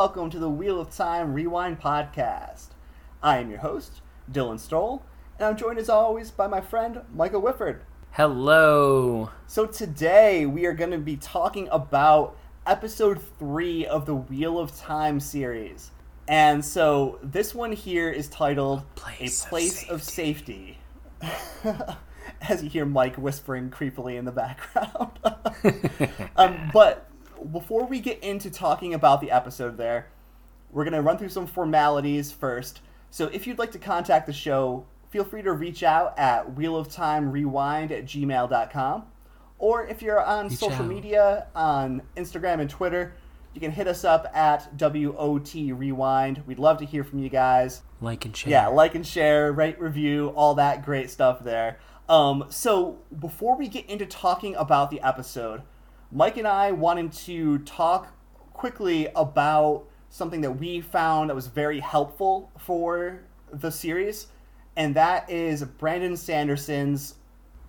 Welcome 0.00 0.30
to 0.30 0.38
the 0.38 0.48
Wheel 0.48 0.80
of 0.80 0.88
Time 0.88 1.34
Rewind 1.34 1.78
podcast. 1.78 2.68
I 3.22 3.36
am 3.36 3.50
your 3.50 3.58
host, 3.58 4.00
Dylan 4.32 4.58
Stoll, 4.58 5.04
and 5.38 5.46
I'm 5.46 5.58
joined 5.58 5.78
as 5.78 5.90
always 5.90 6.30
by 6.30 6.46
my 6.46 6.62
friend, 6.62 7.02
Michael 7.14 7.42
Whifford. 7.42 7.80
Hello. 8.12 9.30
So, 9.46 9.66
today 9.66 10.46
we 10.46 10.64
are 10.64 10.72
going 10.72 10.92
to 10.92 10.98
be 10.98 11.18
talking 11.18 11.68
about 11.70 12.34
episode 12.66 13.20
three 13.38 13.84
of 13.84 14.06
the 14.06 14.14
Wheel 14.14 14.58
of 14.58 14.74
Time 14.74 15.20
series. 15.20 15.90
And 16.26 16.64
so, 16.64 17.18
this 17.22 17.54
one 17.54 17.72
here 17.72 18.08
is 18.08 18.26
titled 18.28 18.82
Place 18.94 19.42
A 19.42 19.44
of 19.44 19.50
Place 19.50 19.90
of 19.90 20.02
Safety. 20.02 20.78
As 22.48 22.64
you 22.64 22.70
hear 22.70 22.86
Mike 22.86 23.16
whispering 23.16 23.68
creepily 23.68 24.16
in 24.16 24.24
the 24.24 24.32
background. 24.32 25.10
um, 26.36 26.70
but 26.72 27.09
before 27.44 27.86
we 27.86 28.00
get 28.00 28.22
into 28.22 28.50
talking 28.50 28.94
about 28.94 29.20
the 29.20 29.30
episode 29.30 29.76
there, 29.76 30.08
we're 30.70 30.84
going 30.84 30.94
to 30.94 31.02
run 31.02 31.18
through 31.18 31.30
some 31.30 31.46
formalities 31.46 32.30
first. 32.32 32.80
So 33.10 33.26
if 33.26 33.46
you'd 33.46 33.58
like 33.58 33.72
to 33.72 33.78
contact 33.78 34.26
the 34.26 34.32
show, 34.32 34.86
feel 35.10 35.24
free 35.24 35.42
to 35.42 35.52
reach 35.52 35.82
out 35.82 36.18
at 36.18 36.54
wheeloftimerewind 36.54 37.90
at 37.90 38.04
gmail.com. 38.04 39.04
Or 39.58 39.86
if 39.86 40.00
you're 40.00 40.24
on 40.24 40.48
Reach 40.48 40.58
social 40.58 40.82
out. 40.82 40.86
media, 40.88 41.46
on 41.54 42.02
Instagram 42.16 42.60
and 42.60 42.70
Twitter, 42.70 43.14
you 43.52 43.60
can 43.60 43.72
hit 43.72 43.88
us 43.88 44.04
up 44.04 44.26
at 44.34 44.68
WOT 44.80 45.52
Rewind. 45.54 46.42
We'd 46.46 46.58
love 46.58 46.78
to 46.78 46.84
hear 46.86 47.04
from 47.04 47.18
you 47.18 47.28
guys. 47.28 47.82
Like 48.00 48.24
and 48.24 48.34
share. 48.34 48.50
Yeah, 48.50 48.68
like 48.68 48.94
and 48.94 49.06
share, 49.06 49.52
rate, 49.52 49.78
review, 49.80 50.28
all 50.36 50.54
that 50.54 50.84
great 50.84 51.10
stuff 51.10 51.42
there. 51.44 51.78
Um, 52.08 52.46
so 52.48 52.98
before 53.18 53.56
we 53.56 53.68
get 53.68 53.88
into 53.88 54.06
talking 54.06 54.54
about 54.54 54.90
the 54.90 55.00
episode, 55.00 55.62
Mike 56.12 56.36
and 56.36 56.46
I 56.46 56.72
wanted 56.72 57.12
to 57.12 57.58
talk 57.58 58.12
quickly 58.52 59.08
about 59.14 59.84
something 60.08 60.40
that 60.40 60.50
we 60.50 60.80
found 60.80 61.30
that 61.30 61.34
was 61.34 61.46
very 61.46 61.78
helpful 61.78 62.50
for 62.58 63.22
the 63.52 63.70
series, 63.70 64.26
and 64.76 64.94
that 64.96 65.30
is 65.30 65.62
Brandon 65.62 66.16
Sanderson's 66.16 67.14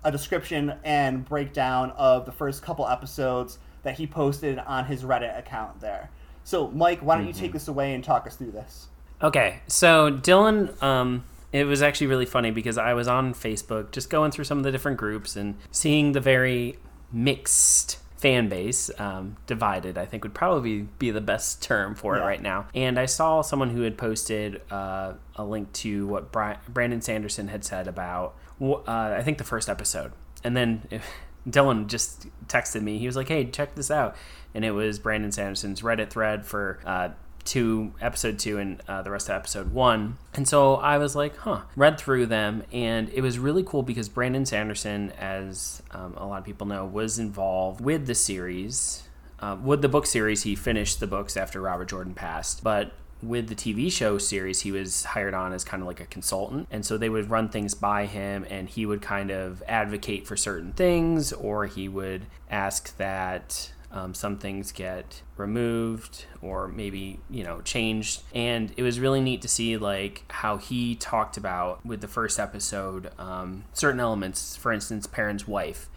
a 0.03 0.11
description 0.11 0.73
and 0.83 1.23
breakdown 1.23 1.91
of 1.91 2.25
the 2.25 2.31
first 2.31 2.63
couple 2.63 2.87
episodes 2.87 3.59
that 3.83 3.95
he 3.95 4.07
posted 4.07 4.57
on 4.57 4.85
his 4.85 5.03
Reddit 5.03 5.37
account 5.37 5.79
there. 5.79 6.09
So, 6.43 6.69
Mike, 6.69 7.01
why 7.01 7.17
don't 7.17 7.27
you 7.27 7.33
take 7.33 7.53
this 7.53 7.67
away 7.67 7.93
and 7.93 8.03
talk 8.03 8.25
us 8.25 8.35
through 8.35 8.51
this? 8.51 8.87
Okay, 9.21 9.61
so 9.67 10.11
Dylan, 10.11 10.81
um, 10.81 11.23
it 11.51 11.65
was 11.65 11.83
actually 11.83 12.07
really 12.07 12.25
funny 12.25 12.49
because 12.49 12.79
I 12.79 12.95
was 12.95 13.07
on 13.07 13.35
Facebook 13.35 13.91
just 13.91 14.09
going 14.09 14.31
through 14.31 14.45
some 14.45 14.57
of 14.57 14.63
the 14.63 14.71
different 14.71 14.97
groups 14.97 15.35
and 15.35 15.55
seeing 15.69 16.13
the 16.13 16.19
very 16.19 16.79
mixed 17.11 18.00
fan 18.21 18.49
base, 18.49 18.91
um, 18.99 19.35
divided, 19.47 19.97
I 19.97 20.05
think 20.05 20.23
would 20.23 20.35
probably 20.35 20.83
be 20.99 21.09
the 21.09 21.21
best 21.21 21.61
term 21.63 21.95
for 21.95 22.15
Yeah. 22.15 22.21
it 22.21 22.25
right 22.27 22.41
now. 22.41 22.67
And 22.75 22.99
I 22.99 23.07
saw 23.07 23.41
someone 23.41 23.71
who 23.71 23.81
had 23.81 23.97
posted 23.97 24.61
uh, 24.71 25.13
a 25.35 25.43
link 25.43 25.73
to 25.73 26.05
what 26.05 26.31
Brandon 26.31 27.01
Sanderson 27.01 27.47
had 27.47 27.65
said 27.65 27.87
about, 27.87 28.35
uh, 28.61 28.75
I 28.87 29.23
think, 29.23 29.39
the 29.39 29.43
first 29.43 29.69
episode. 29.69 30.11
And 30.43 30.55
then 30.55 30.87
Dylan 31.49 31.87
just 31.87 32.27
texted 32.47 32.83
me. 32.83 32.99
He 32.99 33.07
was 33.07 33.15
like, 33.15 33.27
"Hey, 33.27 33.45
check 33.45 33.73
this 33.73 33.89
out," 33.89 34.15
and 34.53 34.63
it 34.63 34.71
was 34.71 34.99
Brandon 34.99 35.31
Sanderson's 35.31 35.81
Reddit 35.81 36.11
thread 36.11 36.45
for 36.45 36.79
uh, 36.85 37.09
two 37.43 37.93
episode 38.01 38.39
two 38.39 38.57
and 38.57 38.81
uh, 38.87 39.01
the 39.01 39.11
rest 39.11 39.29
of 39.29 39.35
episode 39.35 39.71
one. 39.71 40.17
And 40.33 40.47
so 40.47 40.75
I 40.75 40.97
was 40.97 41.15
like, 41.15 41.37
"Huh." 41.37 41.61
Read 41.75 41.99
through 41.99 42.27
them, 42.27 42.63
and 42.71 43.09
it 43.09 43.21
was 43.21 43.39
really 43.39 43.63
cool 43.63 43.83
because 43.83 44.09
Brandon 44.09 44.45
Sanderson, 44.45 45.11
as 45.19 45.81
um, 45.91 46.13
a 46.17 46.25
lot 46.25 46.39
of 46.39 46.45
people 46.45 46.67
know, 46.67 46.85
was 46.85 47.19
involved 47.19 47.81
with 47.81 48.07
the 48.07 48.15
series. 48.15 49.03
Uh, 49.39 49.57
with 49.61 49.81
the 49.81 49.89
book 49.89 50.05
series, 50.05 50.43
he 50.43 50.55
finished 50.55 50.99
the 50.99 51.07
books 51.07 51.35
after 51.35 51.59
Robert 51.61 51.89
Jordan 51.89 52.13
passed, 52.13 52.63
but 52.63 52.93
with 53.23 53.47
the 53.47 53.55
TV 53.55 53.91
show 53.91 54.17
series, 54.17 54.61
he 54.61 54.71
was 54.71 55.03
hired 55.03 55.33
on 55.33 55.53
as 55.53 55.63
kind 55.63 55.81
of 55.81 55.87
like 55.87 55.99
a 55.99 56.05
consultant. 56.05 56.67
And 56.71 56.85
so 56.85 56.97
they 56.97 57.09
would 57.09 57.29
run 57.29 57.49
things 57.49 57.73
by 57.73 58.05
him 58.05 58.45
and 58.49 58.67
he 58.67 58.85
would 58.85 59.01
kind 59.01 59.31
of 59.31 59.61
advocate 59.67 60.27
for 60.27 60.35
certain 60.35 60.73
things 60.73 61.31
or 61.31 61.67
he 61.67 61.87
would 61.87 62.25
ask 62.49 62.95
that 62.97 63.71
um, 63.91 64.13
some 64.13 64.37
things 64.37 64.71
get 64.71 65.21
removed 65.37 66.25
or 66.41 66.67
maybe, 66.67 67.19
you 67.29 67.43
know, 67.43 67.61
changed. 67.61 68.23
And 68.33 68.73
it 68.77 68.83
was 68.83 68.99
really 68.99 69.21
neat 69.21 69.41
to 69.41 69.47
see 69.47 69.77
like 69.77 70.23
how 70.29 70.57
he 70.57 70.95
talked 70.95 71.37
about 71.37 71.85
with 71.85 72.01
the 72.01 72.07
first 72.07 72.39
episode 72.39 73.11
um, 73.19 73.65
certain 73.73 73.99
elements, 73.99 74.55
for 74.55 74.71
instance, 74.71 75.07
Perrin's 75.07 75.47
wife 75.47 75.89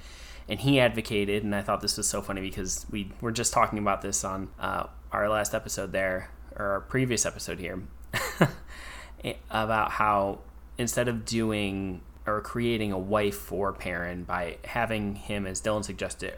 and 0.46 0.60
he 0.60 0.78
advocated 0.78 1.42
and 1.42 1.54
i 1.54 1.62
thought 1.62 1.80
this 1.80 1.96
was 1.96 2.06
so 2.06 2.20
funny 2.20 2.42
because 2.42 2.84
we 2.90 3.10
were 3.22 3.32
just 3.32 3.50
talking 3.50 3.78
about 3.78 4.02
this 4.02 4.24
on 4.24 4.46
uh, 4.60 4.84
our 5.10 5.26
last 5.28 5.54
episode 5.54 5.90
there 5.92 6.30
or 6.56 6.66
our 6.66 6.80
previous 6.80 7.24
episode 7.24 7.58
here 7.58 7.82
about 9.50 9.92
how 9.92 10.38
instead 10.78 11.08
of 11.08 11.24
doing 11.24 12.00
or 12.26 12.40
creating 12.40 12.92
a 12.92 12.98
wife 12.98 13.36
for 13.36 13.72
Perrin 13.72 14.24
by 14.24 14.56
having 14.64 15.14
him 15.14 15.46
as 15.46 15.60
Dylan 15.60 15.84
suggested 15.84 16.34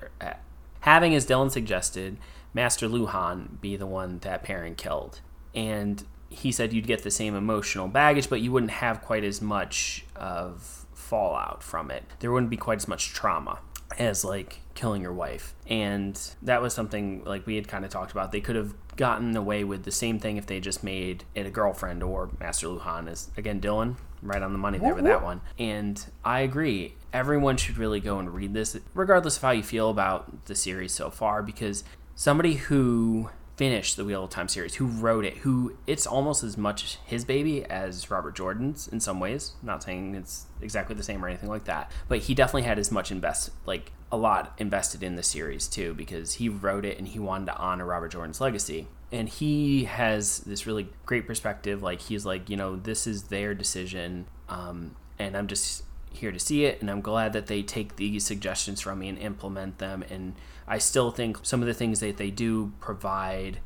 having 0.86 1.14
as 1.14 1.26
Dylan 1.26 1.50
suggested 1.50 2.16
Master 2.54 2.88
Luhhan 2.88 3.60
be 3.60 3.76
the 3.76 3.86
one 3.86 4.20
that 4.20 4.44
Perrin 4.44 4.76
killed. 4.76 5.20
And 5.54 6.02
he 6.30 6.52
said 6.52 6.72
you'd 6.72 6.86
get 6.86 7.02
the 7.02 7.10
same 7.10 7.34
emotional 7.34 7.88
baggage 7.88 8.30
but 8.30 8.40
you 8.40 8.52
wouldn't 8.52 8.72
have 8.72 9.02
quite 9.02 9.24
as 9.24 9.42
much 9.42 10.06
of 10.14 10.86
fallout 10.94 11.62
from 11.62 11.90
it. 11.90 12.04
There 12.20 12.32
wouldn't 12.32 12.50
be 12.50 12.56
quite 12.56 12.78
as 12.78 12.88
much 12.88 13.12
trauma 13.12 13.58
as 13.98 14.24
like 14.24 14.60
killing 14.74 15.02
your 15.02 15.12
wife. 15.12 15.54
And 15.68 16.20
that 16.42 16.62
was 16.62 16.74
something 16.74 17.24
like 17.24 17.46
we 17.46 17.56
had 17.56 17.68
kind 17.68 17.84
of 17.84 17.90
talked 17.90 18.12
about. 18.12 18.32
They 18.32 18.40
could 18.40 18.56
have 18.56 18.74
gotten 18.96 19.36
away 19.36 19.64
with 19.64 19.84
the 19.84 19.92
same 19.92 20.18
thing 20.18 20.36
if 20.36 20.46
they 20.46 20.60
just 20.60 20.82
made 20.82 21.24
it 21.34 21.46
a 21.46 21.50
girlfriend 21.50 22.02
or 22.02 22.30
master 22.40 22.66
luhhan 22.66 23.10
is 23.10 23.30
again 23.36 23.60
dylan 23.60 23.94
right 24.22 24.42
on 24.42 24.52
the 24.52 24.58
money 24.58 24.78
there 24.78 24.94
with 24.94 25.04
that 25.04 25.22
one. 25.22 25.40
And 25.58 26.04
i 26.24 26.40
agree 26.40 26.94
everyone 27.12 27.58
should 27.58 27.76
really 27.76 28.00
go 28.00 28.18
and 28.18 28.32
read 28.32 28.54
this 28.54 28.76
regardless 28.94 29.36
of 29.36 29.42
how 29.42 29.50
you 29.50 29.62
feel 29.62 29.90
about 29.90 30.46
the 30.46 30.54
series 30.54 30.92
so 30.92 31.10
far 31.10 31.42
because 31.42 31.84
somebody 32.14 32.54
who 32.54 33.28
finished 33.56 33.96
the 33.96 34.04
Wheel 34.04 34.24
of 34.24 34.30
Time 34.30 34.48
series, 34.48 34.74
who 34.74 34.86
wrote 34.86 35.24
it, 35.24 35.38
who 35.38 35.76
it's 35.86 36.06
almost 36.06 36.44
as 36.44 36.58
much 36.58 36.98
his 37.06 37.24
baby 37.24 37.64
as 37.64 38.10
Robert 38.10 38.36
Jordan's 38.36 38.86
in 38.86 39.00
some 39.00 39.18
ways. 39.18 39.52
Not 39.62 39.82
saying 39.82 40.14
it's 40.14 40.46
exactly 40.60 40.94
the 40.94 41.02
same 41.02 41.24
or 41.24 41.28
anything 41.28 41.48
like 41.48 41.64
that, 41.64 41.90
but 42.08 42.18
he 42.20 42.34
definitely 42.34 42.62
had 42.62 42.78
as 42.78 42.92
much 42.92 43.10
invest 43.10 43.50
like 43.64 43.92
a 44.12 44.16
lot 44.16 44.54
invested 44.58 45.02
in 45.02 45.16
the 45.16 45.22
series 45.22 45.66
too 45.66 45.92
because 45.94 46.34
he 46.34 46.48
wrote 46.48 46.84
it 46.84 46.98
and 46.98 47.08
he 47.08 47.18
wanted 47.18 47.46
to 47.46 47.56
honor 47.56 47.86
Robert 47.86 48.12
Jordan's 48.12 48.40
legacy. 48.40 48.86
And 49.10 49.28
he 49.28 49.84
has 49.84 50.40
this 50.40 50.66
really 50.66 50.88
great 51.06 51.26
perspective. 51.26 51.82
Like 51.82 52.02
he's 52.02 52.26
like, 52.26 52.50
you 52.50 52.56
know, 52.56 52.76
this 52.76 53.06
is 53.06 53.24
their 53.24 53.54
decision, 53.54 54.26
um, 54.48 54.96
and 55.18 55.36
I'm 55.36 55.46
just 55.46 55.84
here 56.10 56.32
to 56.32 56.38
see 56.38 56.64
it 56.64 56.80
and 56.80 56.90
I'm 56.90 57.02
glad 57.02 57.34
that 57.34 57.46
they 57.46 57.62
take 57.62 57.96
these 57.96 58.24
suggestions 58.24 58.80
from 58.80 59.00
me 59.00 59.08
and 59.08 59.18
implement 59.18 59.78
them 59.78 60.02
and 60.10 60.34
I 60.68 60.78
still 60.78 61.10
think 61.10 61.38
some 61.42 61.60
of 61.60 61.66
the 61.66 61.74
things 61.74 62.00
that 62.00 62.16
they 62.16 62.30
do 62.30 62.72
provide 62.80 63.58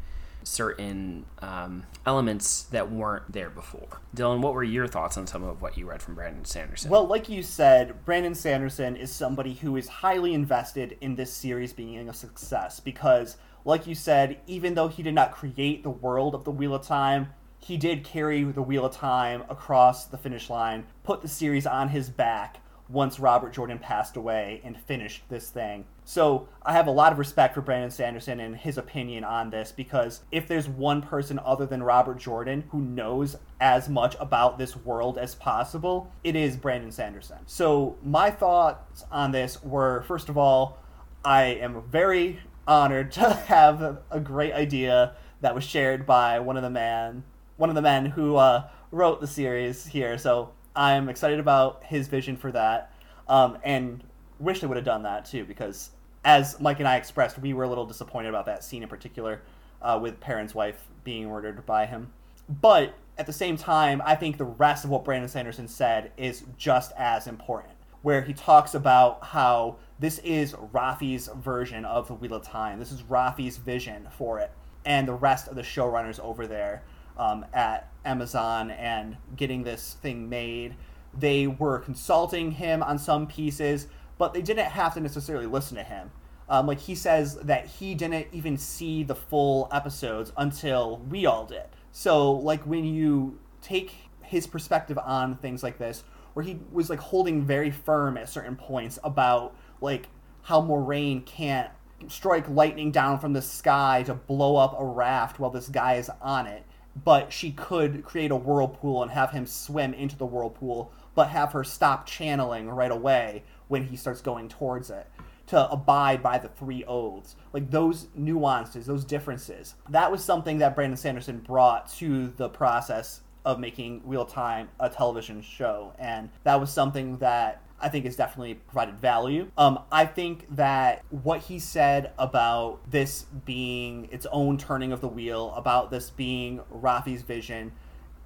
certain 0.42 1.26
um, 1.40 1.84
elements 2.06 2.62
that 2.64 2.90
weren't 2.90 3.30
there 3.32 3.50
before. 3.50 4.00
Dylan, 4.14 4.40
what 4.40 4.54
were 4.54 4.64
your 4.64 4.86
thoughts 4.86 5.16
on 5.16 5.26
some 5.26 5.44
of 5.44 5.60
what 5.62 5.76
you 5.76 5.88
read 5.88 6.02
from 6.02 6.14
Brandon 6.14 6.44
Sanderson? 6.44 6.90
Well, 6.90 7.06
like 7.06 7.28
you 7.28 7.42
said, 7.42 8.04
Brandon 8.04 8.34
Sanderson 8.34 8.96
is 8.96 9.12
somebody 9.12 9.54
who 9.54 9.76
is 9.76 9.88
highly 9.88 10.34
invested 10.34 10.96
in 11.00 11.14
this 11.14 11.32
series 11.32 11.72
being 11.72 12.08
a 12.08 12.14
success 12.14 12.80
because, 12.80 13.36
like 13.64 13.86
you 13.86 13.94
said, 13.94 14.40
even 14.46 14.74
though 14.74 14.88
he 14.88 15.02
did 15.02 15.14
not 15.14 15.32
create 15.32 15.82
the 15.82 15.90
world 15.90 16.34
of 16.34 16.44
the 16.44 16.50
Wheel 16.50 16.74
of 16.74 16.86
Time, 16.86 17.28
he 17.58 17.76
did 17.76 18.04
carry 18.04 18.42
the 18.44 18.62
Wheel 18.62 18.86
of 18.86 18.94
Time 18.94 19.44
across 19.50 20.06
the 20.06 20.16
finish 20.16 20.48
line, 20.48 20.86
put 21.04 21.20
the 21.20 21.28
series 21.28 21.66
on 21.66 21.88
his 21.88 22.08
back 22.08 22.60
once 22.90 23.20
Robert 23.20 23.52
Jordan 23.52 23.78
passed 23.78 24.16
away 24.16 24.60
and 24.64 24.76
finished 24.76 25.22
this 25.28 25.50
thing. 25.50 25.84
So 26.04 26.48
I 26.62 26.72
have 26.72 26.86
a 26.86 26.90
lot 26.90 27.12
of 27.12 27.18
respect 27.18 27.54
for 27.54 27.60
Brandon 27.60 27.90
Sanderson 27.90 28.40
and 28.40 28.56
his 28.56 28.78
opinion 28.78 29.22
on 29.22 29.50
this 29.50 29.70
because 29.72 30.20
if 30.32 30.48
there's 30.48 30.68
one 30.68 31.02
person 31.02 31.38
other 31.44 31.66
than 31.66 31.82
Robert 31.82 32.18
Jordan 32.18 32.64
who 32.70 32.80
knows 32.80 33.36
as 33.60 33.88
much 33.88 34.16
about 34.18 34.58
this 34.58 34.76
world 34.76 35.18
as 35.18 35.34
possible, 35.34 36.10
it 36.24 36.34
is 36.34 36.56
Brandon 36.56 36.90
Sanderson. 36.90 37.38
So 37.46 37.96
my 38.02 38.30
thoughts 38.30 39.04
on 39.12 39.30
this 39.30 39.62
were 39.62 40.02
first 40.02 40.28
of 40.28 40.36
all, 40.36 40.78
I 41.24 41.44
am 41.44 41.82
very 41.90 42.40
honored 42.66 43.12
to 43.12 43.30
have 43.30 43.98
a 44.10 44.20
great 44.20 44.52
idea 44.52 45.14
that 45.40 45.54
was 45.54 45.64
shared 45.64 46.06
by 46.06 46.40
one 46.40 46.56
of 46.56 46.62
the 46.62 46.70
man 46.70 47.22
one 47.56 47.68
of 47.68 47.74
the 47.74 47.82
men 47.82 48.06
who 48.06 48.36
uh, 48.36 48.66
wrote 48.90 49.20
the 49.20 49.26
series 49.26 49.86
here. 49.86 50.16
So 50.16 50.50
I'm 50.74 51.08
excited 51.08 51.40
about 51.40 51.84
his 51.84 52.08
vision 52.08 52.36
for 52.36 52.52
that, 52.52 52.92
um, 53.28 53.58
and 53.64 54.04
wish 54.38 54.60
they 54.60 54.66
would 54.66 54.76
have 54.76 54.84
done 54.84 55.02
that 55.02 55.24
too. 55.24 55.44
Because 55.44 55.90
as 56.24 56.60
Mike 56.60 56.78
and 56.78 56.88
I 56.88 56.96
expressed, 56.96 57.38
we 57.38 57.52
were 57.52 57.64
a 57.64 57.68
little 57.68 57.86
disappointed 57.86 58.28
about 58.28 58.46
that 58.46 58.64
scene 58.64 58.82
in 58.82 58.88
particular, 58.88 59.42
uh, 59.82 59.98
with 60.00 60.20
Perrin's 60.20 60.54
wife 60.54 60.86
being 61.04 61.28
murdered 61.28 61.64
by 61.66 61.86
him. 61.86 62.12
But 62.48 62.94
at 63.18 63.26
the 63.26 63.32
same 63.32 63.56
time, 63.56 64.02
I 64.04 64.14
think 64.14 64.38
the 64.38 64.44
rest 64.44 64.84
of 64.84 64.90
what 64.90 65.04
Brandon 65.04 65.28
Sanderson 65.28 65.68
said 65.68 66.12
is 66.16 66.44
just 66.56 66.92
as 66.96 67.26
important. 67.26 67.74
Where 68.02 68.22
he 68.22 68.32
talks 68.32 68.74
about 68.74 69.22
how 69.22 69.76
this 69.98 70.18
is 70.20 70.54
Rafe's 70.72 71.28
version 71.28 71.84
of 71.84 72.08
the 72.08 72.14
Wheel 72.14 72.34
of 72.34 72.42
Time. 72.42 72.78
This 72.78 72.90
is 72.90 73.02
Rafe's 73.02 73.58
vision 73.58 74.08
for 74.16 74.38
it 74.38 74.50
and 74.84 75.06
the 75.06 75.14
rest 75.14 75.48
of 75.48 75.56
the 75.56 75.62
showrunners 75.62 76.18
over 76.20 76.46
there 76.46 76.82
um, 77.16 77.44
at 77.52 77.89
Amazon 78.04 78.70
and 78.70 79.16
getting 79.36 79.62
this 79.62 79.96
thing 80.02 80.28
made. 80.28 80.76
They 81.18 81.46
were 81.46 81.78
consulting 81.78 82.52
him 82.52 82.82
on 82.82 82.98
some 82.98 83.26
pieces, 83.26 83.88
but 84.18 84.32
they 84.32 84.42
didn't 84.42 84.66
have 84.66 84.94
to 84.94 85.00
necessarily 85.00 85.46
listen 85.46 85.76
to 85.76 85.82
him. 85.82 86.10
Um, 86.48 86.66
like 86.66 86.80
he 86.80 86.94
says 86.94 87.36
that 87.36 87.66
he 87.66 87.94
didn't 87.94 88.26
even 88.32 88.56
see 88.58 89.04
the 89.04 89.14
full 89.14 89.68
episodes 89.72 90.32
until 90.36 90.98
we 91.08 91.26
all 91.26 91.46
did. 91.46 91.64
So 91.92 92.32
like 92.32 92.62
when 92.64 92.84
you 92.84 93.38
take 93.62 93.94
his 94.22 94.46
perspective 94.46 94.98
on 94.98 95.36
things 95.36 95.62
like 95.62 95.78
this, 95.78 96.02
where 96.34 96.44
he 96.44 96.58
was 96.72 96.90
like 96.90 96.98
holding 96.98 97.42
very 97.42 97.70
firm 97.70 98.16
at 98.16 98.28
certain 98.28 98.56
points 98.56 98.98
about 99.04 99.56
like 99.80 100.08
how 100.42 100.60
Moiraine 100.60 101.24
can't 101.24 101.70
strike 102.08 102.48
lightning 102.48 102.90
down 102.90 103.18
from 103.18 103.32
the 103.32 103.42
sky 103.42 104.02
to 104.06 104.14
blow 104.14 104.56
up 104.56 104.78
a 104.78 104.84
raft 104.84 105.38
while 105.38 105.50
this 105.50 105.68
guy 105.68 105.94
is 105.94 106.10
on 106.20 106.46
it, 106.46 106.64
but 107.04 107.32
she 107.32 107.52
could 107.52 108.04
create 108.04 108.30
a 108.30 108.36
whirlpool 108.36 109.02
and 109.02 109.10
have 109.12 109.30
him 109.30 109.46
swim 109.46 109.94
into 109.94 110.16
the 110.16 110.26
whirlpool, 110.26 110.92
but 111.14 111.28
have 111.28 111.52
her 111.52 111.64
stop 111.64 112.06
channeling 112.06 112.68
right 112.68 112.90
away 112.90 113.44
when 113.68 113.86
he 113.86 113.96
starts 113.96 114.20
going 114.20 114.48
towards 114.48 114.90
it 114.90 115.06
to 115.46 115.68
abide 115.70 116.22
by 116.22 116.38
the 116.38 116.48
three 116.48 116.84
oaths. 116.84 117.34
Like 117.52 117.70
those 117.70 118.06
nuances, 118.14 118.86
those 118.86 119.04
differences. 119.04 119.74
That 119.88 120.12
was 120.12 120.24
something 120.24 120.58
that 120.58 120.76
Brandon 120.76 120.96
Sanderson 120.96 121.38
brought 121.38 121.92
to 121.94 122.28
the 122.36 122.48
process 122.48 123.22
of 123.44 123.58
making 123.58 124.02
real 124.04 124.24
Time 124.24 124.68
a 124.78 124.88
television 124.88 125.42
show. 125.42 125.92
And 125.98 126.30
that 126.44 126.60
was 126.60 126.70
something 126.72 127.16
that 127.18 127.62
I 127.80 127.88
think 127.88 128.04
has 128.04 128.16
definitely 128.16 128.54
provided 128.54 128.96
value. 128.98 129.50
Um, 129.56 129.80
I 129.90 130.06
think 130.06 130.46
that 130.56 131.04
what 131.10 131.40
he 131.40 131.58
said 131.58 132.12
about 132.18 132.90
this 132.90 133.26
being 133.44 134.08
its 134.12 134.26
own 134.30 134.58
turning 134.58 134.92
of 134.92 135.00
the 135.00 135.08
wheel, 135.08 135.52
about 135.56 135.90
this 135.90 136.10
being 136.10 136.60
Rafe's 136.70 137.22
vision, 137.22 137.72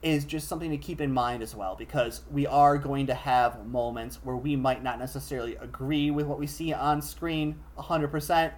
is 0.03 0.25
just 0.25 0.49
something 0.49 0.71
to 0.71 0.77
keep 0.77 1.01
in 1.01 1.11
mind 1.11 1.43
as 1.43 1.55
well 1.55 1.75
because 1.75 2.21
we 2.31 2.47
are 2.47 2.77
going 2.77 3.06
to 3.06 3.15
have 3.15 3.67
moments 3.67 4.17
where 4.23 4.37
we 4.37 4.55
might 4.55 4.83
not 4.83 4.99
necessarily 4.99 5.56
agree 5.56 6.11
with 6.11 6.27
what 6.27 6.39
we 6.39 6.47
see 6.47 6.75
on 6.75 7.01
screen 7.01 7.59
100%. 7.79 8.53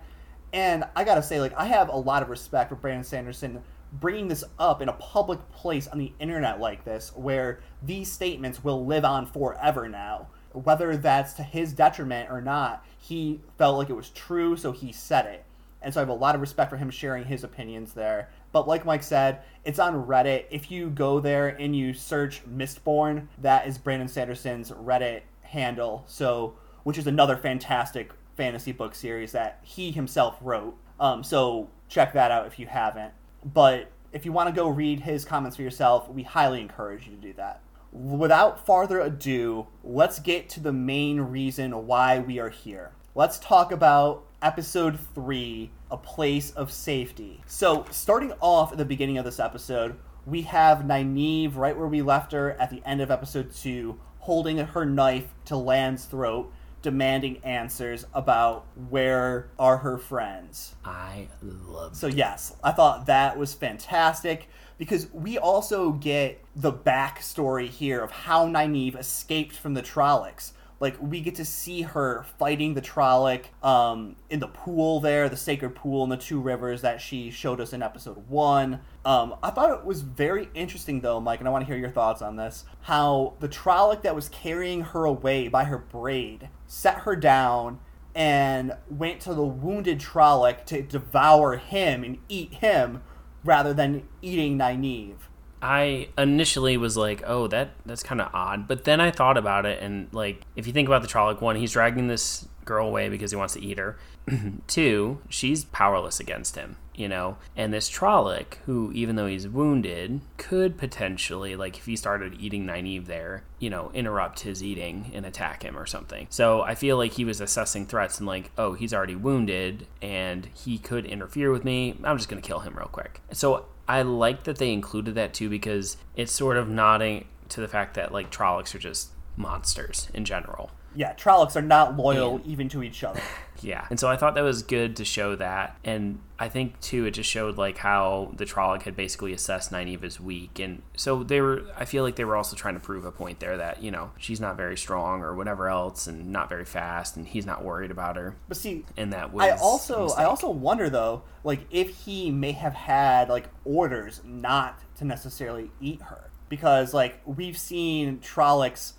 And 0.52 0.84
I 0.96 1.04
gotta 1.04 1.22
say, 1.22 1.40
like, 1.40 1.54
I 1.56 1.66
have 1.66 1.88
a 1.88 1.96
lot 1.96 2.22
of 2.22 2.30
respect 2.30 2.70
for 2.70 2.76
Brandon 2.76 3.04
Sanderson 3.04 3.62
bringing 3.92 4.28
this 4.28 4.44
up 4.58 4.82
in 4.82 4.88
a 4.88 4.92
public 4.94 5.38
place 5.52 5.86
on 5.86 5.98
the 5.98 6.12
internet 6.18 6.60
like 6.60 6.84
this, 6.84 7.12
where 7.14 7.60
these 7.82 8.10
statements 8.10 8.64
will 8.64 8.84
live 8.84 9.04
on 9.04 9.26
forever 9.26 9.88
now. 9.88 10.28
Whether 10.56 10.96
that's 10.96 11.34
to 11.34 11.42
his 11.42 11.72
detriment 11.72 12.30
or 12.30 12.40
not, 12.40 12.84
he 12.98 13.40
felt 13.58 13.76
like 13.76 13.90
it 13.90 13.96
was 13.96 14.10
true, 14.10 14.56
so 14.56 14.72
he 14.72 14.90
said 14.92 15.26
it. 15.26 15.44
And 15.82 15.92
so 15.92 16.00
I 16.00 16.02
have 16.02 16.08
a 16.08 16.14
lot 16.14 16.34
of 16.34 16.40
respect 16.40 16.70
for 16.70 16.76
him 16.76 16.90
sharing 16.90 17.24
his 17.24 17.44
opinions 17.44 17.92
there. 17.92 18.30
But 18.52 18.66
like 18.66 18.84
Mike 18.84 19.02
said, 19.02 19.42
it's 19.64 19.78
on 19.78 20.06
Reddit. 20.06 20.46
If 20.50 20.70
you 20.70 20.88
go 20.90 21.20
there 21.20 21.48
and 21.48 21.76
you 21.76 21.92
search 21.92 22.42
Mistborn, 22.48 23.28
that 23.38 23.66
is 23.68 23.78
Brandon 23.78 24.08
Sanderson's 24.08 24.70
Reddit 24.70 25.22
handle. 25.42 26.04
So, 26.08 26.54
which 26.82 26.98
is 26.98 27.06
another 27.06 27.36
fantastic 27.36 28.12
fantasy 28.36 28.72
book 28.72 28.94
series 28.94 29.32
that 29.32 29.60
he 29.62 29.90
himself 29.90 30.38
wrote. 30.40 30.76
Um, 30.98 31.22
so 31.22 31.68
check 31.88 32.14
that 32.14 32.30
out 32.30 32.46
if 32.46 32.58
you 32.58 32.66
haven't. 32.66 33.12
But 33.44 33.90
if 34.12 34.24
you 34.24 34.32
want 34.32 34.48
to 34.48 34.54
go 34.54 34.68
read 34.68 35.00
his 35.00 35.24
comments 35.24 35.56
for 35.56 35.62
yourself, 35.62 36.08
we 36.08 36.22
highly 36.22 36.60
encourage 36.60 37.06
you 37.06 37.14
to 37.14 37.20
do 37.20 37.32
that. 37.34 37.60
Without 37.96 38.66
farther 38.66 39.00
ado, 39.00 39.68
let's 39.82 40.18
get 40.18 40.50
to 40.50 40.60
the 40.60 40.72
main 40.72 41.18
reason 41.18 41.86
why 41.86 42.18
we 42.18 42.38
are 42.38 42.50
here. 42.50 42.92
Let's 43.14 43.38
talk 43.38 43.72
about 43.72 44.26
episode 44.42 44.98
3 45.14 45.70
A 45.90 45.96
Place 45.96 46.50
of 46.50 46.70
Safety. 46.70 47.42
So, 47.46 47.86
starting 47.90 48.34
off 48.38 48.70
at 48.70 48.76
the 48.76 48.84
beginning 48.84 49.16
of 49.16 49.24
this 49.24 49.40
episode, 49.40 49.96
we 50.26 50.42
have 50.42 50.80
Nynaeve 50.80 51.56
right 51.56 51.74
where 51.74 51.86
we 51.86 52.02
left 52.02 52.32
her 52.32 52.50
at 52.60 52.68
the 52.68 52.82
end 52.84 53.00
of 53.00 53.10
episode 53.10 53.50
2, 53.54 53.98
holding 54.18 54.58
her 54.58 54.84
knife 54.84 55.32
to 55.46 55.56
Lan's 55.56 56.04
throat, 56.04 56.52
demanding 56.82 57.38
answers 57.44 58.04
about 58.12 58.66
where 58.90 59.48
are 59.58 59.78
her 59.78 59.96
friends. 59.96 60.74
I 60.84 61.28
love 61.40 61.96
So, 61.96 62.08
yes, 62.08 62.54
I 62.62 62.72
thought 62.72 63.06
that 63.06 63.38
was 63.38 63.54
fantastic 63.54 64.50
because 64.78 65.12
we 65.12 65.38
also 65.38 65.92
get 65.92 66.44
the 66.54 66.72
backstory 66.72 67.68
here 67.68 68.02
of 68.02 68.10
how 68.10 68.46
Nynaeve 68.46 68.98
escaped 68.98 69.56
from 69.56 69.74
the 69.74 69.82
Trollocs. 69.82 70.52
Like 70.78 71.00
we 71.00 71.20
get 71.20 71.36
to 71.36 71.44
see 71.44 71.82
her 71.82 72.26
fighting 72.38 72.74
the 72.74 72.82
Trolloc 72.82 73.46
um, 73.62 74.16
in 74.28 74.40
the 74.40 74.48
pool 74.48 75.00
there, 75.00 75.28
the 75.28 75.36
sacred 75.36 75.74
pool 75.74 76.04
in 76.04 76.10
the 76.10 76.18
two 76.18 76.38
rivers 76.38 76.82
that 76.82 77.00
she 77.00 77.30
showed 77.30 77.62
us 77.62 77.72
in 77.72 77.82
episode 77.82 78.28
one. 78.28 78.80
Um, 79.02 79.36
I 79.42 79.50
thought 79.50 79.70
it 79.70 79.86
was 79.86 80.02
very 80.02 80.50
interesting 80.54 81.00
though, 81.00 81.18
Mike, 81.18 81.38
and 81.38 81.48
I 81.48 81.52
want 81.52 81.66
to 81.66 81.66
hear 81.66 81.80
your 81.80 81.90
thoughts 81.90 82.20
on 82.20 82.36
this. 82.36 82.64
How 82.82 83.34
the 83.40 83.48
Trolloc 83.48 84.02
that 84.02 84.14
was 84.14 84.28
carrying 84.28 84.82
her 84.82 85.06
away 85.06 85.48
by 85.48 85.64
her 85.64 85.78
braid 85.78 86.50
set 86.66 86.98
her 87.00 87.16
down 87.16 87.80
and 88.14 88.74
went 88.90 89.20
to 89.20 89.34
the 89.34 89.44
wounded 89.44 89.98
Trolloc 89.98 90.64
to 90.66 90.82
devour 90.82 91.56
him 91.56 92.04
and 92.04 92.18
eat 92.28 92.54
him 92.54 93.02
rather 93.46 93.72
than 93.72 94.02
eating 94.22 94.58
Nynaeve. 94.58 95.28
I 95.62 96.08
initially 96.18 96.76
was 96.76 96.96
like, 96.96 97.22
"Oh, 97.26 97.46
that 97.48 97.70
that's 97.84 98.02
kind 98.02 98.20
of 98.20 98.34
odd," 98.34 98.68
but 98.68 98.84
then 98.84 99.00
I 99.00 99.10
thought 99.10 99.36
about 99.36 99.66
it, 99.66 99.82
and 99.82 100.08
like, 100.12 100.42
if 100.54 100.66
you 100.66 100.72
think 100.72 100.88
about 100.88 101.02
the 101.02 101.08
Trolloc 101.08 101.40
one, 101.40 101.56
he's 101.56 101.72
dragging 101.72 102.08
this 102.08 102.46
girl 102.66 102.88
away 102.88 103.08
because 103.08 103.30
he 103.30 103.36
wants 103.36 103.54
to 103.54 103.62
eat 103.62 103.78
her. 103.78 103.96
Two, 104.66 105.22
she's 105.28 105.64
powerless 105.66 106.20
against 106.20 106.56
him, 106.56 106.76
you 106.94 107.08
know. 107.08 107.38
And 107.56 107.72
this 107.72 107.88
Trolloc, 107.88 108.56
who 108.66 108.90
even 108.92 109.16
though 109.16 109.28
he's 109.28 109.48
wounded, 109.48 110.20
could 110.36 110.76
potentially, 110.76 111.56
like, 111.56 111.78
if 111.78 111.86
he 111.86 111.96
started 111.96 112.36
eating 112.38 112.66
Nynaeve 112.66 113.06
there, 113.06 113.44
you 113.58 113.70
know, 113.70 113.90
interrupt 113.94 114.40
his 114.40 114.62
eating 114.62 115.12
and 115.14 115.24
attack 115.24 115.62
him 115.62 115.78
or 115.78 115.86
something. 115.86 116.26
So 116.28 116.62
I 116.62 116.74
feel 116.74 116.96
like 116.96 117.12
he 117.12 117.24
was 117.24 117.40
assessing 117.40 117.86
threats 117.86 118.18
and 118.18 118.26
like, 118.26 118.50
oh, 118.58 118.74
he's 118.74 118.92
already 118.92 119.16
wounded 119.16 119.86
and 120.02 120.46
he 120.52 120.76
could 120.78 121.06
interfere 121.06 121.50
with 121.52 121.64
me. 121.64 121.96
I'm 122.02 122.18
just 122.18 122.28
gonna 122.28 122.42
kill 122.42 122.60
him 122.60 122.74
real 122.76 122.88
quick. 122.88 123.20
So 123.32 123.66
I 123.88 124.02
like 124.02 124.44
that 124.44 124.58
they 124.58 124.72
included 124.72 125.14
that 125.14 125.34
too 125.34 125.48
because 125.48 125.96
it's 126.16 126.32
sort 126.32 126.56
of 126.56 126.68
nodding 126.68 127.26
to 127.50 127.60
the 127.60 127.68
fact 127.68 127.94
that 127.94 128.12
like 128.12 128.30
Trollocs 128.30 128.74
are 128.74 128.78
just 128.78 129.10
monsters 129.36 130.08
in 130.12 130.24
general. 130.24 130.70
Yeah, 130.96 131.12
Trollocs 131.12 131.54
are 131.56 131.62
not 131.62 131.96
loyal 131.96 132.40
even 132.44 132.68
to 132.70 132.82
each 132.82 133.04
other. 133.04 133.20
Yeah. 133.62 133.86
And 133.90 133.98
so 133.98 134.08
I 134.08 134.16
thought 134.16 134.34
that 134.34 134.42
was 134.42 134.62
good 134.62 134.96
to 134.96 135.04
show 135.04 135.36
that. 135.36 135.78
And 135.84 136.20
I 136.38 136.48
think 136.48 136.80
too 136.80 137.06
it 137.06 137.12
just 137.12 137.30
showed 137.30 137.56
like 137.56 137.78
how 137.78 138.32
the 138.36 138.44
Trolloc 138.44 138.82
had 138.82 138.96
basically 138.96 139.32
assessed 139.32 139.70
Nynaeve 139.70 140.04
as 140.04 140.20
weak. 140.20 140.58
And 140.58 140.82
so 140.96 141.22
they 141.22 141.40
were 141.40 141.62
I 141.76 141.84
feel 141.84 142.02
like 142.02 142.16
they 142.16 142.24
were 142.24 142.36
also 142.36 142.56
trying 142.56 142.74
to 142.74 142.80
prove 142.80 143.04
a 143.04 143.12
point 143.12 143.40
there 143.40 143.56
that, 143.56 143.82
you 143.82 143.90
know, 143.90 144.10
she's 144.18 144.40
not 144.40 144.56
very 144.56 144.76
strong 144.76 145.22
or 145.22 145.34
whatever 145.34 145.68
else 145.68 146.06
and 146.06 146.32
not 146.32 146.48
very 146.48 146.64
fast 146.64 147.16
and 147.16 147.26
he's 147.26 147.46
not 147.46 147.64
worried 147.64 147.90
about 147.90 148.16
her. 148.16 148.36
But 148.48 148.56
see, 148.56 148.84
And 148.96 149.12
that 149.12 149.32
was 149.32 149.44
I 149.44 149.50
also 149.56 150.08
I 150.10 150.24
also 150.24 150.50
wonder 150.50 150.90
though, 150.90 151.22
like 151.44 151.60
if 151.70 152.04
he 152.04 152.30
may 152.30 152.52
have 152.52 152.74
had 152.74 153.28
like 153.28 153.48
orders 153.64 154.22
not 154.24 154.80
to 154.96 155.04
necessarily 155.04 155.70
eat 155.80 156.02
her 156.02 156.30
because 156.48 156.94
like 156.94 157.20
we've 157.24 157.58
seen 157.58 158.18
Trollocs 158.18 158.92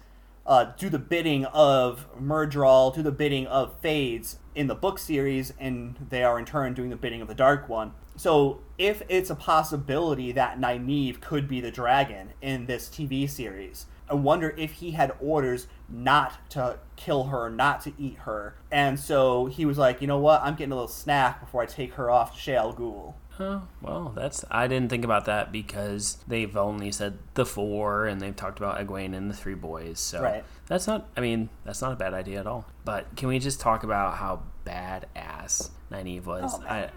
uh, 0.48 0.72
do 0.78 0.90
the 0.90 1.00
bidding 1.00 1.46
of 1.46 2.08
Myrddraal, 2.20 2.96
do 2.96 3.04
the 3.04 3.12
bidding 3.12 3.46
of 3.48 3.78
Fades 3.82 4.40
in 4.56 4.68
the 4.68 4.76
book 4.76 4.98
series, 4.98 5.54
and 5.60 6.08
they 6.10 6.24
are 6.24 6.40
in 6.40 6.46
turn 6.46 6.74
doing 6.74 6.90
the 6.90 6.96
bidding 6.96 7.22
of 7.22 7.28
the 7.28 7.36
Dark 7.36 7.68
One. 7.68 7.94
So 8.16 8.62
if 8.78 9.04
it's 9.10 9.30
a 9.30 9.36
possibility 9.36 10.32
that 10.32 10.60
Nynaeve 10.60 11.22
could 11.22 11.48
be 11.48 11.62
the 11.62 11.70
dragon 11.70 12.30
in 12.42 12.66
this 12.66 12.90
TV 12.90 13.30
series, 13.30 13.86
I 14.10 14.14
wonder 14.14 14.56
if 14.58 14.74
he 14.74 14.92
had 14.92 15.14
orders 15.20 15.68
not 15.90 16.50
to 16.52 16.80
kill 16.96 17.26
her, 17.26 17.50
not 17.50 17.82
to 17.82 17.94
eat 17.98 18.20
her. 18.20 18.56
And 18.72 19.00
so 19.00 19.48
he 19.48 19.66
was 19.66 19.78
like, 19.78 20.02
you 20.02 20.08
know 20.08 20.18
what, 20.18 20.42
I'm 20.42 20.56
getting 20.56 20.72
a 20.72 20.76
little 20.76 20.88
snack 20.88 21.42
before 21.42 21.62
I 21.62 21.66
take 21.66 21.94
her 21.96 22.10
off 22.10 22.34
to 22.34 22.52
Shayol 22.52 22.76
Ghul. 22.76 23.16
Oh, 23.40 23.64
well, 23.82 24.14
that's 24.16 24.44
I 24.50 24.68
didn't 24.68 24.90
think 24.90 25.06
about 25.06 25.26
that 25.26 25.52
because 25.52 26.18
they've 26.28 26.56
only 26.58 26.92
said 26.92 27.18
the 27.36 27.46
four 27.46 28.06
and 28.06 28.20
they've 28.22 28.36
talked 28.36 28.58
about 28.60 28.78
Egwene 28.80 29.16
and 29.16 29.30
the 29.30 29.36
three 29.36 29.54
boys. 29.54 30.00
So 30.00 30.22
Right. 30.22 30.44
that's 30.68 30.88
not 30.88 31.08
I 31.16 31.22
mean, 31.22 31.50
that's 31.64 31.82
not 31.82 31.92
a 31.94 31.96
bad 31.96 32.14
idea 32.14 32.40
at 32.40 32.48
all. 32.48 32.66
But 32.86 33.16
can 33.16 33.28
we 33.30 33.40
just 33.40 33.60
talk 33.60 33.84
about 33.84 34.16
how 34.16 34.42
badass 34.66 35.70
Nynaeve 35.92 36.26
was? 36.26 36.52
Oh, 36.56 36.64
I. 36.68 36.90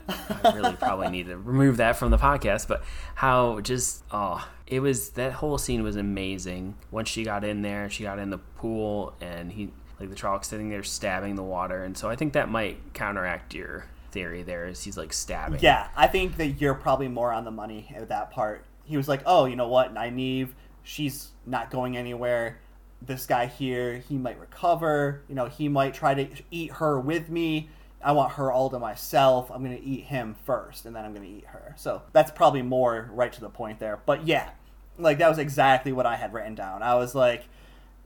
I 0.42 0.52
really 0.54 0.74
probably 0.76 1.08
need 1.10 1.26
to 1.26 1.36
remove 1.36 1.76
that 1.78 1.96
from 1.96 2.10
the 2.10 2.18
podcast, 2.18 2.68
but 2.68 2.82
how 3.14 3.60
just 3.60 4.02
oh 4.10 4.46
it 4.66 4.80
was 4.80 5.10
that 5.10 5.32
whole 5.32 5.58
scene 5.58 5.82
was 5.82 5.96
amazing. 5.96 6.74
Once 6.90 7.08
she 7.08 7.24
got 7.24 7.44
in 7.44 7.62
there, 7.62 7.90
she 7.90 8.02
got 8.04 8.18
in 8.18 8.30
the 8.30 8.38
pool 8.38 9.14
and 9.20 9.52
he 9.52 9.70
like 9.98 10.08
the 10.08 10.16
Trolloc 10.16 10.44
sitting 10.44 10.70
there 10.70 10.82
stabbing 10.82 11.34
the 11.34 11.42
water 11.42 11.84
and 11.84 11.96
so 11.98 12.08
I 12.08 12.16
think 12.16 12.32
that 12.32 12.48
might 12.48 12.94
counteract 12.94 13.52
your 13.54 13.84
theory 14.12 14.42
there 14.42 14.66
is 14.66 14.82
he's 14.82 14.96
like 14.96 15.12
stabbing. 15.12 15.60
Yeah, 15.60 15.88
I 15.96 16.06
think 16.06 16.36
that 16.36 16.60
you're 16.60 16.74
probably 16.74 17.08
more 17.08 17.32
on 17.32 17.44
the 17.44 17.50
money 17.50 17.92
at 17.96 18.08
that 18.08 18.30
part. 18.30 18.64
He 18.84 18.96
was 18.96 19.08
like, 19.08 19.22
oh, 19.26 19.46
you 19.46 19.56
know 19.56 19.68
what, 19.68 19.94
Nynaeve, 19.94 20.50
she's 20.82 21.30
not 21.46 21.70
going 21.70 21.96
anywhere. 21.96 22.58
This 23.02 23.26
guy 23.26 23.46
here, 23.46 23.98
he 24.08 24.18
might 24.18 24.38
recover. 24.38 25.22
You 25.28 25.34
know, 25.34 25.46
he 25.46 25.68
might 25.68 25.94
try 25.94 26.14
to 26.14 26.28
eat 26.50 26.72
her 26.72 27.00
with 27.00 27.30
me. 27.30 27.70
I 28.02 28.12
want 28.12 28.32
her 28.32 28.50
all 28.50 28.70
to 28.70 28.78
myself. 28.78 29.50
I'm 29.50 29.62
gonna 29.62 29.78
eat 29.82 30.04
him 30.04 30.34
first, 30.44 30.86
and 30.86 30.96
then 30.96 31.04
I'm 31.04 31.12
gonna 31.12 31.26
eat 31.26 31.44
her. 31.46 31.74
So 31.76 32.02
that's 32.12 32.30
probably 32.30 32.62
more 32.62 33.10
right 33.12 33.32
to 33.32 33.40
the 33.40 33.50
point 33.50 33.78
there. 33.78 34.00
But 34.06 34.26
yeah, 34.26 34.50
like 34.98 35.18
that 35.18 35.28
was 35.28 35.38
exactly 35.38 35.92
what 35.92 36.06
I 36.06 36.16
had 36.16 36.32
written 36.32 36.54
down. 36.54 36.82
I 36.82 36.94
was 36.94 37.14
like, 37.14 37.44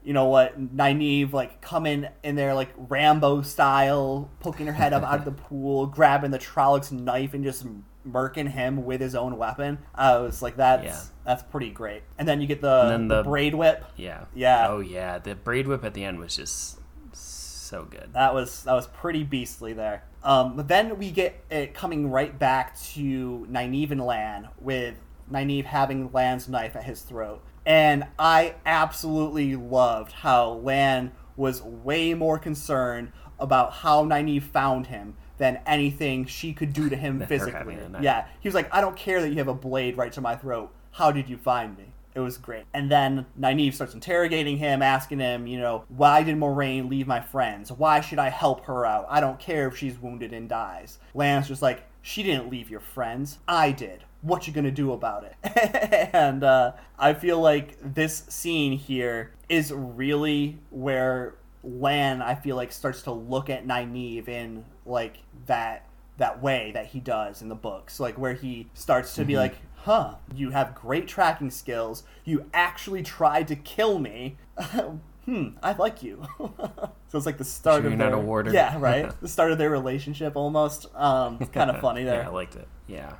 you 0.04 0.12
know 0.12 0.26
what, 0.26 0.76
Nynaeve 0.76 1.32
like 1.32 1.60
coming 1.60 2.06
in 2.22 2.36
there 2.36 2.54
like 2.54 2.68
Rambo 2.76 3.42
style, 3.42 4.30
poking 4.40 4.66
her 4.66 4.72
head 4.72 4.92
up 4.92 5.02
out 5.02 5.18
of 5.20 5.24
the 5.24 5.32
pool, 5.42 5.86
grabbing 5.86 6.30
the 6.30 6.38
Trollocs 6.38 6.92
knife 6.92 7.32
and 7.34 7.42
just 7.42 7.66
murking 8.06 8.50
him 8.50 8.84
with 8.84 9.00
his 9.00 9.14
own 9.14 9.38
weapon. 9.38 9.78
I 9.94 10.18
was 10.18 10.42
like, 10.42 10.56
that's 10.56 10.84
Yeah. 10.84 11.00
that's 11.24 11.42
pretty 11.42 11.70
great. 11.70 12.02
And 12.18 12.28
then 12.28 12.40
you 12.42 12.46
get 12.46 12.60
the, 12.60 12.88
then 12.88 13.08
the 13.08 13.22
the- 13.22 13.28
braid 13.30 13.54
whip. 13.54 13.82
Yeah. 13.96 14.24
Yeah. 14.34 14.68
Oh 14.68 14.80
yeah, 14.80 15.18
the 15.18 15.34
braid 15.34 15.66
whip 15.66 15.84
at 15.84 15.94
the 15.94 16.04
end 16.04 16.18
was 16.18 16.36
just 16.36 16.78
so 17.12 17.84
good. 17.84 18.10
That 18.12 18.34
was 18.34 18.62
that 18.64 18.74
was 18.74 18.86
pretty 18.88 19.24
beastly 19.24 19.72
there. 19.72 20.04
Um, 20.22 20.56
but 20.56 20.68
then 20.68 20.98
we 20.98 21.10
get 21.10 21.42
it 21.50 21.74
coming 21.74 22.10
right 22.10 22.38
back 22.38 22.78
to 22.92 23.46
Nynaeve 23.50 23.90
and 23.90 24.00
Lan 24.04 24.48
with 24.60 24.94
Nynaeve 25.30 25.64
having 25.66 26.10
Lan's 26.12 26.48
knife 26.48 26.76
at 26.76 26.84
his 26.84 27.02
throat, 27.02 27.42
and 27.66 28.06
I 28.18 28.56
absolutely 28.66 29.56
loved 29.56 30.12
how 30.12 30.52
Lan 30.52 31.12
was 31.36 31.62
way 31.62 32.14
more 32.14 32.38
concerned 32.38 33.12
about 33.38 33.72
how 33.72 34.04
Nynaeve 34.04 34.42
found 34.42 34.86
him 34.86 35.16
than 35.38 35.60
anything 35.66 36.26
she 36.26 36.52
could 36.52 36.72
do 36.72 36.88
to 36.88 36.96
him 36.96 37.24
physically. 37.26 37.52
having 37.52 37.78
a 37.78 37.88
knife. 37.88 38.02
Yeah, 38.02 38.26
he 38.40 38.48
was 38.48 38.54
like, 38.54 38.72
I 38.72 38.80
don't 38.80 38.96
care 38.96 39.20
that 39.20 39.30
you 39.30 39.36
have 39.36 39.48
a 39.48 39.54
blade 39.54 39.96
right 39.96 40.12
to 40.12 40.20
my 40.20 40.36
throat. 40.36 40.72
How 40.92 41.10
did 41.10 41.28
you 41.28 41.36
find 41.36 41.76
me? 41.76 41.92
It 42.14 42.20
was 42.20 42.38
great. 42.38 42.64
And 42.72 42.90
then 42.90 43.26
Nynaeve 43.38 43.74
starts 43.74 43.94
interrogating 43.94 44.58
him, 44.58 44.82
asking 44.82 45.18
him, 45.18 45.48
you 45.48 45.58
know, 45.58 45.84
why 45.88 46.22
did 46.22 46.36
Moiraine 46.36 46.88
leave 46.88 47.08
my 47.08 47.20
friends? 47.20 47.72
Why 47.72 48.00
should 48.00 48.20
I 48.20 48.28
help 48.28 48.66
her 48.66 48.86
out? 48.86 49.06
I 49.08 49.20
don't 49.20 49.40
care 49.40 49.66
if 49.66 49.76
she's 49.76 49.98
wounded 49.98 50.32
and 50.32 50.48
dies. 50.48 51.00
Lan's 51.12 51.48
just 51.48 51.60
like, 51.60 51.82
she 52.02 52.22
didn't 52.22 52.50
leave 52.50 52.70
your 52.70 52.80
friends. 52.80 53.38
I 53.48 53.72
did. 53.72 54.04
What 54.24 54.46
you 54.46 54.54
gonna 54.54 54.70
do 54.70 54.92
about 54.92 55.24
it? 55.24 56.10
and 56.14 56.42
uh, 56.42 56.72
I 56.98 57.12
feel 57.12 57.40
like 57.40 57.76
this 57.82 58.24
scene 58.28 58.72
here 58.72 59.34
is 59.50 59.70
really 59.70 60.58
where 60.70 61.34
Lan, 61.62 62.22
I 62.22 62.34
feel 62.34 62.56
like, 62.56 62.72
starts 62.72 63.02
to 63.02 63.12
look 63.12 63.50
at 63.50 63.66
Nynaeve 63.66 64.28
in 64.28 64.64
like 64.86 65.18
that 65.46 65.86
that 66.16 66.42
way 66.42 66.70
that 66.72 66.86
he 66.86 67.00
does 67.00 67.42
in 67.42 67.48
the 67.48 67.54
books, 67.54 67.98
like 67.98 68.16
where 68.16 68.34
he 68.34 68.68
starts 68.74 69.14
to 69.16 69.24
be 69.24 69.36
like, 69.36 69.56
"Huh, 69.74 70.14
you 70.34 70.50
have 70.50 70.74
great 70.74 71.08
tracking 71.08 71.50
skills. 71.50 72.04
You 72.24 72.46
actually 72.54 73.02
tried 73.02 73.48
to 73.48 73.56
kill 73.56 73.98
me. 73.98 74.36
hmm, 75.24 75.48
I 75.62 75.72
like 75.72 76.02
you." 76.02 76.24
so 76.38 76.92
it's 77.12 77.26
like 77.26 77.38
the 77.38 77.44
start 77.44 77.82
Sure 77.82 77.92
of 77.92 77.98
their 77.98 78.54
yeah, 78.54 78.78
right, 78.78 79.20
the 79.20 79.28
start 79.28 79.52
of 79.52 79.58
their 79.58 79.70
relationship 79.70 80.36
almost. 80.36 80.86
Um, 80.94 81.38
it's 81.40 81.50
kind 81.50 81.70
of 81.70 81.80
funny 81.80 82.04
there, 82.04 82.22
yeah, 82.22 82.28
I 82.28 82.32
liked 82.32 82.56
it. 82.56 82.68
Yeah. 82.86 83.14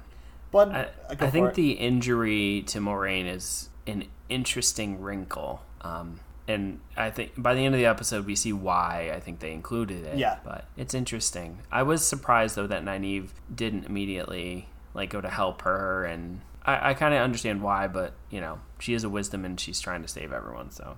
But 0.54 0.70
I, 0.70 0.82
uh, 0.82 1.16
I 1.18 1.30
think 1.30 1.48
it. 1.48 1.54
the 1.54 1.72
injury 1.72 2.62
to 2.68 2.78
Moiraine 2.78 3.26
is 3.26 3.70
an 3.88 4.04
interesting 4.28 5.00
wrinkle. 5.00 5.62
Um, 5.80 6.20
and 6.46 6.78
I 6.96 7.10
think 7.10 7.32
by 7.36 7.54
the 7.54 7.64
end 7.64 7.74
of 7.74 7.80
the 7.80 7.86
episode, 7.86 8.24
we 8.24 8.36
see 8.36 8.52
why 8.52 9.10
I 9.12 9.18
think 9.18 9.40
they 9.40 9.50
included 9.50 10.04
it. 10.04 10.16
Yeah. 10.16 10.38
But 10.44 10.66
it's 10.76 10.94
interesting. 10.94 11.58
I 11.72 11.82
was 11.82 12.06
surprised, 12.06 12.54
though, 12.54 12.68
that 12.68 12.84
Nynaeve 12.84 13.30
didn't 13.52 13.86
immediately 13.86 14.68
like 14.94 15.10
go 15.10 15.20
to 15.20 15.28
help 15.28 15.62
her. 15.62 16.04
And 16.04 16.40
I, 16.64 16.90
I 16.90 16.94
kind 16.94 17.14
of 17.14 17.20
understand 17.20 17.60
why, 17.60 17.88
but, 17.88 18.12
you 18.30 18.40
know, 18.40 18.60
she 18.78 18.94
is 18.94 19.02
a 19.02 19.08
wisdom 19.08 19.44
and 19.44 19.58
she's 19.58 19.80
trying 19.80 20.02
to 20.02 20.08
save 20.08 20.32
everyone. 20.32 20.70
So 20.70 20.96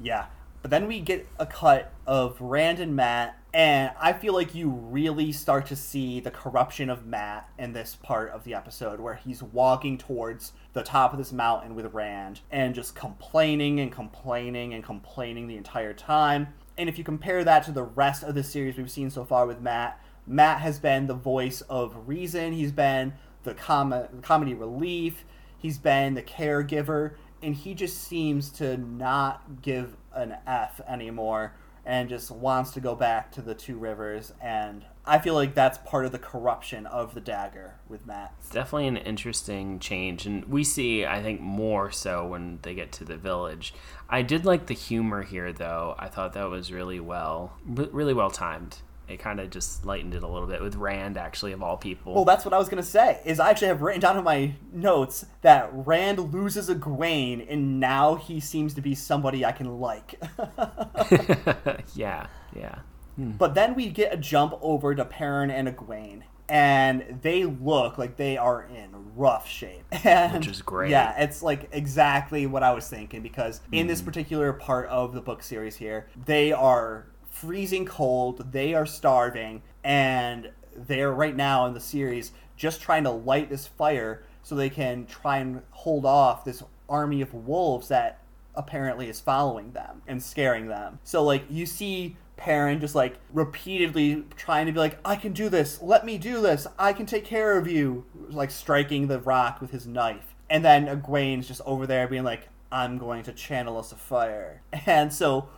Yeah. 0.00 0.26
But 0.62 0.70
then 0.70 0.86
we 0.86 1.00
get 1.00 1.26
a 1.40 1.46
cut 1.46 1.92
of 2.06 2.40
Rand 2.40 2.78
and 2.78 2.94
Mat, 2.94 3.36
and 3.56 3.90
I 3.98 4.12
feel 4.12 4.34
like 4.34 4.54
you 4.54 4.68
really 4.68 5.32
start 5.32 5.64
to 5.68 5.76
see 5.76 6.20
the 6.20 6.30
corruption 6.30 6.90
of 6.90 7.06
Mat 7.06 7.48
in 7.58 7.72
this 7.72 7.96
part 7.96 8.30
of 8.32 8.44
the 8.44 8.52
episode 8.52 9.00
where 9.00 9.14
he's 9.14 9.42
walking 9.42 9.96
towards 9.96 10.52
the 10.74 10.82
top 10.82 11.12
of 11.14 11.18
this 11.18 11.32
mountain 11.32 11.74
with 11.74 11.94
Rand 11.94 12.40
and 12.50 12.74
just 12.74 12.94
complaining 12.94 13.80
and 13.80 13.90
complaining 13.90 14.74
and 14.74 14.84
complaining 14.84 15.46
the 15.46 15.56
entire 15.56 15.94
time. 15.94 16.48
And 16.76 16.86
if 16.90 16.98
you 16.98 17.04
compare 17.04 17.44
that 17.44 17.64
to 17.64 17.72
the 17.72 17.82
rest 17.82 18.22
of 18.24 18.34
the 18.34 18.42
series 18.44 18.76
we've 18.76 18.90
seen 18.90 19.08
so 19.08 19.24
far 19.24 19.46
with 19.46 19.62
Mat, 19.62 19.98
Mat 20.26 20.60
has 20.60 20.78
been 20.78 21.06
the 21.06 21.14
voice 21.14 21.62
of 21.62 21.96
reason, 22.06 22.52
he's 22.52 22.72
been 22.72 23.14
the 23.44 23.54
com- 23.54 24.20
comedy 24.20 24.52
relief, 24.52 25.24
he's 25.56 25.78
been 25.78 26.12
the 26.12 26.22
caregiver, 26.22 27.14
and 27.42 27.54
he 27.54 27.72
just 27.72 28.02
seems 28.02 28.50
to 28.50 28.76
not 28.76 29.62
give 29.62 29.96
an 30.12 30.36
F 30.46 30.82
anymore 30.86 31.54
and 31.86 32.08
just 32.08 32.32
wants 32.32 32.72
to 32.72 32.80
go 32.80 32.96
back 32.96 33.30
to 33.30 33.40
the 33.40 33.54
two 33.54 33.78
rivers. 33.78 34.32
And 34.42 34.84
I 35.06 35.20
feel 35.20 35.34
like 35.34 35.54
that's 35.54 35.78
part 35.78 36.04
of 36.04 36.10
the 36.10 36.18
corruption 36.18 36.84
of 36.84 37.14
the 37.14 37.20
dagger 37.20 37.76
with 37.88 38.04
Mat. 38.06 38.34
definitely 38.50 38.88
an 38.88 38.96
interesting 38.96 39.78
change. 39.78 40.26
And 40.26 40.44
we 40.46 40.64
see, 40.64 41.06
I 41.06 41.22
think, 41.22 41.40
more 41.40 41.92
so 41.92 42.26
when 42.26 42.58
they 42.62 42.74
get 42.74 42.90
to 42.92 43.04
the 43.04 43.16
village. 43.16 43.72
I 44.10 44.22
did 44.22 44.44
like 44.44 44.66
the 44.66 44.74
humor 44.74 45.22
here, 45.22 45.52
though. 45.52 45.94
I 45.96 46.08
thought 46.08 46.32
that 46.32 46.50
was 46.50 46.72
really 46.72 46.98
well, 46.98 47.56
really 47.64 48.14
well 48.14 48.30
timed. 48.30 48.78
It 49.08 49.18
kind 49.18 49.38
of 49.38 49.50
just 49.50 49.84
lightened 49.84 50.14
it 50.14 50.22
a 50.22 50.28
little 50.28 50.48
bit 50.48 50.60
with 50.60 50.74
Rand, 50.74 51.16
actually, 51.16 51.52
of 51.52 51.62
all 51.62 51.76
people. 51.76 52.14
Well, 52.14 52.24
that's 52.24 52.44
what 52.44 52.52
I 52.52 52.58
was 52.58 52.68
gonna 52.68 52.82
say. 52.82 53.20
Is 53.24 53.38
I 53.38 53.50
actually 53.50 53.68
have 53.68 53.82
written 53.82 54.00
down 54.00 54.18
in 54.18 54.24
my 54.24 54.54
notes 54.72 55.26
that 55.42 55.70
Rand 55.72 56.32
loses 56.32 56.68
Egwene, 56.68 57.46
and 57.48 57.78
now 57.78 58.16
he 58.16 58.40
seems 58.40 58.74
to 58.74 58.80
be 58.80 58.94
somebody 58.94 59.44
I 59.44 59.52
can 59.52 59.78
like. 59.78 60.20
yeah, 61.94 62.26
yeah. 62.54 62.80
Hmm. 63.16 63.32
But 63.32 63.54
then 63.54 63.74
we 63.74 63.88
get 63.88 64.12
a 64.12 64.16
jump 64.16 64.58
over 64.60 64.94
to 64.94 65.04
Perrin 65.04 65.50
and 65.50 65.68
Egwene, 65.68 66.22
and 66.48 67.18
they 67.22 67.44
look 67.44 67.98
like 67.98 68.16
they 68.16 68.36
are 68.36 68.62
in 68.62 68.90
rough 69.14 69.48
shape. 69.48 69.84
And 70.04 70.34
Which 70.34 70.48
is 70.48 70.62
great. 70.62 70.90
Yeah, 70.90 71.20
it's 71.22 71.42
like 71.42 71.68
exactly 71.72 72.46
what 72.46 72.62
I 72.62 72.72
was 72.72 72.88
thinking 72.88 73.22
because 73.22 73.60
in 73.72 73.86
this 73.86 74.00
hmm. 74.00 74.06
particular 74.06 74.52
part 74.52 74.88
of 74.88 75.14
the 75.14 75.20
book 75.20 75.42
series 75.42 75.76
here, 75.76 76.08
they 76.24 76.52
are 76.52 77.06
freezing 77.40 77.84
cold, 77.84 78.52
they 78.52 78.74
are 78.74 78.86
starving, 78.86 79.62
and 79.84 80.50
they're 80.74 81.12
right 81.12 81.36
now 81.36 81.66
in 81.66 81.74
the 81.74 81.80
series 81.80 82.32
just 82.56 82.80
trying 82.80 83.04
to 83.04 83.10
light 83.10 83.50
this 83.50 83.66
fire 83.66 84.22
so 84.42 84.54
they 84.54 84.70
can 84.70 85.06
try 85.06 85.38
and 85.38 85.62
hold 85.70 86.06
off 86.06 86.44
this 86.44 86.62
army 86.88 87.20
of 87.20 87.34
wolves 87.34 87.88
that 87.88 88.20
apparently 88.54 89.08
is 89.08 89.20
following 89.20 89.72
them 89.72 90.02
and 90.06 90.22
scaring 90.22 90.68
them. 90.68 90.98
So 91.04 91.22
like 91.22 91.44
you 91.50 91.66
see 91.66 92.16
Perrin 92.36 92.80
just 92.80 92.94
like 92.94 93.18
repeatedly 93.32 94.24
trying 94.36 94.66
to 94.66 94.72
be 94.72 94.78
like, 94.78 94.98
I 95.04 95.16
can 95.16 95.32
do 95.32 95.48
this, 95.48 95.82
let 95.82 96.06
me 96.06 96.16
do 96.16 96.40
this, 96.40 96.66
I 96.78 96.92
can 96.92 97.06
take 97.06 97.24
care 97.24 97.58
of 97.58 97.66
you, 97.66 98.04
like 98.30 98.50
striking 98.50 99.08
the 99.08 99.20
rock 99.20 99.60
with 99.60 99.70
his 99.70 99.86
knife. 99.86 100.34
And 100.48 100.64
then 100.64 100.86
Egwene's 100.86 101.48
just 101.48 101.60
over 101.66 101.86
there 101.86 102.08
being 102.08 102.24
like, 102.24 102.48
I'm 102.70 102.98
going 102.98 103.22
to 103.24 103.32
channel 103.32 103.78
us 103.78 103.92
a 103.92 103.96
fire. 103.96 104.62
And 104.86 105.12
so 105.12 105.48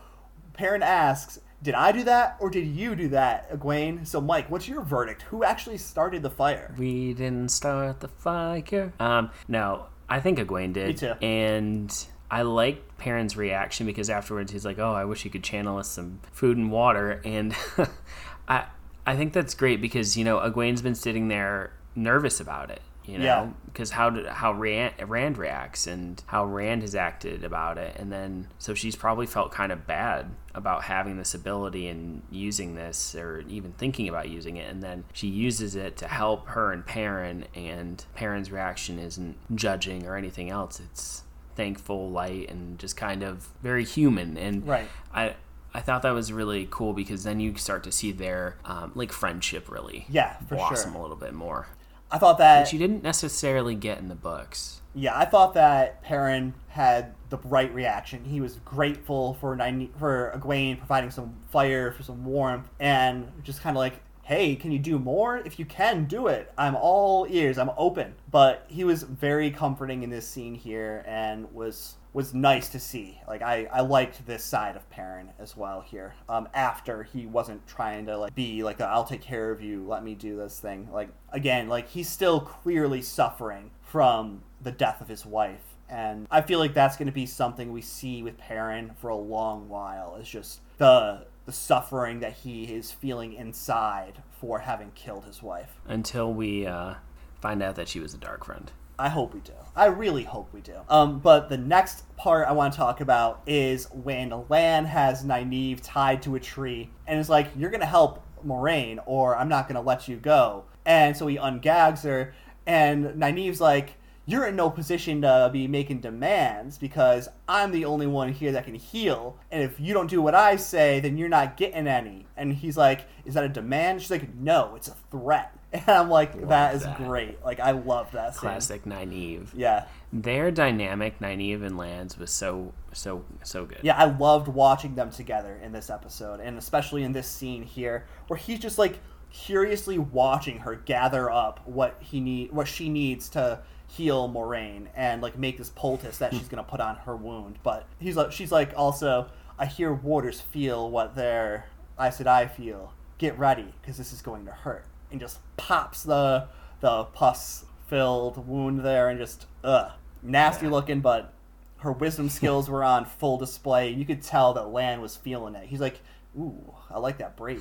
Perrin 0.55 0.83
asks, 0.83 1.39
Did 1.63 1.75
I 1.75 1.93
do 1.93 2.05
that 2.05 2.37
or 2.41 2.51
did 2.51 2.67
you 2.67 2.95
do 2.95 3.09
that, 3.09 3.51
Egwene? 3.51 4.07
So 4.07 4.21
Mike, 4.21 4.51
what's 4.51 4.69
your 4.69 4.83
verdict? 4.83 5.23
Who 5.23 5.43
actually 5.43 5.79
started 5.79 6.23
the 6.23 6.31
fire? 6.31 6.75
We 6.79 7.15
didn't 7.15 7.51
start 7.51 8.01
the 8.01 8.09
fire. 8.09 8.93
Um, 9.01 9.31
no, 9.49 9.87
I 10.09 10.21
think 10.21 10.39
Egwene 10.39 10.73
did. 10.73 10.89
Me 10.89 10.95
too. 10.95 11.13
And 11.21 12.07
I 12.31 12.43
like 12.43 12.97
Perrin's 12.99 13.37
reaction 13.37 13.87
because 13.87 14.11
afterwards 14.11 14.53
he's 14.53 14.65
like, 14.65 14.79
"Oh, 14.79 14.93
I 14.93 15.05
wish 15.05 15.23
he 15.23 15.31
could 15.31 15.43
channel 15.43 15.79
us 15.79 15.89
some 15.89 16.21
food 16.33 16.57
and 16.57 16.71
water." 16.71 17.21
And 17.25 17.55
I 18.49 18.67
I 19.07 19.17
think 19.17 19.33
that's 19.33 19.55
great 19.55 19.81
because 19.81 20.17
you 20.17 20.25
know 20.25 20.39
Egwene's 20.39 20.83
been 20.83 20.95
sitting 20.95 21.29
there 21.29 21.73
nervous 21.95 22.41
about 22.41 22.71
it. 22.71 22.83
You 23.09 23.17
know, 23.17 23.25
Yeah. 23.25 23.49
because 23.65 23.91
how 23.93 24.11
did 24.11 24.27
how 24.27 24.53
Rand, 24.53 24.93
Rand 25.07 25.39
reacts 25.39 25.87
and 25.87 26.23
how 26.27 26.45
Rand 26.45 26.83
has 26.83 26.95
acted 26.95 27.43
about 27.43 27.79
it, 27.79 27.97
and 27.99 28.13
then 28.13 28.49
so 28.59 28.75
she's 28.75 28.97
probably 28.97 29.25
felt 29.27 29.51
kind 29.51 29.73
of 29.73 29.87
bad 29.87 30.27
about 30.55 30.85
having 30.85 31.17
this 31.17 31.33
ability 31.33 31.89
and 31.89 32.21
using 32.31 32.75
this, 32.75 33.15
or 33.15 33.41
even 33.49 33.73
thinking 33.73 34.11
about 34.11 34.29
using 34.29 34.59
it, 34.59 34.71
and 34.71 34.83
then 34.83 35.05
she 35.15 35.27
uses 35.27 35.75
it 35.75 35.97
to 35.97 36.07
help 36.07 36.49
her 36.49 36.71
and 36.71 36.85
Perrin, 36.85 37.47
and 37.55 38.05
Perrin's 38.15 38.53
reaction 38.53 38.99
isn't 38.99 39.37
judging 39.55 40.07
or 40.07 40.15
anything 40.15 40.51
else; 40.51 40.79
it's 40.79 41.23
thankful, 41.57 42.11
light, 42.11 42.51
and 42.51 42.79
just 42.79 42.97
kind 42.99 43.23
of 43.23 43.49
very 43.63 43.85
human. 43.87 44.37
And 44.37 44.69
Right. 44.69 44.89
I 45.15 45.35
I 45.73 45.81
thought 45.81 46.03
that 46.03 46.11
was 46.13 46.31
really 46.31 46.69
cool 46.71 46.93
because 46.93 47.25
then 47.25 47.41
you 47.41 47.57
start 47.57 47.85
to 47.85 47.93
see 47.93 48.13
their 48.13 48.57
um, 48.67 48.93
like 48.95 49.13
friendship 49.13 49.71
really 49.71 50.05
Yeah, 50.11 50.37
blossom 50.47 50.93
sure. 50.93 50.99
a 51.01 51.03
little 51.03 51.17
bit 51.17 51.33
more 51.33 51.69
I 52.11 52.19
thought 52.19 52.39
that 52.39 52.63
which 52.63 52.73
you 52.73 52.79
didn't 52.79 53.03
necessarily 53.03 53.75
get 53.75 53.99
in 53.99 54.09
the 54.09 54.15
books. 54.15 54.81
Yeah, 54.95 55.17
I 55.17 55.27
thought 55.27 55.55
that 55.55 56.03
Perrin 56.03 56.55
had 56.69 57.15
the 57.29 57.39
right 57.45 57.73
reaction. 57.73 58.25
He 58.25 58.41
was 58.41 58.57
grateful 58.65 59.35
for 59.35 59.55
Nyne- 59.55 59.93
for 59.99 60.33
Egwene 60.37 60.79
providing 60.79 61.11
some 61.11 61.37
fire 61.51 61.93
for 61.93 62.03
some 62.03 62.25
warmth, 62.25 62.69
and 62.81 63.31
just 63.43 63.61
kind 63.61 63.77
of 63.77 63.79
like, 63.79 64.01
"Hey, 64.23 64.57
can 64.57 64.73
you 64.73 64.79
do 64.79 64.99
more? 64.99 65.37
If 65.37 65.59
you 65.59 65.67
can, 65.67 66.07
do 66.07 66.27
it. 66.27 66.51
I'm 66.57 66.75
all 66.75 67.27
ears. 67.29 67.59
I'm 67.59 67.71
open." 67.77 68.15
But 68.31 68.65
he 68.69 68.83
was 68.83 69.03
very 69.03 69.51
comforting 69.51 70.03
in 70.03 70.11
this 70.11 70.27
scene 70.27 70.55
here, 70.55 71.05
and 71.07 71.53
was 71.53 71.97
was 72.13 72.35
nice 72.35 72.69
to 72.71 72.81
see. 72.81 73.21
Like 73.27 73.43
I, 73.43 73.69
I 73.73 73.81
liked 73.81 74.27
this 74.27 74.45
side 74.45 74.77
of 74.77 74.89
Perrin 74.91 75.31
as 75.39 75.57
well 75.57 75.81
here. 75.81 76.15
Um, 76.29 76.49
after 76.55 77.03
he 77.03 77.27
wasn't 77.27 77.67
trying 77.67 78.07
to 78.07 78.17
like 78.17 78.35
be 78.35 78.63
like 78.63 78.81
I'll 78.81 79.05
take 79.05 79.23
care 79.23 79.51
of 79.51 79.61
you, 79.61 79.87
let 79.87 80.03
me 80.05 80.15
do 80.15 80.37
this 80.37 80.59
thing. 80.59 80.89
Like 80.93 81.11
again, 81.33 81.69
like 81.69 81.89
he's 81.89 82.09
still 82.09 82.41
clearly 82.41 83.03
suffering 83.03 83.71
from 83.83 84.43
the 84.63 84.73
death 84.73 85.01
of 85.01 85.09
his 85.09 85.25
wife. 85.25 85.63
And 85.91 86.27
I 86.31 86.43
feel 86.43 86.59
like 86.59 86.75
that's 86.75 86.97
going 86.97 87.07
to 87.07 87.13
be 87.13 87.25
something 87.25 87.73
we 87.73 87.81
see 87.81 88.23
with 88.23 88.37
Perrin 88.37 88.93
for 88.99 89.09
a 89.09 89.17
long 89.17 89.69
while. 89.69 90.17
Is 90.17 90.29
just 90.29 90.61
the 90.77 91.27
the 91.47 91.53
suffering 91.53 92.21
that 92.21 92.35
he 92.35 92.65
is 92.65 92.93
feeling 92.93 93.33
inside 93.33 94.23
for 94.39 94.59
having 94.59 94.91
killed 94.93 95.25
his 95.25 95.43
wife. 95.43 95.81
Until 95.87 96.33
we 96.35 96.67
uh, 96.67 96.95
find 97.41 97.63
out 97.63 97.77
that 97.77 97.89
she 97.89 98.01
was 98.01 98.13
a 98.13 98.19
dark 98.19 98.45
friend. 98.45 98.71
I 98.99 99.09
hope 99.09 99.33
we 99.33 99.41
do. 99.41 99.53
I 99.77 99.87
really 99.87 100.25
hope 100.25 100.53
we 100.53 100.61
do. 100.61 100.75
Um, 100.89 101.21
but 101.21 101.49
the 101.49 101.57
next 101.57 102.05
part 102.17 102.49
I 102.49 102.53
want 102.53 102.73
to 102.73 102.77
talk 102.77 103.01
about 103.01 103.43
is 103.47 103.89
when 103.93 104.33
Lan 104.49 104.85
has 104.87 105.25
Nynaeve 105.25 105.79
tied 105.83 106.21
to 106.23 106.35
a 106.35 106.41
tree 106.41 106.91
and 107.07 107.21
is 107.21 107.29
like, 107.29 107.49
"You're 107.57 107.71
gonna 107.71 107.87
help 107.87 108.25
Moiraine, 108.45 108.99
or 109.07 109.37
I'm 109.37 109.49
not 109.49 109.69
gonna 109.69 109.81
let 109.81 110.09
you 110.09 110.17
go." 110.17 110.65
And 110.85 111.17
so 111.17 111.29
he 111.29 111.37
ungags 111.37 112.03
her, 112.03 112.35
and 112.67 113.05
Nynaeve's 113.21 113.61
like, 113.61 113.95
"You're 114.27 114.47
in 114.47 114.57
no 114.57 114.69
position 114.69 115.23
to 115.23 115.49
be 115.53 115.69
making 115.69 116.01
demands 116.01 116.77
because 116.77 117.29
I'm 117.49 117.71
the 117.71 117.85
only 117.85 118.09
one 118.09 118.33
here 118.33 118.51
that 118.51 118.65
can 118.65 118.75
heal, 118.75 119.37
and 119.53 119.63
if 119.63 119.79
you 119.79 119.95
don't 119.95 120.11
do 120.11 120.21
what 120.21 120.35
I 120.35 120.57
say, 120.57 120.99
then 120.99 121.17
you're 121.17 121.29
not 121.29 121.57
getting 121.57 121.87
any." 121.87 122.27
And 122.37 122.55
he's 122.55 122.77
like, 122.77 123.07
"Is 123.25 123.35
that 123.35 123.45
a 123.45 123.49
demand?" 123.49 124.03
She's 124.03 124.11
like, 124.11 124.35
"No, 124.35 124.75
it's 124.75 124.89
a 124.89 124.97
threat." 125.13 125.55
And 125.73 125.87
I'm 125.87 126.09
like, 126.09 126.35
love 126.35 126.49
that 126.49 126.75
is 126.77 126.83
that. 126.83 126.97
great. 126.97 127.45
Like, 127.45 127.61
I 127.61 127.73
love 127.73 128.11
that. 128.13 128.35
Scene. 128.35 128.41
Classic. 128.41 128.85
Nynaeve. 128.85 129.49
Yeah. 129.55 129.85
Their 130.13 130.51
dynamic, 130.51 131.19
Nynaeve 131.19 131.63
and 131.63 131.77
Lands, 131.77 132.17
was 132.17 132.31
so, 132.31 132.73
so, 132.93 133.25
so 133.43 133.67
good. 133.67 133.81
Yeah, 133.83 133.97
I 133.97 134.07
loved 134.07 134.49
watching 134.49 134.95
them 134.95 135.11
together 135.11 135.61
in 135.63 135.73
this 135.73 135.91
episode, 135.91 136.41
and 136.41 136.57
especially 136.57 137.03
in 137.03 137.13
this 137.13 137.29
scene 137.29 137.63
here, 137.63 138.07
where 138.29 138.39
he's 138.39 138.61
just 138.61 138.79
like 138.79 138.99
curiously 139.31 139.99
watching 139.99 140.61
her 140.61 140.75
gather 140.75 141.31
up 141.31 141.61
what 141.67 141.99
he 142.01 142.19
need, 142.21 142.51
what 142.51 142.67
she 142.67 142.89
needs 142.89 143.29
to 143.31 143.61
heal 143.87 144.27
Moiraine 144.29 144.87
and 144.95 145.21
like 145.23 145.39
make 145.39 145.59
this 145.59 145.71
poultice 145.75 146.17
that 146.19 146.33
she's 146.33 146.49
gonna 146.49 146.63
put 146.63 146.81
on 146.81 146.97
her 146.97 147.15
wound. 147.15 147.59
But 147.63 147.87
he's 147.99 148.17
like, 148.17 148.33
she's 148.33 148.51
like, 148.51 148.73
also, 148.75 149.29
I 149.59 149.67
hear 149.67 149.93
warders 149.93 150.41
feel 150.41 150.91
what 150.91 151.15
their 151.15 151.67
I 151.99 152.09
said 152.09 152.27
I 152.27 152.47
feel. 152.47 152.95
Get 153.19 153.39
ready, 153.39 153.75
because 153.83 153.99
this 153.99 154.13
is 154.15 154.23
going 154.23 154.47
to 154.47 154.53
hurt 154.53 154.85
and 155.11 155.21
just 155.21 155.39
pops 155.57 156.03
the 156.03 156.47
the 156.81 157.05
pus 157.05 157.65
filled 157.87 158.47
wound 158.47 158.81
there 158.81 159.09
and 159.09 159.19
just 159.19 159.47
ugh 159.65 159.93
nasty 160.23 160.67
yeah. 160.67 160.73
looking 160.73 161.01
but 161.01 161.33
her 161.79 161.93
wisdom 161.93 162.29
skills 162.29 162.69
were 162.69 162.85
on 162.85 163.05
full 163.05 163.39
display 163.39 163.91
you 163.91 164.05
could 164.05 164.23
tell 164.23 164.53
that 164.55 164.69
lan 164.69 165.01
was 165.01 165.17
feeling 165.17 165.55
it 165.55 165.67
he's 165.67 165.81
like 165.81 166.01
ooh 166.39 166.75
i 166.91 166.99
like 166.99 167.19
that 167.19 167.37
braid 167.37 167.61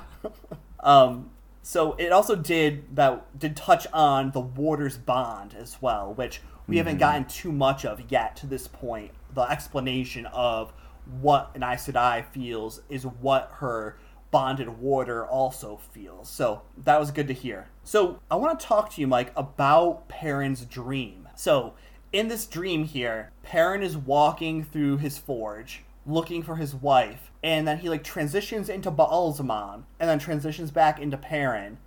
um 0.80 1.30
so 1.62 1.92
it 1.94 2.10
also 2.10 2.34
did 2.34 2.96
that 2.96 3.38
did 3.38 3.54
touch 3.56 3.86
on 3.92 4.30
the 4.30 4.40
warders 4.40 4.96
bond 4.96 5.54
as 5.54 5.80
well 5.82 6.14
which 6.14 6.40
we 6.66 6.74
mm-hmm. 6.74 6.78
haven't 6.78 6.98
gotten 6.98 7.24
too 7.26 7.52
much 7.52 7.84
of 7.84 8.00
yet 8.10 8.34
to 8.36 8.46
this 8.46 8.66
point 8.66 9.10
the 9.34 9.42
explanation 9.42 10.26
of 10.26 10.72
what 11.20 11.50
an 11.54 11.62
Aes 11.62 11.86
Sedai 11.86 12.24
feels 12.26 12.82
is 12.88 13.04
what 13.04 13.50
her 13.56 13.98
bonded 14.30 14.80
warder 14.80 15.26
also 15.26 15.80
feels. 15.92 16.28
So 16.28 16.62
that 16.84 17.00
was 17.00 17.10
good 17.10 17.28
to 17.28 17.34
hear. 17.34 17.68
So 17.84 18.20
I 18.30 18.36
want 18.36 18.58
to 18.58 18.66
talk 18.66 18.92
to 18.92 19.00
you, 19.00 19.06
Mike, 19.06 19.32
about 19.36 20.08
Perrin's 20.08 20.64
dream. 20.64 21.28
So 21.36 21.74
in 22.12 22.28
this 22.28 22.46
dream 22.46 22.84
here, 22.84 23.32
Perrin 23.42 23.82
is 23.82 23.96
walking 23.96 24.64
through 24.64 24.98
his 24.98 25.18
forge 25.18 25.84
looking 26.06 26.42
for 26.42 26.56
his 26.56 26.74
wife, 26.74 27.30
and 27.42 27.66
then 27.66 27.78
he 27.78 27.88
like 27.88 28.04
transitions 28.04 28.68
into 28.68 28.90
Ba'alzamon, 28.90 29.84
and 29.98 30.08
then 30.08 30.18
transitions 30.18 30.70
back 30.70 30.98
into 30.98 31.16
Perrin, 31.16 31.78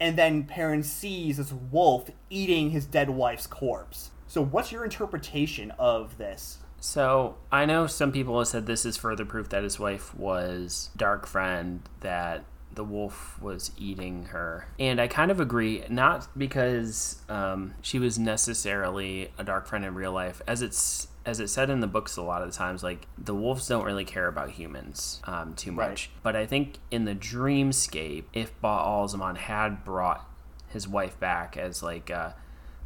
and 0.00 0.16
then 0.16 0.44
Perrin 0.44 0.82
sees 0.82 1.36
this 1.36 1.52
wolf 1.52 2.10
eating 2.30 2.70
his 2.70 2.86
dead 2.86 3.10
wife's 3.10 3.46
corpse. 3.46 4.10
So 4.26 4.42
what's 4.42 4.72
your 4.72 4.84
interpretation 4.84 5.72
of 5.78 6.18
this? 6.18 6.58
So 6.80 7.36
I 7.50 7.66
know 7.66 7.86
some 7.86 8.12
people 8.12 8.38
have 8.38 8.48
said 8.48 8.66
this 8.66 8.84
is 8.84 8.96
further 8.96 9.24
proof 9.24 9.48
that 9.50 9.62
his 9.62 9.78
wife 9.78 10.14
was 10.14 10.90
dark 10.96 11.26
friend 11.26 11.82
that 12.00 12.44
the 12.72 12.84
wolf 12.84 13.40
was 13.42 13.72
eating 13.76 14.26
her, 14.26 14.68
and 14.78 15.00
I 15.00 15.08
kind 15.08 15.30
of 15.30 15.40
agree. 15.40 15.82
Not 15.88 16.28
because 16.38 17.20
um, 17.28 17.74
she 17.82 17.98
was 17.98 18.18
necessarily 18.18 19.32
a 19.36 19.42
dark 19.42 19.66
friend 19.66 19.84
in 19.84 19.94
real 19.94 20.12
life, 20.12 20.40
as 20.46 20.62
it's 20.62 21.08
as 21.26 21.40
it 21.40 21.48
said 21.48 21.68
in 21.68 21.80
the 21.80 21.86
books 21.86 22.16
a 22.16 22.22
lot 22.22 22.42
of 22.42 22.50
the 22.50 22.56
times, 22.56 22.82
like 22.82 23.06
the 23.18 23.34
wolves 23.34 23.66
don't 23.66 23.84
really 23.84 24.04
care 24.04 24.28
about 24.28 24.50
humans 24.50 25.20
um, 25.24 25.54
too 25.54 25.72
much. 25.72 25.88
Right. 25.88 26.22
But 26.22 26.36
I 26.36 26.46
think 26.46 26.78
in 26.90 27.04
the 27.04 27.14
dreamscape, 27.14 28.24
if 28.32 28.58
Ba'alzamon 28.62 29.36
had 29.36 29.84
brought 29.84 30.26
his 30.68 30.86
wife 30.86 31.18
back 31.18 31.56
as 31.56 31.82
like 31.82 32.10
uh, 32.10 32.30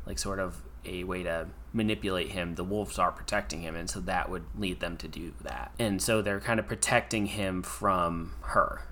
like 0.07 0.19
sort 0.19 0.39
of 0.39 0.63
a 0.85 1.05
way 1.05 1.23
to 1.23 1.49
manipulate 1.73 2.31
him, 2.31 2.55
the 2.55 2.65
wolves 2.65 2.99
are 2.99 3.13
protecting 3.13 3.61
him, 3.63 3.75
and 3.75 3.89
so 3.89 4.01
that 4.01 4.29
would 4.29 4.45
lead 4.59 4.81
them 4.81 4.97
to 4.99 5.09
do 5.09 5.33
that. 5.43 5.73
And 5.79 6.03
so 6.03 6.23
they're 6.23 6.41
kind 6.41 6.61
of 6.61 6.67
protecting 6.67 7.27
him 7.27 7.63
from 7.63 8.35
her. 8.43 8.83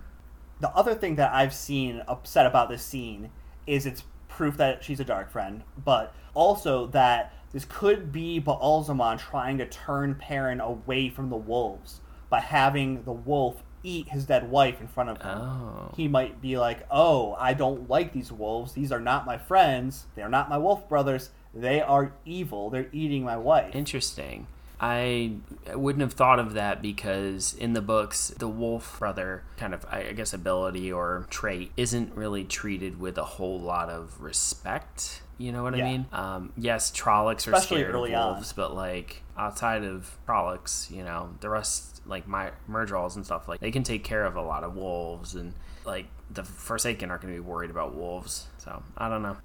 The 0.61 0.71
other 0.71 0.95
thing 0.95 1.17
that 1.17 1.33
I've 1.33 1.55
seen 1.55 2.03
upset 2.07 2.47
about 2.47 2.69
this 2.69 2.83
scene 2.83 3.31
is 3.67 3.87
it's 3.87 4.05
proof 4.29 4.57
that 4.57 4.85
she's 4.85 5.01
a 5.01 5.05
dark 5.05 5.31
friend, 5.31 5.63
but 5.83 6.15
also 6.35 6.87
that 6.89 7.33
this 7.53 7.65
could 7.65 8.13
be 8.13 8.41
Ba'alzamon 8.41 9.19
trying 9.19 9.59
to 9.59 9.67
turn 9.67 10.15
Perrin 10.15 10.61
away 10.61 11.09
from 11.09 11.31
the 11.31 11.37
wolves 11.37 12.01
by 12.29 12.41
having 12.41 13.03
the 13.03 13.13
wolf 13.13 13.63
eat 13.83 14.09
his 14.11 14.27
dead 14.27 14.51
wife 14.51 14.81
in 14.81 14.87
front 14.87 15.11
of 15.11 15.23
him. 15.23 15.39
Oh. 15.39 15.93
He 15.97 16.07
might 16.07 16.41
be 16.41 16.59
like, 16.59 16.87
"Oh, 16.91 17.35
I 17.39 17.55
don't 17.55 17.89
like 17.89 18.13
these 18.13 18.31
wolves. 18.31 18.75
These 18.75 18.93
are 18.93 19.01
not 19.01 19.27
my 19.27 19.39
friends. 19.39 20.07
They 20.15 20.23
are 20.23 20.29
not 20.29 20.51
my 20.51 20.59
wolf 20.59 20.89
brothers. 20.89 21.31
They 21.55 21.81
are 21.81 22.13
evil. 22.25 22.71
They're 22.71 22.89
eating 22.93 23.25
my 23.25 23.37
wife." 23.37 23.75
Interesting. 23.75 24.47
I 24.81 25.33
wouldn't 25.75 26.01
have 26.01 26.15
thought 26.15 26.39
of 26.39 26.55
that 26.55 26.81
because 26.81 27.53
in 27.53 27.75
the 27.75 27.83
books, 27.83 28.29
the 28.29 28.49
wolf 28.49 28.99
brother 28.99 29.43
kind 29.59 29.75
of, 29.75 29.85
I 29.91 30.13
guess, 30.13 30.33
ability 30.33 30.91
or 30.91 31.27
trait 31.29 31.71
isn't 31.77 32.15
really 32.15 32.45
treated 32.45 32.99
with 32.99 33.19
a 33.19 33.25
whole 33.25 33.61
lot 33.61 33.91
of 33.91 34.23
respect. 34.23 35.21
You 35.37 35.53
know 35.53 35.63
what 35.63 35.77
yeah. 35.77 35.85
I 35.85 35.91
mean? 35.91 36.07
Um, 36.13 36.53
yes, 36.57 36.91
Trollocs 36.91 37.47
are 37.47 37.53
Especially 37.53 37.83
scared 37.83 37.95
of 37.95 38.01
wolves, 38.01 38.51
on. 38.51 38.55
but 38.57 38.75
like 38.75 39.23
outside 39.37 39.85
of 39.85 40.17
Trollocs, 40.27 40.91
you 40.91 41.03
know, 41.05 41.31
the 41.41 41.51
rest 41.51 42.01
like 42.07 42.27
my 42.27 42.51
Myrddraals 42.69 43.17
and 43.17 43.25
stuff 43.25 43.49
like 43.49 43.61
they 43.61 43.71
can 43.71 43.83
take 43.83 44.03
care 44.03 44.25
of 44.25 44.37
a 44.37 44.43
lot 44.43 44.65
of 44.65 44.75
wolves 44.75 45.35
and 45.35 45.53
like 45.85 46.07
the 46.31 46.43
Forsaken 46.43 47.11
aren't 47.11 47.23
going 47.23 47.35
to 47.35 47.41
be 47.41 47.47
worried 47.47 47.71
about 47.71 47.95
wolves. 47.95 48.47
So 48.59 48.83
I 48.97 49.11
don't 49.11 49.23
know. 49.23 49.37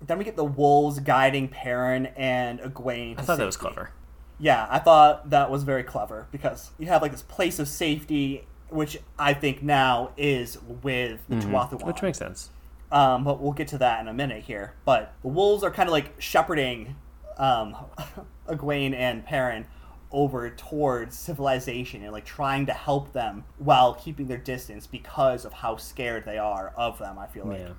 Then 0.00 0.18
we 0.18 0.24
get 0.24 0.36
the 0.36 0.44
wolves 0.44 0.98
guiding 1.00 1.48
Perrin 1.48 2.06
and 2.16 2.60
Egwene. 2.60 3.12
I 3.12 3.14
thought 3.16 3.26
safety. 3.26 3.38
that 3.38 3.46
was 3.46 3.56
clever. 3.56 3.90
Yeah, 4.38 4.66
I 4.70 4.78
thought 4.78 5.30
that 5.30 5.50
was 5.50 5.62
very 5.64 5.82
clever 5.82 6.26
because 6.32 6.70
you 6.78 6.86
have 6.86 7.02
like 7.02 7.12
this 7.12 7.22
place 7.22 7.58
of 7.58 7.68
safety, 7.68 8.46
which 8.70 8.98
I 9.18 9.34
think 9.34 9.62
now 9.62 10.12
is 10.16 10.58
with 10.82 11.20
the 11.28 11.36
mm-hmm. 11.36 11.86
which 11.86 12.02
makes 12.02 12.18
sense. 12.18 12.50
Um, 12.90 13.22
but 13.22 13.40
we'll 13.40 13.52
get 13.52 13.68
to 13.68 13.78
that 13.78 14.00
in 14.00 14.08
a 14.08 14.14
minute 14.14 14.42
here. 14.44 14.74
But 14.84 15.12
the 15.22 15.28
wolves 15.28 15.62
are 15.62 15.70
kind 15.70 15.88
of 15.88 15.92
like 15.92 16.20
shepherding 16.20 16.96
um, 17.36 17.76
Egwene 18.48 18.94
and 18.94 19.24
Perrin 19.24 19.66
over 20.12 20.50
towards 20.50 21.16
civilization 21.16 22.02
and 22.02 22.12
like 22.12 22.24
trying 22.24 22.66
to 22.66 22.72
help 22.72 23.12
them 23.12 23.44
while 23.58 23.94
keeping 23.94 24.26
their 24.26 24.38
distance 24.38 24.86
because 24.86 25.44
of 25.44 25.52
how 25.52 25.76
scared 25.76 26.24
they 26.24 26.38
are 26.38 26.72
of 26.76 26.98
them, 26.98 27.18
I 27.18 27.26
feel 27.26 27.46
like. 27.46 27.60
Yeah. 27.60 27.72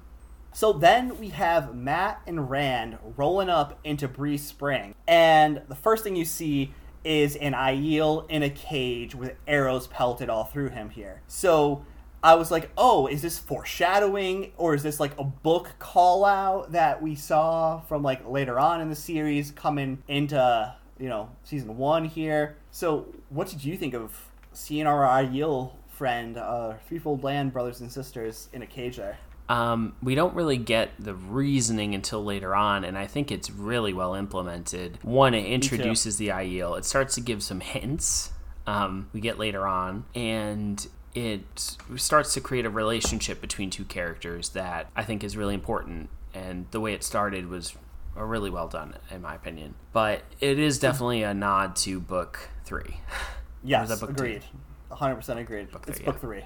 So 0.53 0.73
then 0.73 1.17
we 1.19 1.29
have 1.29 1.73
Mat 1.73 2.21
and 2.27 2.49
Rand 2.49 2.97
rolling 3.15 3.49
up 3.49 3.79
into 3.83 4.07
Breen's 4.07 4.45
Spring, 4.45 4.95
and 5.07 5.61
the 5.67 5.75
first 5.75 6.03
thing 6.03 6.15
you 6.15 6.25
see 6.25 6.73
is 7.03 7.35
an 7.37 7.53
Aiel 7.53 8.29
in 8.29 8.43
a 8.43 8.49
cage 8.49 9.15
with 9.15 9.33
arrows 9.47 9.87
pelted 9.87 10.29
all 10.29 10.43
through 10.43 10.69
him 10.69 10.89
here. 10.89 11.21
So 11.27 11.83
I 12.23 12.35
was 12.35 12.51
like, 12.51 12.69
oh, 12.77 13.07
is 13.07 13.23
this 13.23 13.39
foreshadowing 13.39 14.51
or 14.57 14.75
is 14.75 14.83
this 14.83 14.99
like 14.99 15.17
a 15.17 15.23
book 15.23 15.71
call 15.79 16.23
out 16.23 16.73
that 16.73 17.01
we 17.01 17.15
saw 17.15 17.79
from 17.81 18.03
like 18.03 18.27
later 18.27 18.59
on 18.59 18.81
in 18.81 18.89
the 18.89 18.95
series 18.95 19.49
coming 19.51 20.03
into 20.07 20.75
you 20.99 21.09
know 21.09 21.29
season 21.43 21.77
one 21.77 22.05
here. 22.05 22.55
So, 22.69 23.07
what 23.29 23.47
did 23.47 23.65
you 23.65 23.75
think 23.75 23.93
of 23.95 24.29
seeing 24.53 24.85
our 24.85 25.01
Aiel 25.01 25.71
friend, 25.89 26.37
uh, 26.37 26.75
threefold 26.87 27.23
land 27.23 27.51
brothers 27.51 27.81
and 27.81 27.91
sisters 27.91 28.49
in 28.53 28.61
a 28.61 28.67
cage 28.67 28.97
there? 28.97 29.17
Um, 29.51 29.95
we 30.01 30.15
don't 30.15 30.33
really 30.33 30.55
get 30.55 30.91
the 30.97 31.13
reasoning 31.13 31.93
until 31.93 32.23
later 32.23 32.55
on, 32.55 32.85
and 32.85 32.97
I 32.97 33.05
think 33.05 33.33
it's 33.33 33.51
really 33.51 33.91
well 33.91 34.15
implemented. 34.15 34.97
One, 35.01 35.33
it 35.33 35.45
introduces 35.45 36.15
the 36.15 36.29
Aiel. 36.29 36.77
It 36.77 36.85
starts 36.85 37.15
to 37.15 37.21
give 37.21 37.43
some 37.43 37.59
hints. 37.59 38.31
Um, 38.65 39.09
we 39.11 39.19
get 39.19 39.37
later 39.37 39.67
on, 39.67 40.05
and 40.15 40.87
it 41.13 41.77
starts 41.97 42.33
to 42.35 42.39
create 42.39 42.65
a 42.65 42.69
relationship 42.69 43.41
between 43.41 43.69
two 43.69 43.83
characters 43.83 44.49
that 44.51 44.89
I 44.95 45.03
think 45.03 45.21
is 45.21 45.35
really 45.35 45.53
important. 45.53 46.09
And 46.33 46.67
the 46.71 46.79
way 46.79 46.93
it 46.93 47.03
started 47.03 47.49
was 47.49 47.75
really 48.15 48.49
well 48.49 48.69
done 48.69 48.95
in 49.09 49.21
my 49.21 49.35
opinion. 49.35 49.75
But 49.91 50.21
it 50.39 50.59
is 50.59 50.79
definitely 50.79 51.23
a 51.23 51.33
nod 51.33 51.75
to 51.77 51.99
book 51.99 52.47
three. 52.63 53.01
Yes, 53.63 53.89
book 53.99 54.11
two? 54.11 54.15
agreed. 54.15 54.43
100% 54.89 55.37
agreed. 55.37 55.71
Book 55.71 55.83
it's 55.87 55.97
three, 55.97 56.05
book 56.05 56.21
three. 56.21 56.45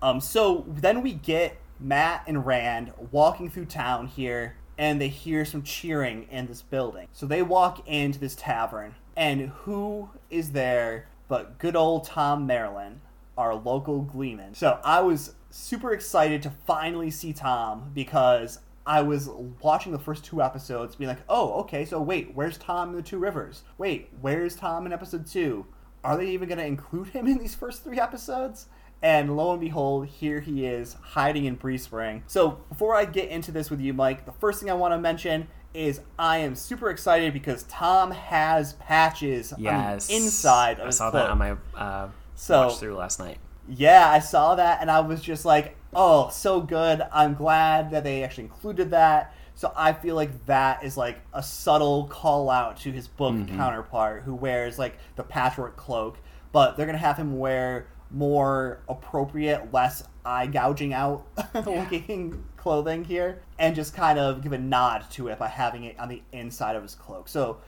Um, 0.00 0.20
so 0.20 0.64
then 0.66 1.02
we 1.02 1.12
get 1.12 1.58
Mat 1.78 2.24
and 2.26 2.46
Rand 2.46 2.92
walking 3.10 3.50
through 3.50 3.66
town 3.66 4.06
here, 4.06 4.56
and 4.78 5.00
they 5.00 5.08
hear 5.08 5.44
some 5.44 5.62
cheering 5.62 6.26
in 6.30 6.46
this 6.46 6.62
building. 6.62 7.08
So 7.12 7.26
they 7.26 7.42
walk 7.42 7.86
into 7.86 8.18
this 8.18 8.34
tavern, 8.34 8.94
and 9.16 9.48
who 9.48 10.10
is 10.30 10.52
there 10.52 11.08
but 11.28 11.58
good 11.58 11.76
old 11.76 12.06
Thom 12.06 12.46
Merrilin, 12.46 12.98
our 13.36 13.54
local 13.54 14.02
gleeman. 14.02 14.54
So 14.54 14.78
I 14.84 15.00
was 15.00 15.34
super 15.50 15.92
excited 15.92 16.42
to 16.42 16.52
finally 16.66 17.10
see 17.10 17.32
Thom 17.32 17.90
because 17.94 18.60
I 18.86 19.02
was 19.02 19.28
watching 19.60 19.90
the 19.90 19.98
first 19.98 20.24
two 20.24 20.40
episodes, 20.40 20.94
being 20.94 21.08
like, 21.08 21.24
oh, 21.28 21.54
okay, 21.60 21.84
so 21.84 22.00
wait, 22.00 22.34
where's 22.34 22.56
Thom 22.56 22.90
in 22.90 22.96
the 22.96 23.02
Two 23.02 23.18
Rivers? 23.18 23.64
Wait, 23.78 24.10
where's 24.20 24.54
Thom 24.54 24.86
in 24.86 24.92
episode 24.92 25.26
two? 25.26 25.66
Are 26.04 26.16
they 26.16 26.28
even 26.28 26.48
going 26.48 26.58
to 26.58 26.64
include 26.64 27.08
him 27.08 27.26
in 27.26 27.38
these 27.38 27.56
first 27.56 27.82
three 27.82 27.98
episodes? 27.98 28.66
And 29.02 29.36
lo 29.36 29.52
and 29.52 29.60
behold, 29.60 30.06
here 30.06 30.40
he 30.40 30.64
is 30.66 30.94
hiding 31.00 31.44
in 31.44 31.54
Breen's 31.56 31.82
Spring. 31.82 32.22
So 32.26 32.58
before 32.68 32.94
I 32.94 33.04
get 33.04 33.28
into 33.28 33.52
this 33.52 33.70
with 33.70 33.80
you, 33.80 33.92
Mike, 33.92 34.24
the 34.24 34.32
first 34.32 34.58
thing 34.60 34.70
I 34.70 34.74
want 34.74 34.94
to 34.94 34.98
mention 34.98 35.48
is 35.74 36.00
I 36.18 36.38
am 36.38 36.54
super 36.54 36.88
excited 36.88 37.32
because 37.34 37.64
Thom 37.64 38.10
has 38.10 38.72
patches 38.74 39.52
Yes. 39.58 40.08
on 40.08 40.16
the 40.16 40.24
inside 40.24 40.80
of 40.80 40.86
I 40.86 40.90
saw 40.90 41.10
that 41.10 41.28
on 41.30 41.38
my 41.38 41.56
uh, 41.76 42.08
So- 42.34 42.68
watch 42.68 42.78
through 42.78 42.96
last 42.96 43.18
night. 43.18 43.38
Yeah, 43.68 44.08
I 44.08 44.20
saw 44.20 44.54
that 44.54 44.80
and 44.80 44.90
I 44.90 45.00
was 45.00 45.20
just 45.20 45.44
like, 45.44 45.76
oh, 45.92 46.28
so 46.30 46.60
good. 46.60 47.02
I'm 47.12 47.34
glad 47.34 47.90
that 47.90 48.04
they 48.04 48.22
actually 48.22 48.44
included 48.44 48.92
that. 48.92 49.34
So 49.56 49.72
I 49.76 49.92
feel 49.92 50.14
like 50.14 50.46
that 50.46 50.84
is 50.84 50.96
like 50.96 51.18
a 51.34 51.42
subtle 51.42 52.04
call 52.06 52.48
out 52.48 52.76
to 52.80 52.92
his 52.92 53.08
book 53.08 53.34
counterpart 53.48 54.22
who 54.22 54.34
wears 54.34 54.78
like 54.78 54.98
the 55.16 55.22
patchwork 55.24 55.76
cloak, 55.76 56.18
but 56.52 56.76
they're 56.76 56.86
going 56.86 56.98
to 56.98 57.04
have 57.04 57.16
him 57.16 57.38
wear 57.38 57.88
more 58.10 58.80
appropriate, 58.88 59.72
less 59.72 60.04
eye 60.24 60.46
gouging 60.46 60.92
out 60.92 61.26
looking 61.54 62.44
clothing 62.56 63.04
here 63.04 63.40
and 63.58 63.76
just 63.76 63.94
kind 63.94 64.18
of 64.18 64.42
give 64.42 64.52
a 64.52 64.58
nod 64.58 65.04
to 65.10 65.28
it 65.28 65.38
by 65.38 65.48
having 65.48 65.84
it 65.84 65.98
on 65.98 66.08
the 66.08 66.22
inside 66.32 66.76
of 66.76 66.82
his 66.82 66.94
cloak. 66.94 67.28
So 67.28 67.58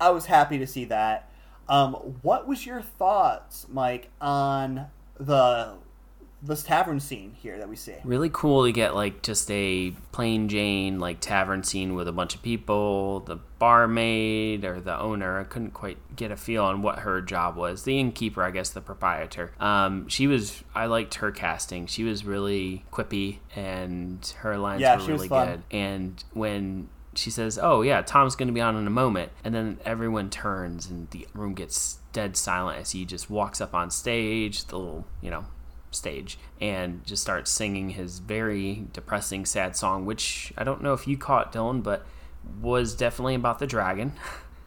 I 0.00 0.10
was 0.10 0.26
happy 0.26 0.58
to 0.58 0.66
see 0.66 0.84
that. 0.86 1.30
Um, 1.68 1.94
what 2.22 2.46
was 2.46 2.66
your 2.66 2.82
thoughts, 2.82 3.66
Mike, 3.70 4.10
on 4.20 4.86
the 5.18 5.74
this 6.46 6.62
tavern 6.62 7.00
scene 7.00 7.32
here 7.32 7.58
that 7.58 7.68
we 7.68 7.76
see? 7.76 7.94
Really 8.04 8.30
cool 8.32 8.64
to 8.64 8.72
get 8.72 8.94
like 8.94 9.22
just 9.22 9.50
a 9.50 9.92
plain 10.12 10.48
Jane 10.48 11.00
like 11.00 11.20
tavern 11.20 11.62
scene 11.62 11.94
with 11.94 12.06
a 12.08 12.12
bunch 12.12 12.34
of 12.34 12.42
people, 12.42 13.20
the 13.20 13.38
barmaid 13.58 14.64
or 14.64 14.80
the 14.80 14.98
owner. 14.98 15.40
I 15.40 15.44
couldn't 15.44 15.72
quite 15.72 15.98
get 16.16 16.30
a 16.30 16.36
feel 16.36 16.64
on 16.64 16.82
what 16.82 17.00
her 17.00 17.20
job 17.20 17.56
was. 17.56 17.84
The 17.84 17.98
innkeeper, 17.98 18.42
I 18.42 18.50
guess, 18.50 18.70
the 18.70 18.80
proprietor. 18.80 19.52
Um, 19.60 20.08
she 20.08 20.26
was. 20.26 20.62
I 20.74 20.86
liked 20.86 21.14
her 21.16 21.30
casting. 21.32 21.86
She 21.86 22.04
was 22.04 22.24
really 22.24 22.84
quippy, 22.92 23.38
and 23.56 24.24
her 24.38 24.56
lines 24.58 24.80
Yeah, 24.80 24.96
were 24.96 25.00
she 25.02 25.12
was 25.12 25.18
really 25.20 25.28
fun. 25.28 25.48
good. 25.48 25.62
And 25.70 26.24
when 26.32 26.88
she 27.14 27.30
says, 27.30 27.58
"Oh 27.60 27.82
yeah, 27.82 28.02
Thom's 28.02 28.36
going 28.36 28.48
to 28.48 28.54
be 28.54 28.60
on 28.60 28.76
in 28.76 28.86
a 28.86 28.90
moment," 28.90 29.32
and 29.44 29.54
then 29.54 29.78
everyone 29.84 30.30
turns 30.30 30.88
and 30.90 31.08
the 31.10 31.26
room 31.34 31.54
gets 31.54 31.98
dead 32.12 32.36
silent 32.36 32.78
as 32.78 32.92
he 32.92 33.04
just 33.04 33.28
walks 33.30 33.60
up 33.60 33.74
on 33.74 33.90
stage, 33.90 34.64
the 34.66 34.78
little 34.78 35.06
you 35.20 35.30
know 35.30 35.46
stage, 35.94 36.38
and 36.60 37.04
just 37.04 37.22
starts 37.22 37.50
singing 37.50 37.90
his 37.90 38.18
very 38.18 38.86
depressing, 38.92 39.44
sad 39.44 39.76
song, 39.76 40.04
which 40.06 40.52
I 40.56 40.64
don't 40.64 40.82
know 40.82 40.92
if 40.92 41.06
you 41.06 41.16
caught, 41.16 41.52
Dylan, 41.52 41.82
but 41.82 42.04
was 42.60 42.94
definitely 42.94 43.34
about 43.34 43.58
the 43.58 43.66
dragon. 43.66 44.12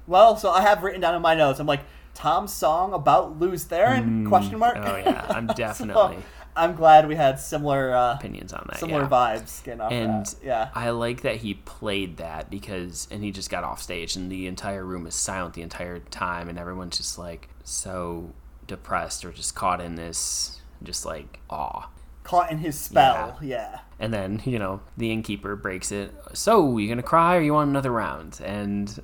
Well, 0.08 0.38
so 0.38 0.50
I 0.50 0.62
have 0.62 0.84
written 0.84 1.02
down 1.02 1.16
in 1.16 1.22
my 1.22 1.36
notes. 1.36 1.60
I'm 1.60 1.68
like 1.68 1.82
Thom's 2.13 2.54
song 2.54 2.94
about 2.94 3.42
Lews 3.42 3.66
Therin? 3.66 4.26
Question 4.30 4.58
mark. 4.58 4.78
Oh 4.78 4.96
yeah, 5.06 5.26
I'm 5.30 5.50
So, 5.50 5.54
definitely 5.54 6.24
I'm 6.58 6.76
glad 6.76 7.08
we 7.08 7.16
had 7.16 7.40
similar 7.40 7.94
uh, 7.94 8.16
opinions 8.16 8.52
on 8.52 8.66
that. 8.70 8.80
similar 8.80 9.04
yeah. 9.04 9.10
vibes 9.10 9.63
getting 9.63 9.82
off 9.82 9.92
and 9.92 10.26
that. 10.26 10.36
Yeah. 10.44 10.70
I 10.74 10.90
like 10.90 11.22
that 11.22 11.38
he 11.38 11.54
played 11.54 12.18
that 12.18 12.50
because 12.50 13.08
and 13.12 13.24
he 13.24 13.32
just 13.32 13.52
got 13.52 13.63
off 13.63 13.82
stage 13.82 14.16
and 14.16 14.32
the 14.32 14.48
entire 14.48 14.84
room 14.84 15.06
is 15.06 15.13
silent 15.13 15.54
the 15.54 15.62
entire 15.62 16.00
time 16.00 16.50
and 16.50 16.58
everyone's 16.58 16.98
just 16.98 17.20
like 17.20 17.48
so 17.63 18.34
depressed 18.66 19.24
or 19.24 19.32
just 19.32 19.54
caught 19.54 19.80
in 19.80 19.96
this 19.96 20.60
just 20.84 21.06
like 21.06 21.40
awe. 21.50 21.90
Caught 22.24 22.52
in 22.52 22.58
his 22.58 22.78
spell. 22.80 23.38
Yeah. 23.42 23.80
And 24.00 24.13
then, 24.13 24.42
you 24.46 24.60
know, 24.60 24.82
the 24.98 25.12
innkeeper 25.12 25.56
breaks 25.56 25.92
it. 25.92 26.13
So, 26.34 26.78
you 26.78 26.88
gonna 26.90 27.02
cry 27.04 27.38
or 27.38 27.42
you 27.42 27.54
want 27.54 27.70
another 27.70 27.92
round? 27.92 28.40
And 28.44 29.02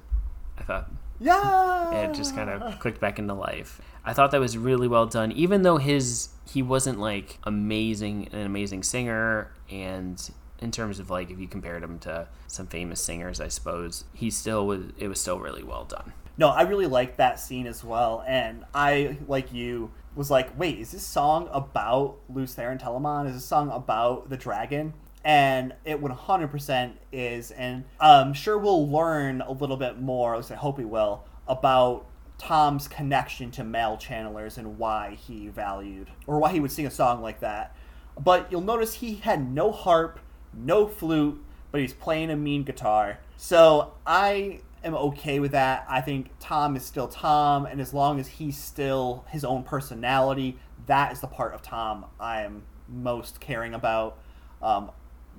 I 0.57 0.63
thought 0.63 0.91
Yeah. 1.19 1.91
it 2.09 2.13
just 2.13 2.35
kind 2.35 2.49
of 2.49 2.79
clicked 2.79 2.99
back 2.99 3.19
into 3.19 3.33
life. 3.33 3.81
I 4.05 4.11
thought 4.13 4.31
that 4.31 4.41
was 4.41 4.57
really 4.57 4.87
well 4.89 5.05
done, 5.05 5.31
even 5.31 5.61
though 5.61 5.77
his 5.77 6.29
he 6.45 6.61
wasn't 6.61 6.99
like 6.99 7.39
amazing, 7.43 8.27
an 8.33 8.45
amazing 8.45 8.83
singer, 8.83 9.51
and 9.71 10.29
in 10.59 10.71
terms 10.71 10.99
of 10.99 11.09
like 11.09 11.31
if 11.31 11.39
you 11.39 11.47
compared 11.47 11.81
him 11.81 11.99
to 11.99 12.27
some 12.47 12.67
famous 12.67 13.01
singers, 13.01 13.39
I 13.39 13.47
suppose 13.47 14.03
he 14.13 14.29
still 14.29 14.67
was. 14.67 14.83
It 14.97 15.07
was 15.07 15.21
still 15.21 15.39
really 15.39 15.63
well 15.63 15.85
done. 15.85 16.11
No, 16.37 16.49
I 16.49 16.63
really 16.63 16.87
liked 16.87 17.17
that 17.17 17.39
scene 17.39 17.67
as 17.67 17.83
well, 17.83 18.23
and 18.27 18.65
I, 18.73 19.17
like 19.27 19.53
you, 19.53 19.91
was 20.15 20.29
like, 20.29 20.57
wait, 20.57 20.79
is 20.79 20.91
this 20.91 21.05
song 21.05 21.49
about 21.51 22.17
Lews 22.29 22.55
Therin 22.55 22.79
Telamon? 22.81 23.27
Is 23.27 23.33
this 23.33 23.45
song 23.45 23.71
about 23.71 24.29
the 24.29 24.37
dragon? 24.37 24.93
And 25.25 25.73
it 25.85 26.01
100% 26.01 26.91
is, 27.11 27.51
and 27.51 27.85
I'm 27.99 28.33
sure 28.33 28.57
we'll 28.57 28.89
learn 28.89 29.41
a 29.41 29.51
little 29.51 29.77
bit 29.77 29.99
more, 29.99 30.33
at 30.33 30.37
least 30.37 30.51
I 30.51 30.55
hope 30.55 30.77
we 30.77 30.85
will, 30.85 31.23
about 31.47 32.05
Thom's 32.37 32.89
connection 32.89 33.49
to 33.51 33.63
male 33.63 33.95
channelers 33.95 34.57
and 34.57 34.77
why 34.77 35.15
he 35.15 35.47
valued, 35.47 36.09
or 36.27 36.39
why 36.39 36.51
he 36.51 36.59
would 36.59 36.73
sing 36.73 36.85
a 36.85 36.91
song 36.91 37.21
like 37.21 37.39
that. 37.39 37.73
But 38.19 38.51
you'll 38.51 38.61
notice 38.61 38.95
he 38.95 39.15
had 39.15 39.49
no 39.49 39.71
harp, 39.71 40.19
no 40.53 40.87
flute, 40.87 41.41
but 41.71 41.79
he's 41.79 41.93
playing 41.93 42.29
a 42.29 42.35
mean 42.35 42.63
guitar. 42.63 43.19
So 43.37 43.93
I 44.05 44.59
am 44.83 44.95
okay 44.95 45.39
with 45.39 45.51
that. 45.51 45.85
I 45.89 46.01
think 46.01 46.31
Thom 46.39 46.75
is 46.75 46.85
still 46.85 47.07
Thom, 47.07 47.65
and 47.65 47.79
as 47.79 47.93
long 47.93 48.19
as 48.19 48.27
he's 48.27 48.57
still 48.57 49.25
his 49.29 49.43
own 49.43 49.63
personality, 49.63 50.57
that 50.85 51.11
is 51.11 51.21
the 51.21 51.27
part 51.27 51.53
of 51.53 51.61
Thom 51.61 52.05
I 52.19 52.41
am 52.41 52.63
most 52.87 53.39
caring 53.39 53.73
about. 53.73 54.17
Um, 54.61 54.91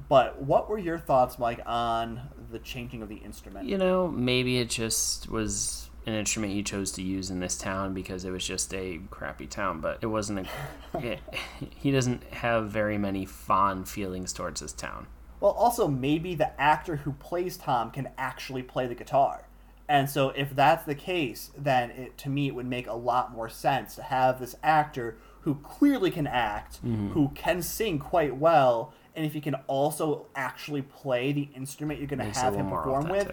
but 0.08 0.42
what 0.42 0.68
were 0.68 0.78
your 0.78 0.98
thoughts, 0.98 1.38
Mike, 1.38 1.60
on 1.66 2.20
the 2.50 2.58
changing 2.58 3.02
of 3.02 3.08
the 3.08 3.16
instrument? 3.16 3.68
You 3.68 3.78
know, 3.78 4.08
maybe 4.08 4.58
it 4.58 4.68
just 4.68 5.30
was 5.30 5.88
an 6.06 6.14
instrument 6.14 6.52
he 6.52 6.62
chose 6.62 6.92
to 6.92 7.02
use 7.02 7.30
in 7.30 7.40
this 7.40 7.56
town 7.56 7.94
because 7.94 8.24
it 8.24 8.30
was 8.30 8.46
just 8.46 8.74
a 8.74 9.00
crappy 9.10 9.46
town, 9.46 9.80
but 9.80 9.98
it 10.02 10.06
wasn't 10.06 10.46
a. 10.94 10.98
it, 10.98 11.20
he 11.76 11.90
doesn't 11.90 12.24
have 12.32 12.68
very 12.70 12.98
many 12.98 13.24
fond 13.24 13.88
feelings 13.88 14.32
towards 14.32 14.60
this 14.60 14.72
town. 14.72 15.06
Well, 15.44 15.52
also 15.52 15.86
maybe 15.86 16.34
the 16.34 16.58
actor 16.58 16.96
who 16.96 17.12
plays 17.12 17.58
Thom 17.58 17.90
can 17.90 18.08
actually 18.16 18.62
play 18.62 18.86
the 18.86 18.94
guitar. 18.94 19.46
And 19.90 20.08
so 20.08 20.30
if 20.30 20.56
that's 20.56 20.86
the 20.86 20.94
case, 20.94 21.50
then 21.54 21.90
it 21.90 22.16
to 22.16 22.30
me 22.30 22.48
it 22.48 22.54
would 22.54 22.64
make 22.64 22.86
a 22.86 22.94
lot 22.94 23.30
more 23.30 23.50
sense 23.50 23.94
to 23.96 24.04
have 24.04 24.40
this 24.40 24.56
actor 24.62 25.18
who 25.42 25.56
clearly 25.56 26.10
can 26.10 26.26
act, 26.26 26.76
mm-hmm. 26.76 27.10
who 27.10 27.30
can 27.34 27.60
sing 27.60 27.98
quite 27.98 28.34
well, 28.38 28.94
and 29.14 29.26
if 29.26 29.34
he 29.34 29.42
can 29.42 29.56
also 29.66 30.24
actually 30.34 30.80
play 30.80 31.30
the 31.30 31.50
instrument 31.54 31.98
you're 32.00 32.08
going 32.08 32.20
to 32.20 32.24
Makes 32.24 32.38
it 32.38 32.40
a 32.40 32.44
have 32.44 32.54
him 32.54 32.70
perform 32.70 33.10
with. 33.10 33.30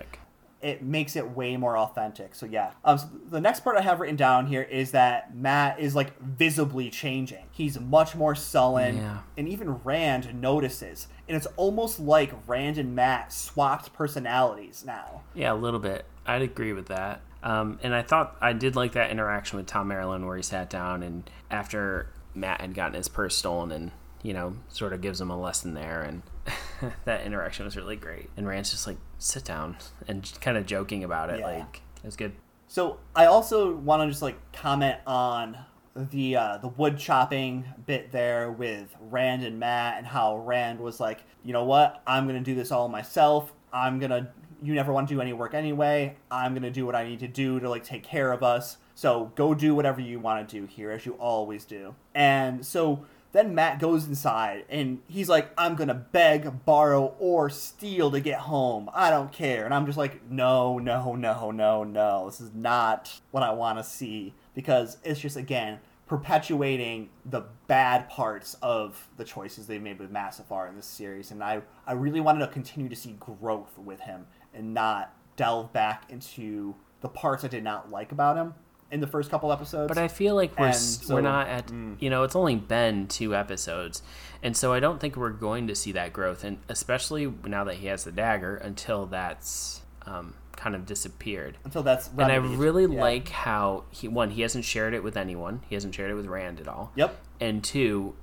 It 0.62 0.84
makes 0.84 1.16
it 1.16 1.32
way 1.32 1.58
more 1.58 1.78
authentic. 1.78 2.36
So 2.36 2.46
yeah. 2.46 2.72
Um, 2.86 2.98
so 2.98 3.10
the 3.30 3.42
next 3.42 3.62
part 3.62 3.78
I 3.78 3.82
have 3.82 4.00
written 4.00 4.16
down 4.16 4.46
here 4.48 4.62
is 4.62 4.92
that 4.92 5.36
Mat 5.36 5.80
is 5.80 5.96
like 5.96 6.20
visibly 6.22 6.90
changing. 6.90 7.46
He's 7.52 7.80
much 7.80 8.16
more 8.16 8.36
sullen, 8.36 8.98
Yeah. 8.98 9.18
and 9.38 9.48
even 9.50 9.82
Rand 9.84 10.40
notices. 10.40 11.08
And 11.28 11.36
it's 11.38 11.48
almost 11.58 12.00
like 12.00 12.32
Rand 12.48 12.78
and 12.78 12.96
Mat 12.96 13.32
swapped 13.34 13.94
personalities 13.94 14.84
now. 14.86 15.22
Yeah, 15.34 15.54
a 15.54 15.56
little 15.56 15.80
bit. 15.80 16.06
I'd 16.26 16.42
agree 16.42 16.74
with 16.74 16.88
that. 16.88 17.22
Um, 17.44 17.80
and 17.82 17.96
I 17.96 18.04
thought 18.04 18.36
I 18.40 18.54
did 18.54 18.76
like 18.76 18.92
that 18.92 19.10
interaction 19.10 19.58
with 19.58 19.66
Thom 19.68 19.90
Merrilin 19.90 20.26
where 20.28 20.38
he 20.38 20.44
sat 20.44 20.70
down 20.70 21.02
and 21.02 21.28
after 21.50 22.08
Mat 22.36 22.62
had 22.62 22.76
gotten 22.76 22.94
his 22.94 23.08
purse 23.08 23.36
stolen 23.36 23.72
and, 23.72 23.92
you 24.22 24.34
know, 24.34 24.56
sort 24.70 24.94
of 24.94 25.02
gives 25.02 25.20
him 25.20 25.32
a 25.32 25.40
lesson 25.40 25.74
there. 25.74 26.02
And 26.04 26.22
that 27.06 27.26
interaction 27.26 27.66
was 27.66 27.76
really 27.76 27.96
great. 27.96 28.30
And 28.38 28.48
Rand's 28.48 28.72
just 28.72 28.88
like, 28.88 28.98
sit 29.18 29.44
down 29.44 29.78
and 30.08 30.32
kind 30.42 30.58
of 30.58 30.66
joking 30.66 31.04
about 31.04 31.30
it. 31.30 31.40
Yeah. 31.40 31.48
Like, 31.48 31.82
it 31.98 32.06
was 32.06 32.16
good. 32.16 32.34
So 32.68 33.00
I 33.16 33.26
also 33.26 33.76
want 33.76 34.02
to 34.02 34.08
just 34.08 34.22
like 34.22 34.38
comment 34.54 34.98
on 35.06 35.58
the 35.96 36.38
uh, 36.38 36.58
the 36.58 36.70
wood 36.70 36.98
chopping 36.98 37.66
bit 37.86 38.12
there 38.12 38.52
with 38.52 38.96
Rand 39.10 39.44
and 39.44 39.60
Mat 39.60 39.96
and 39.98 40.08
how 40.08 40.38
Rand 40.38 40.80
was 40.80 41.00
like, 41.00 41.20
you 41.44 41.52
know 41.52 41.66
what, 41.66 42.02
I'm 42.08 42.28
gonna 42.28 42.40
do 42.40 42.56
this 42.56 42.72
all 42.72 42.88
myself. 42.88 43.54
I'm 43.74 44.00
gonna. 44.00 44.32
You 44.64 44.76
never 44.76 44.94
want 44.94 45.10
to 45.10 45.16
do 45.16 45.22
any 45.22 45.34
work 45.34 45.54
anyway. 45.54 46.16
I'm 46.30 46.54
gonna 46.54 46.72
do 46.72 46.86
what 46.86 46.96
I 46.96 47.04
need 47.04 47.20
to 47.20 47.28
do 47.28 47.60
to 47.60 47.70
like 47.70 47.84
take 47.84 48.04
care 48.04 48.32
of 48.32 48.42
us. 48.42 48.78
So 48.96 49.32
go 49.36 49.54
do 49.54 49.76
whatever 49.76 50.00
you 50.00 50.20
want 50.20 50.48
to 50.48 50.60
do 50.60 50.66
here, 50.66 50.92
as 50.92 51.06
you 51.06 51.14
always 51.14 51.66
do. 51.66 51.96
And 52.14 52.66
so 52.66 53.06
Then 53.32 53.56
Mat 53.56 53.80
goes 53.80 54.08
inside 54.08 54.66
and 54.70 55.00
he's 55.08 55.30
like, 55.30 55.52
I'm 55.58 55.76
gonna 55.76 55.94
beg, 55.94 56.66
borrow, 56.66 57.16
or 57.20 57.50
steal 57.50 58.12
to 58.12 58.20
get 58.20 58.40
home. 58.40 58.90
I 58.94 59.10
don't 59.10 59.32
care. 59.32 59.66
And 59.66 59.74
I'm 59.74 59.86
just 59.86 59.98
like, 59.98 60.30
no, 60.30 60.78
no, 60.80 61.16
no, 61.16 61.52
no, 61.52 61.84
no. 61.84 62.26
This 62.26 62.42
is 62.42 62.54
not 62.54 63.22
what 63.32 63.44
I 63.44 63.52
want 63.52 63.80
to 63.80 63.84
see 63.84 64.34
because 64.54 64.98
it's 65.04 65.20
just, 65.20 65.38
again, 65.38 65.80
perpetuating 66.08 67.10
the 67.26 67.44
bad 67.68 68.10
parts 68.10 68.58
of 68.62 69.08
the 69.16 69.24
choices 69.24 69.66
they've 69.66 69.82
made 69.82 69.98
with 69.98 70.12
Mat 70.12 70.36
so 70.36 70.44
far 70.44 70.68
in 70.68 70.76
this 70.76 70.86
series. 70.86 71.32
And 71.32 71.42
I, 71.42 71.62
I 71.88 71.94
really 71.94 72.20
wanted 72.20 72.46
to 72.46 72.52
continue 72.52 72.90
to 72.90 72.96
see 72.98 73.16
growth 73.18 73.78
with 73.78 74.02
him 74.02 74.26
and 74.54 74.74
not 74.74 75.14
delve 75.38 75.72
back 75.72 76.04
into 76.10 76.76
the 77.00 77.08
parts 77.08 77.46
I 77.46 77.48
did 77.48 77.64
not 77.64 77.90
like 77.90 78.12
about 78.12 78.36
him 78.36 78.54
in 78.92 79.00
the 79.00 79.08
first 79.08 79.32
couple 79.32 79.52
episodes. 79.52 79.88
But 79.88 79.98
I 79.98 80.08
feel 80.08 80.36
like 80.36 80.60
we're 80.60 80.74
so- 80.74 81.16
we're 81.16 81.22
not 81.22 81.48
at 81.48 81.68
mm. 81.68 81.96
you 82.00 82.10
know 82.10 82.24
it's 82.24 82.36
only 82.36 82.56
been 82.56 83.08
two 83.08 83.36
episodes, 83.36 84.04
and 84.44 84.56
so 84.56 84.74
I 84.74 84.80
don't 84.80 85.00
think 85.00 85.16
we're 85.16 85.30
going 85.30 85.68
to 85.68 85.76
see 85.76 85.94
that 85.94 86.14
growth, 86.14 86.44
and 86.44 86.60
especially 86.70 87.32
now 87.46 87.64
that 87.64 87.76
he 87.76 87.88
has 87.88 88.04
the 88.04 88.12
dagger, 88.12 88.58
until 88.58 89.06
that's 89.06 89.82
um, 90.06 90.34
kind 90.56 90.76
of 90.76 90.86
disappeared. 90.86 91.58
until 91.64 91.84
that's 91.84 92.10
And 92.18 92.32
I 92.32 92.36
really 92.36 92.86
Yeah. 92.86 93.02
like 93.02 93.30
how 93.30 93.86
he 93.90 94.08
one 94.08 94.32
he 94.32 94.42
hasn't 94.42 94.66
shared 94.66 94.94
it 94.94 95.04
with 95.04 95.18
anyone. 95.18 95.62
He 95.68 95.76
hasn't 95.76 95.96
shared 95.96 96.12
it 96.12 96.16
with 96.16 96.28
Rand 96.28 96.60
at 96.60 96.68
all. 96.68 96.92
Yep. 96.96 97.18
And 97.40 97.64
two, 97.64 98.16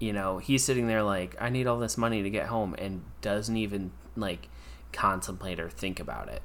you 0.00 0.12
know, 0.12 0.38
he's 0.38 0.64
sitting 0.64 0.88
there 0.88 1.02
like, 1.02 1.36
I 1.40 1.50
need 1.50 1.66
all 1.66 1.78
this 1.78 1.96
money 1.96 2.22
to 2.22 2.30
get 2.30 2.46
home, 2.46 2.74
and 2.78 3.04
doesn't 3.20 3.56
even 3.56 3.92
like 4.16 4.48
contemplate 4.92 5.60
or 5.60 5.68
think 5.68 6.00
about 6.00 6.28
it. 6.28 6.42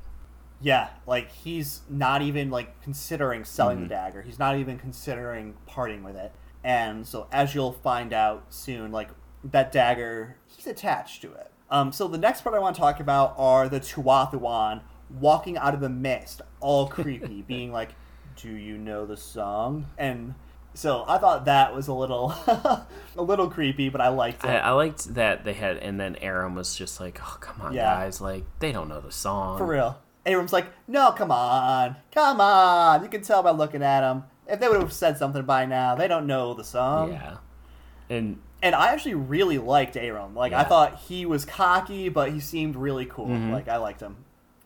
Yeah, 0.62 0.90
like 1.08 1.32
he's 1.32 1.82
not 1.90 2.22
even 2.22 2.50
like 2.50 2.82
considering 2.82 3.46
selling 3.46 3.78
Mm-hmm. 3.78 3.84
the 3.88 3.90
dagger. 3.96 4.22
He's 4.24 4.40
not 4.40 4.58
even 4.58 4.78
considering 4.78 5.56
parting 5.66 6.04
with 6.04 6.16
it. 6.16 6.34
And 6.64 7.08
so 7.08 7.28
as 7.32 7.56
you'll 7.56 7.72
find 7.74 8.12
out 8.12 8.46
soon, 8.50 8.92
like 8.92 9.10
that 9.44 9.72
dagger, 9.72 10.36
he's 10.48 10.68
attached 10.68 11.22
to 11.22 11.32
it. 11.34 11.50
Um, 11.72 11.92
so 11.94 12.08
the 12.08 12.18
next 12.18 12.42
part 12.42 12.56
I 12.56 12.60
want 12.60 12.76
to 12.76 12.82
talk 12.82 13.00
about 13.00 13.36
are 13.38 13.70
the 13.70 13.80
Tuatha'an 13.80 14.82
walking 15.10 15.58
out 15.58 15.74
of 15.74 15.80
the 15.80 15.90
mist, 15.90 16.42
all 16.60 16.88
creepy, 16.90 17.42
being 17.42 17.72
like, 17.72 17.92
"Do 18.36 18.50
you 18.52 18.78
know 18.78 19.06
the 19.06 19.16
song?" 19.18 19.86
And 19.98 20.34
so 20.74 21.06
I 21.08 21.18
thought 21.20 21.46
that 21.46 21.74
was 21.74 21.88
a 21.88 21.94
little, 21.94 22.32
a 22.48 22.86
little 23.22 23.50
creepy, 23.50 23.88
but 23.90 24.02
I 24.02 24.10
liked 24.10 24.44
it 24.44 24.50
I, 24.50 24.58
I 24.58 24.72
liked 24.72 25.14
that 25.16 25.44
they 25.46 25.54
had, 25.54 25.78
and 25.78 26.00
then 26.00 26.16
Aram 26.18 26.56
was 26.56 26.76
just 26.76 27.00
like, 27.00 27.20
"Oh, 27.24 27.38
come 27.40 27.62
on, 27.62 27.74
Yeah. 27.74 27.84
guys! 27.96 28.20
Like, 28.20 28.44
they 28.60 28.72
don't 28.72 28.90
know 28.90 29.00
the 29.00 29.12
song 29.12 29.58
For 29.58 29.66
real. 29.68 29.98
Aram's 30.26 30.54
like, 30.54 30.68
no, 30.88 31.12
come 31.12 31.32
on. 31.32 31.96
Come 32.12 32.42
on. 32.42 33.04
You 33.04 33.10
can 33.10 33.22
tell 33.22 33.42
by 33.44 33.52
looking 33.52 33.82
at 33.84 34.02
them. 34.02 34.24
If 34.48 34.60
they 34.60 34.68
would 34.68 34.82
have 34.82 34.94
said 34.94 35.18
something 35.18 35.44
by 35.44 35.66
now, 35.66 35.96
they 35.96 36.08
don't 36.08 36.28
know 36.28 36.54
the 36.54 36.64
song. 36.64 37.12
yeah, 37.14 37.38
and 38.10 38.40
And 38.62 38.76
I 38.76 38.92
actually 38.92 39.14
really 39.14 39.58
liked 39.58 39.96
Aram. 39.96 40.36
Like, 40.36 40.52
I 40.54 40.64
thought 40.64 40.98
he 41.08 41.26
was 41.26 41.46
cocky, 41.46 42.10
but 42.10 42.32
he 42.34 42.40
seemed 42.40 42.76
really 42.76 43.06
cool. 43.06 43.28
Mhm. 43.28 43.52
Like, 43.54 43.70
I 43.70 43.78
liked 43.78 44.02
him. 44.02 44.18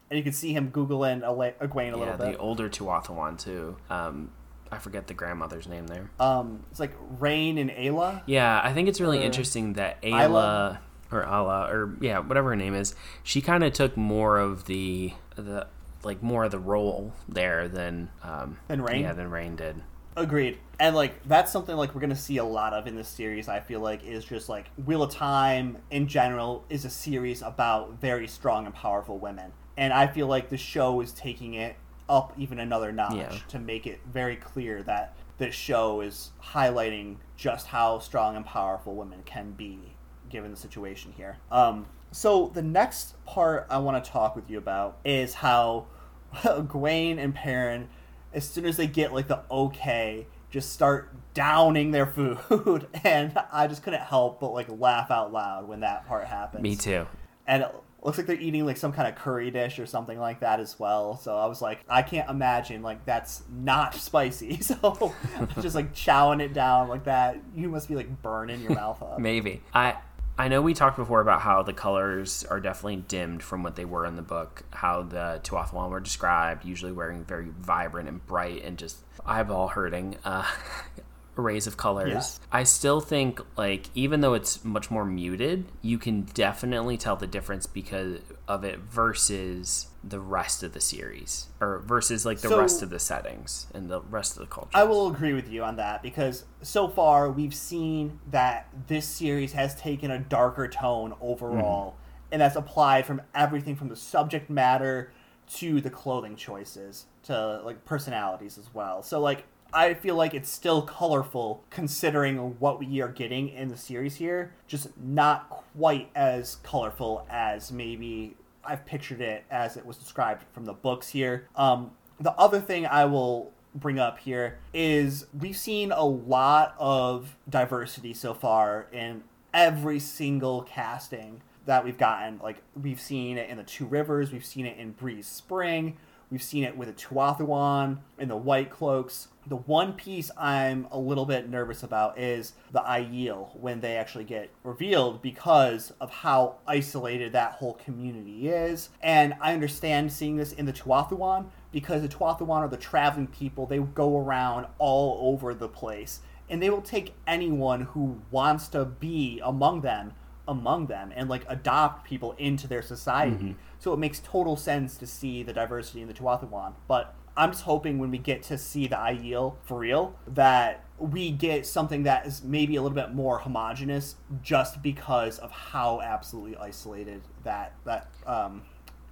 And 0.10 0.18
you 0.18 0.24
could 0.24 0.36
see 0.36 0.54
him 0.54 0.72
Googling 0.72 1.22
Egwene 1.22 1.60
a 1.60 1.86
yeah, 1.86 1.96
little 1.96 2.18
bit. 2.18 2.32
the 2.34 2.38
older 2.38 2.70
Tuatha'an 2.70 3.38
too. 3.38 3.78
Um, 3.90 4.32
I 4.72 4.78
forget 4.80 5.06
the 5.08 5.14
grandmother's 5.14 5.68
name 5.68 5.86
there. 5.88 6.10
Um, 6.20 6.64
it's 6.72 6.80
like 6.80 6.94
Rain 7.20 7.58
and 7.60 7.70
Ayla. 7.70 8.22
Yeah, 8.26 8.60
I 8.64 8.74
think 8.74 8.88
it's 8.90 9.00
really 9.02 9.20
Or 9.20 9.24
interesting 9.24 9.74
that 9.74 9.98
Isla. 10.04 10.18
Ayla 10.18 10.78
or 11.12 11.24
Ala 11.24 11.68
or 11.72 11.96
yeah, 12.02 12.20
whatever 12.20 12.50
her 12.50 12.56
name 12.56 12.74
is, 12.74 12.96
she 13.24 13.42
kind 13.42 13.64
of 13.64 13.74
took 13.74 13.96
more 13.98 14.38
of 14.38 14.66
the 14.66 15.14
the 15.36 15.68
like 16.04 16.22
more 16.22 16.44
of 16.46 16.52
the 16.52 16.60
role 16.60 17.14
there 17.30 17.68
than 17.68 18.10
um 18.24 18.58
Than 18.68 18.82
Rain? 18.82 19.02
Yeah, 19.02 19.14
than 19.14 19.30
Rain 19.32 19.56
did. 19.56 19.82
Agreed. 20.16 20.60
And 20.80 20.96
like 20.96 21.24
that's 21.28 21.52
something 21.52 21.76
like 21.76 21.96
we're 21.96 22.02
gonna 22.02 22.16
see 22.16 22.38
a 22.38 22.44
lot 22.44 22.74
of 22.74 22.88
in 22.88 22.96
this 22.96 23.08
series. 23.08 23.48
I 23.48 23.60
feel 23.62 23.80
like 23.80 24.04
is 24.04 24.26
just 24.26 24.50
like 24.50 24.68
Wheel 24.86 25.04
of 25.04 25.12
Time 25.12 25.78
in 25.92 26.08
general 26.08 26.66
is 26.70 26.86
a 26.86 26.90
series 26.90 27.42
about 27.42 28.00
very 28.00 28.28
strong 28.28 28.66
and 28.66 28.76
powerful 28.76 29.18
women, 29.18 29.54
and 29.78 29.92
I 29.94 30.08
feel 30.08 30.28
like 30.28 30.50
the 30.50 30.58
show 30.58 31.02
is 31.02 31.12
taking 31.14 31.54
it 31.56 31.76
up 32.10 32.34
even 32.38 32.60
another 32.60 32.92
notch 32.92 33.16
Yeah. 33.16 33.30
to 33.48 33.60
make 33.60 33.88
it 33.88 34.02
very 34.06 34.36
clear 34.36 34.84
that 34.84 35.16
this 35.38 35.56
show 35.56 36.02
is 36.02 36.32
highlighting 36.44 37.16
just 37.38 37.68
how 37.68 37.98
strong 38.00 38.36
and 38.36 38.46
powerful 38.46 38.94
women 38.94 39.22
can 39.26 39.52
be 39.54 39.93
given 40.34 40.52
the 40.52 40.58
situation 40.58 41.14
here. 41.16 41.38
Um, 41.50 41.86
so 42.12 42.52
the 42.54 42.62
next 42.62 43.16
part 43.26 43.66
I 43.70 43.78
want 43.78 44.04
to 44.04 44.12
talk 44.12 44.36
with 44.36 44.50
you 44.50 44.58
about 44.58 45.00
is 45.06 45.36
how 45.36 45.86
Gwaine 46.34 47.18
and 47.18 47.34
Perrin, 47.34 47.88
as 48.34 48.48
soon 48.50 48.66
as 48.66 48.76
they 48.76 48.88
get 48.88 49.14
like 49.14 49.28
the 49.30 49.44
okay, 49.50 50.28
just 50.50 50.74
start 50.74 51.16
downing 51.34 51.92
their 51.92 52.06
food, 52.06 52.88
and 53.04 53.38
I 53.52 53.68
just 53.68 53.84
couldn't 53.84 54.02
help 54.02 54.42
but 54.42 54.54
like 54.54 54.68
laugh 54.70 55.10
out 55.12 55.32
loud 55.32 55.68
when 55.68 55.80
that 55.80 56.06
part 56.08 56.26
happens. 56.26 56.62
Me 56.62 56.76
too. 56.76 57.08
And 57.48 57.64
it 57.64 57.76
looks 58.04 58.18
like 58.18 58.28
they're 58.28 58.36
eating 58.36 58.66
like 58.66 58.78
some 58.78 58.92
kind 58.92 59.08
of 59.08 59.16
curry 59.16 59.50
dish 59.50 59.80
or 59.80 59.86
something 59.86 60.20
like 60.20 60.42
that 60.42 60.60
as 60.60 60.80
well. 60.80 61.18
So 61.18 61.38
I 61.38 61.46
was 61.46 61.62
like, 61.62 61.84
I 61.90 62.02
can't 62.02 62.30
imagine 62.30 62.82
like 62.82 63.06
that's 63.06 63.44
not 63.50 63.96
spicy. 63.96 64.60
So 64.62 65.14
just 65.62 65.76
like 65.76 65.94
chowing 65.94 66.42
it 66.42 66.54
down 66.54 66.90
like 66.90 67.06
that, 67.06 67.38
you 67.56 67.70
must 67.70 67.88
be 67.88 67.96
like 67.96 68.22
burning 68.22 68.62
your 68.62 68.74
mouth 68.76 69.02
up. 69.02 69.20
Maybe. 69.20 69.62
I 69.74 69.98
I 70.38 70.48
know 70.48 70.62
we 70.62 70.74
talked 70.74 70.98
before 70.98 71.22
about 71.22 71.42
how 71.42 71.62
the 71.62 71.74
colors 71.74 72.44
are 72.50 72.60
definitely 72.60 72.98
dimmed 73.08 73.44
from 73.44 73.62
what 73.62 73.76
they 73.76 73.86
were 73.86 74.06
in 74.06 74.16
the 74.16 74.24
book. 74.24 74.64
How 74.72 75.04
the 75.04 75.40
Tuatha'an 75.44 75.90
were 75.90 76.00
described, 76.00 76.66
usually 76.66 76.92
wearing 76.92 77.24
very 77.24 77.50
vibrant 77.60 78.10
and 78.10 78.26
bright 78.26 78.64
and 78.64 78.78
just 78.78 78.98
eyeball 79.26 79.68
hurting 79.70 80.18
uh, 80.26 80.50
arrays 81.38 81.68
of 81.68 81.78
colors. 81.78 82.40
I 82.52 82.64
still 82.64 83.00
think 83.00 83.42
like 83.58 83.90
even 83.94 84.22
though 84.22 84.34
it's 84.34 84.64
much 84.66 84.90
more 84.90 85.06
muted, 85.06 85.66
you 85.84 86.00
can 86.00 86.24
definitely 86.24 86.98
tell 86.98 87.16
the 87.16 87.28
difference 87.28 87.68
because 87.68 88.20
of 88.48 88.64
it 88.64 88.80
versus 88.80 89.88
the 90.04 90.20
rest 90.20 90.64
of 90.64 90.74
the 90.74 90.82
series 90.82 91.48
or 91.62 91.80
versus 91.80 92.26
like 92.26 92.40
the 92.42 92.50
So- 92.50 92.60
rest 92.60 92.82
of 92.82 92.90
the 92.90 93.00
settings 93.00 93.68
and 93.74 93.90
the 93.90 94.02
rest 94.02 94.34
of 94.34 94.42
the 94.42 94.48
culture. 94.48 94.72
I 94.74 94.84
will 94.84 95.08
agree 95.08 95.34
with 95.34 95.50
you 95.50 95.64
on 95.64 95.78
that 95.78 96.04
because 96.04 96.46
so 96.62 96.88
far 96.88 97.30
we've 97.30 97.56
seen 97.56 98.20
that 98.30 98.68
this 98.88 99.08
series 99.08 99.54
has 99.54 99.76
taken 99.76 100.12
a 100.12 100.20
darker 100.20 100.68
tone 100.68 101.14
overall, 101.22 101.92
mm-hmm. 101.92 102.34
and 102.34 102.42
that's 102.42 102.58
applied 102.58 103.06
from 103.06 103.22
everything 103.34 103.76
from 103.76 103.88
the 103.88 103.96
subject 103.96 104.50
matter 104.50 105.12
to 105.56 105.80
the 105.82 105.90
clothing 105.90 106.36
choices 106.36 107.06
to 107.24 107.62
like 107.64 107.86
personalities 107.86 108.58
as 108.58 108.74
well. 108.74 109.04
So 109.04 109.20
like 109.22 109.46
I 109.74 109.96
feel 109.96 110.16
like 110.16 110.36
it's 110.36 110.50
still 110.50 110.84
colorful 110.84 111.64
considering 111.72 112.38
what 112.60 112.78
we 112.78 113.02
are 113.02 113.08
getting 113.08 113.50
in 113.50 113.70
the 113.70 113.78
series 113.78 114.16
here, 114.16 114.54
just 114.68 114.96
not 114.98 115.50
quite 115.50 116.10
as 116.14 116.58
colorful 116.58 117.26
as 117.30 117.72
maybe 117.72 118.36
I've 118.66 118.86
pictured 118.86 119.22
it 119.22 119.46
as 119.50 119.78
it 119.78 119.86
was 119.86 119.98
described 119.98 120.44
from 120.54 120.66
the 120.66 120.74
books 120.74 121.10
here. 121.10 121.48
Um, 121.56 121.92
the 122.20 122.32
other 122.34 122.60
thing 122.60 122.86
I 122.86 123.06
will 123.06 123.52
bring 123.76 124.00
up 124.00 124.20
here 124.20 124.60
is 124.74 125.26
we've 125.38 125.58
seen 125.58 125.92
a 125.92 126.06
lot 126.06 126.76
of 126.78 127.38
diversity 127.50 128.14
so 128.14 128.34
far 128.34 128.88
in 128.92 129.24
every 129.54 130.00
single 130.00 130.64
casting 130.64 131.42
that 131.66 131.84
we've 131.84 131.98
gotten. 131.98 132.40
Like 132.42 132.62
we've 132.80 133.02
seen 133.02 133.38
it 133.38 133.50
in 133.50 133.58
the 133.58 133.64
Two 133.64 133.86
Rivers, 133.86 134.32
we've 134.32 134.46
seen 134.46 134.66
it 134.66 134.78
in 134.78 134.92
Breen's 134.92 135.28
Spring, 135.28 135.98
we've 136.34 136.42
seen 136.42 136.64
it 136.64 136.76
with 136.76 136.88
the 136.88 136.94
Tuatha'an 136.96 138.00
and 138.18 138.32
the 138.32 138.36
White 138.36 138.72
Cloaks. 138.72 139.28
The 139.46 139.58
one 139.58 139.94
piece 139.94 140.32
I'm 140.36 140.88
a 140.90 140.98
little 140.98 141.28
bit 141.28 141.48
nervous 141.48 141.84
about 141.84 142.18
is 142.18 142.54
the 142.72 142.80
Aiel 142.80 143.56
when 143.60 143.82
they 143.82 143.98
actually 143.98 144.24
get 144.24 144.50
revealed 144.64 145.22
because 145.22 145.94
of 146.02 146.10
how 146.10 146.56
isolated 146.66 147.34
that 147.34 147.52
whole 147.52 147.74
community 147.76 148.50
is. 148.50 148.90
And 149.04 149.36
I 149.42 149.54
understand 149.54 150.12
seeing 150.12 150.38
this 150.38 150.54
in 150.54 150.66
the 150.66 150.74
Tuatha'an 150.74 151.46
because 151.72 152.02
the 152.02 152.08
Tuatha'an 152.08 152.50
are 152.50 152.68
the 152.68 152.78
traveling 152.78 153.28
people. 153.28 153.68
They 153.68 153.78
go 153.78 154.18
around 154.18 154.66
all 154.80 155.32
over 155.32 155.54
the 155.54 155.70
place 155.70 156.22
and 156.50 156.64
they 156.64 156.72
will 156.72 156.82
take 156.82 157.14
anyone 157.28 157.82
who 157.82 158.22
wants 158.32 158.68
to 158.70 158.86
be 158.86 159.40
among 159.44 159.82
them 159.82 160.14
among 160.48 160.88
them 160.88 161.12
and 161.16 161.30
like 161.30 161.46
adopt 161.48 162.06
people 162.06 162.34
into 162.38 162.68
their 162.68 162.82
society. 162.82 163.56
So 163.80 163.94
it 163.94 163.98
makes 163.98 164.20
total 164.20 164.56
sense 164.56 164.98
to 164.98 165.08
see 165.08 165.44
the 165.44 165.54
diversity 165.54 166.02
in 166.02 166.08
the 166.08 166.14
Tuatha'an. 166.14 166.74
But 166.88 167.16
I'm 167.36 167.52
just 167.52 167.64
hoping 167.64 167.98
when 167.98 168.12
we 168.12 168.18
get 168.18 168.44
to 168.44 168.58
see 168.58 168.88
the 168.88 168.96
Aiel 168.96 169.56
for 169.64 169.80
real 169.80 170.16
that 170.28 170.86
we 171.00 171.32
get 171.32 171.66
something 171.66 172.04
that 172.04 172.26
is 172.26 172.44
maybe 172.44 172.76
a 172.76 172.82
little 172.82 172.96
bit 172.96 173.14
more 173.14 173.40
homogenous 173.40 174.16
just 174.42 174.82
because 174.82 175.40
of 175.40 175.52
how 175.52 176.02
absolutely 176.02 176.56
isolated 176.58 177.22
that 177.44 177.74
that 177.86 178.10
um, 178.26 178.62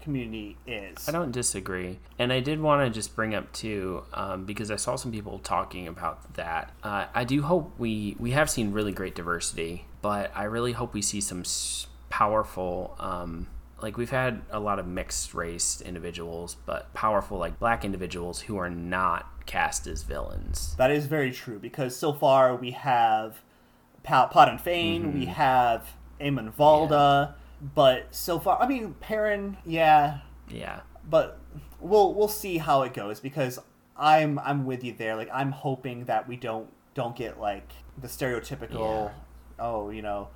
community 0.01 0.57
is. 0.67 1.07
I 1.07 1.11
don't 1.11 1.31
disagree. 1.31 1.99
And 2.19 2.31
I 2.33 2.39
did 2.39 2.59
want 2.59 2.85
to 2.85 2.93
just 2.93 3.15
bring 3.15 3.33
up 3.33 3.51
too, 3.53 4.03
um, 4.13 4.45
because 4.45 4.71
I 4.71 4.75
saw 4.75 4.95
some 4.95 5.11
people 5.11 5.39
talking 5.39 5.87
about 5.87 6.33
that. 6.35 6.71
Uh, 6.83 7.05
I 7.13 7.23
do 7.23 7.41
hope 7.41 7.73
we 7.77 8.15
we 8.19 8.31
have 8.31 8.49
seen 8.49 8.71
really 8.71 8.91
great 8.91 9.15
diversity, 9.15 9.85
but 10.01 10.31
I 10.35 10.43
really 10.45 10.71
hope 10.73 10.93
we 10.93 11.01
see 11.01 11.21
some 11.21 11.43
powerful. 12.09 12.95
Um, 12.99 13.47
like 13.81 13.97
we've 13.97 14.11
had 14.11 14.41
a 14.51 14.59
lot 14.59 14.77
of 14.77 14.85
mixed 14.85 15.33
race 15.33 15.81
individuals, 15.81 16.55
but 16.67 16.93
powerful 16.93 17.39
like 17.39 17.57
black 17.59 17.83
individuals 17.83 18.41
who 18.41 18.57
are 18.57 18.69
not 18.69 19.45
cast 19.47 19.87
as 19.87 20.03
villains. 20.03 20.75
That 20.77 20.91
is 20.91 21.07
very 21.07 21.31
true 21.31 21.57
because 21.57 21.95
so 21.95 22.13
far 22.13 22.55
we 22.55 22.71
have 22.71 23.41
pa- 24.03 24.27
Padan 24.27 24.59
Fain, 24.59 25.13
we 25.13 25.25
have 25.25 25.87
Eamon 26.19 26.53
Valda, 26.55 27.33
but 27.73 28.05
so 28.13 28.37
far, 28.39 28.61
I 28.61 28.67
mean, 28.67 28.93
Perrin, 28.99 29.57
yeah, 29.65 30.19
Yeah. 30.47 30.81
but 31.09 31.39
we'll 31.79 32.13
we'll 32.13 32.27
see 32.27 32.59
how 32.59 32.83
it 32.83 32.93
goes 32.93 33.19
because 33.19 33.57
I'm 33.97 34.37
I'm 34.37 34.65
with 34.65 34.83
you 34.83 34.93
there. 34.93 35.15
Like 35.15 35.29
I'm 35.33 35.51
hoping 35.51 36.05
that 36.05 36.27
we 36.27 36.35
don't 36.35 36.69
don't 36.93 37.15
get 37.15 37.39
like 37.39 37.71
the 37.99 38.07
stereotypical 38.07 39.11
oh 39.61 39.89
you 39.89 40.01
know 40.01 40.27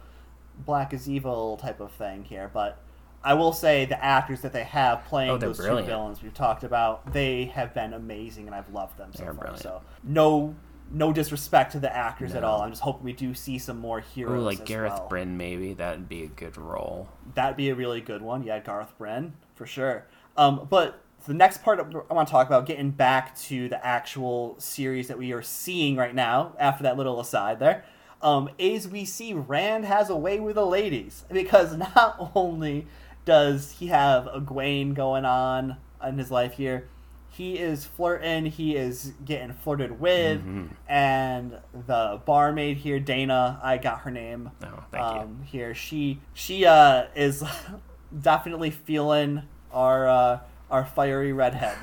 black 0.66 0.94
is 0.94 1.10
evil 1.10 1.58
type 1.58 1.80
of 1.82 1.92
thing 1.92 2.24
here. 2.24 2.50
But 2.54 2.78
I 3.24 3.34
will 3.34 3.52
say 3.52 3.86
the 3.86 4.02
actors 4.04 4.42
that 4.42 4.54
they 4.54 4.64
have 4.64 5.04
playing 5.06 5.32
Oh, 5.32 5.38
those 5.38 5.58
brilliant. 5.58 5.88
two 5.88 5.92
villains 5.92 6.24
we've 6.24 6.34
talked 6.34 6.64
about 6.64 7.12
they 7.12 7.46
have 7.46 7.74
been 7.74 7.94
amazing 7.94 8.46
and 8.46 8.56
I've 8.56 8.70
loved 8.72 8.98
them 8.98 9.12
so 9.14 9.24
They're 9.24 9.34
far. 9.34 9.42
brilliant. 9.42 9.64
So 9.64 9.82
no 10.04 10.56
no 10.92 11.12
disrespect 11.12 11.72
to 11.72 11.80
the 11.80 11.94
actors 11.94 12.36
at 12.36 12.44
all. 12.44 12.62
I'm 12.62 12.70
just 12.70 12.84
hoping 12.84 13.04
we 13.04 13.14
do 13.14 13.34
see 13.34 13.58
some 13.58 13.80
more 13.80 14.02
heroes. 14.02 14.40
Ooh, 14.40 14.44
like 14.46 14.66
Gareth 14.66 14.94
well. 14.94 15.08
Bryne, 15.10 15.36
maybe 15.36 15.74
that'd 15.74 16.08
be 16.08 16.24
a 16.24 16.28
good 16.28 16.58
role. 16.58 17.10
That'd 17.34 17.58
be 17.58 17.70
a 17.70 17.76
really 17.76 18.02
good 18.02 18.22
one. 18.22 18.44
Yeah, 18.44 18.60
Gareth 18.60 18.94
Bryne 19.00 19.34
for 19.56 19.66
sure. 19.66 20.06
Um, 20.38 20.68
but 20.70 21.02
the 21.26 21.34
next 21.34 21.64
part 21.64 21.80
I 21.80 22.14
want 22.14 22.28
to 22.28 22.32
talk 22.32 22.46
about, 22.46 22.68
getting 22.68 22.92
back 22.92 23.36
to 23.40 23.68
the 23.68 23.84
actual 23.84 24.56
series 24.60 25.08
that 25.08 25.18
we 25.18 25.34
are 25.34 25.42
seeing 25.42 25.96
right 25.96 26.14
now, 26.14 26.56
after 26.60 26.84
that 26.84 26.98
little 26.98 27.20
aside 27.20 27.58
there, 27.58 27.84
um, 28.26 28.50
is 28.58 28.88
we 28.88 29.06
see 29.06 29.34
Rand 29.34 29.86
has 29.86 30.10
a 30.10 30.16
way 30.16 30.40
with 30.40 30.56
the 30.56 30.66
ladies 30.66 31.24
because 31.32 31.78
not 31.78 32.32
only 32.36 32.88
does 33.24 33.72
he 33.80 33.88
have 33.88 34.26
Egwene 34.26 34.94
going 34.96 35.26
on 35.26 35.78
in 36.06 36.18
his 36.18 36.32
life 36.32 36.54
here, 36.54 36.88
he 37.30 37.58
is 37.60 37.86
flirting, 37.86 38.46
he 38.46 38.76
is 38.76 39.14
getting 39.26 39.52
flirted 39.54 40.00
with, 40.00 40.42
and 40.88 41.58
the 41.88 42.22
barmaid 42.26 42.78
here, 42.78 43.00
Dana, 43.00 43.60
I 43.62 43.78
got 43.78 44.00
her 44.02 44.12
name 44.12 44.52
Oh, 44.64 44.84
thank 44.92 45.04
you. 45.16 45.20
um, 45.22 45.42
here. 45.44 45.74
She 45.76 46.20
she 46.34 46.66
uh, 46.66 47.06
is 47.16 47.44
definitely 48.22 48.72
feeling 48.72 49.44
our 49.72 50.08
uh, 50.08 50.40
our 50.72 50.86
fiery 50.86 51.34
redhead. 51.34 51.76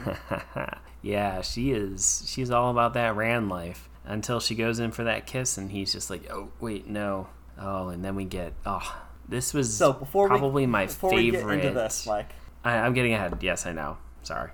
yeah, 1.03 1.41
she 1.43 1.73
is. 1.73 2.25
She's 2.27 2.51
all 2.51 2.71
about 2.71 2.95
that 2.95 3.15
Rand 3.15 3.49
life 3.49 3.89
until 4.05 4.41
she 4.41 4.55
goes 4.55 4.79
in 4.79 4.91
for 4.91 5.05
that 5.05 5.27
kiss, 5.27 5.59
and 5.59 5.71
he's 5.71 5.93
just 5.93 6.11
like, 6.11 6.31
"Oh, 6.31 6.51
wait, 6.61 6.87
no." 6.87 7.29
Oh, 7.59 7.89
and 7.89 8.05
then 8.05 8.15
we 8.15 8.25
get. 8.25 8.53
Oh, 8.67 9.03
this 9.29 9.55
was 9.55 9.77
So 9.77 9.93
before 9.93 10.29
probably 10.29 10.63
we, 10.63 10.67
my 10.67 10.87
before 10.87 11.11
favorite. 11.11 11.45
we 11.47 11.57
get 11.57 11.65
into 11.67 11.79
this, 11.79 12.07
Mike. 12.07 12.33
I, 12.65 12.77
I'm 12.79 12.95
getting 12.95 13.15
ahead. 13.15 13.37
Yes, 13.41 13.67
I 13.67 13.73
know. 13.73 13.99
Sorry. 14.23 14.51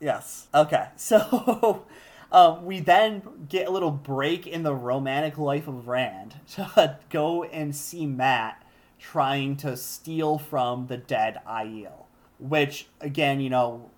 Yes. 0.00 0.46
Okay. 0.54 0.88
So 0.96 1.84
um, 2.30 2.64
we 2.66 2.80
then 2.80 3.22
get 3.48 3.68
a 3.68 3.70
little 3.70 3.90
break 3.90 4.46
in 4.46 4.62
the 4.62 4.74
romantic 4.74 5.38
life 5.38 5.66
of 5.66 5.88
Rand 5.88 6.34
to 6.54 6.98
go 7.10 7.44
and 7.44 7.74
see 7.74 8.06
Mat 8.06 8.62
trying 8.98 9.56
to 9.58 9.76
steal 9.76 10.38
from 10.38 10.88
the 10.88 10.96
dead 10.96 11.38
Aiel. 11.48 12.04
Which, 12.38 12.86
again, 13.00 13.40
you 13.40 13.50
know, 13.50 13.90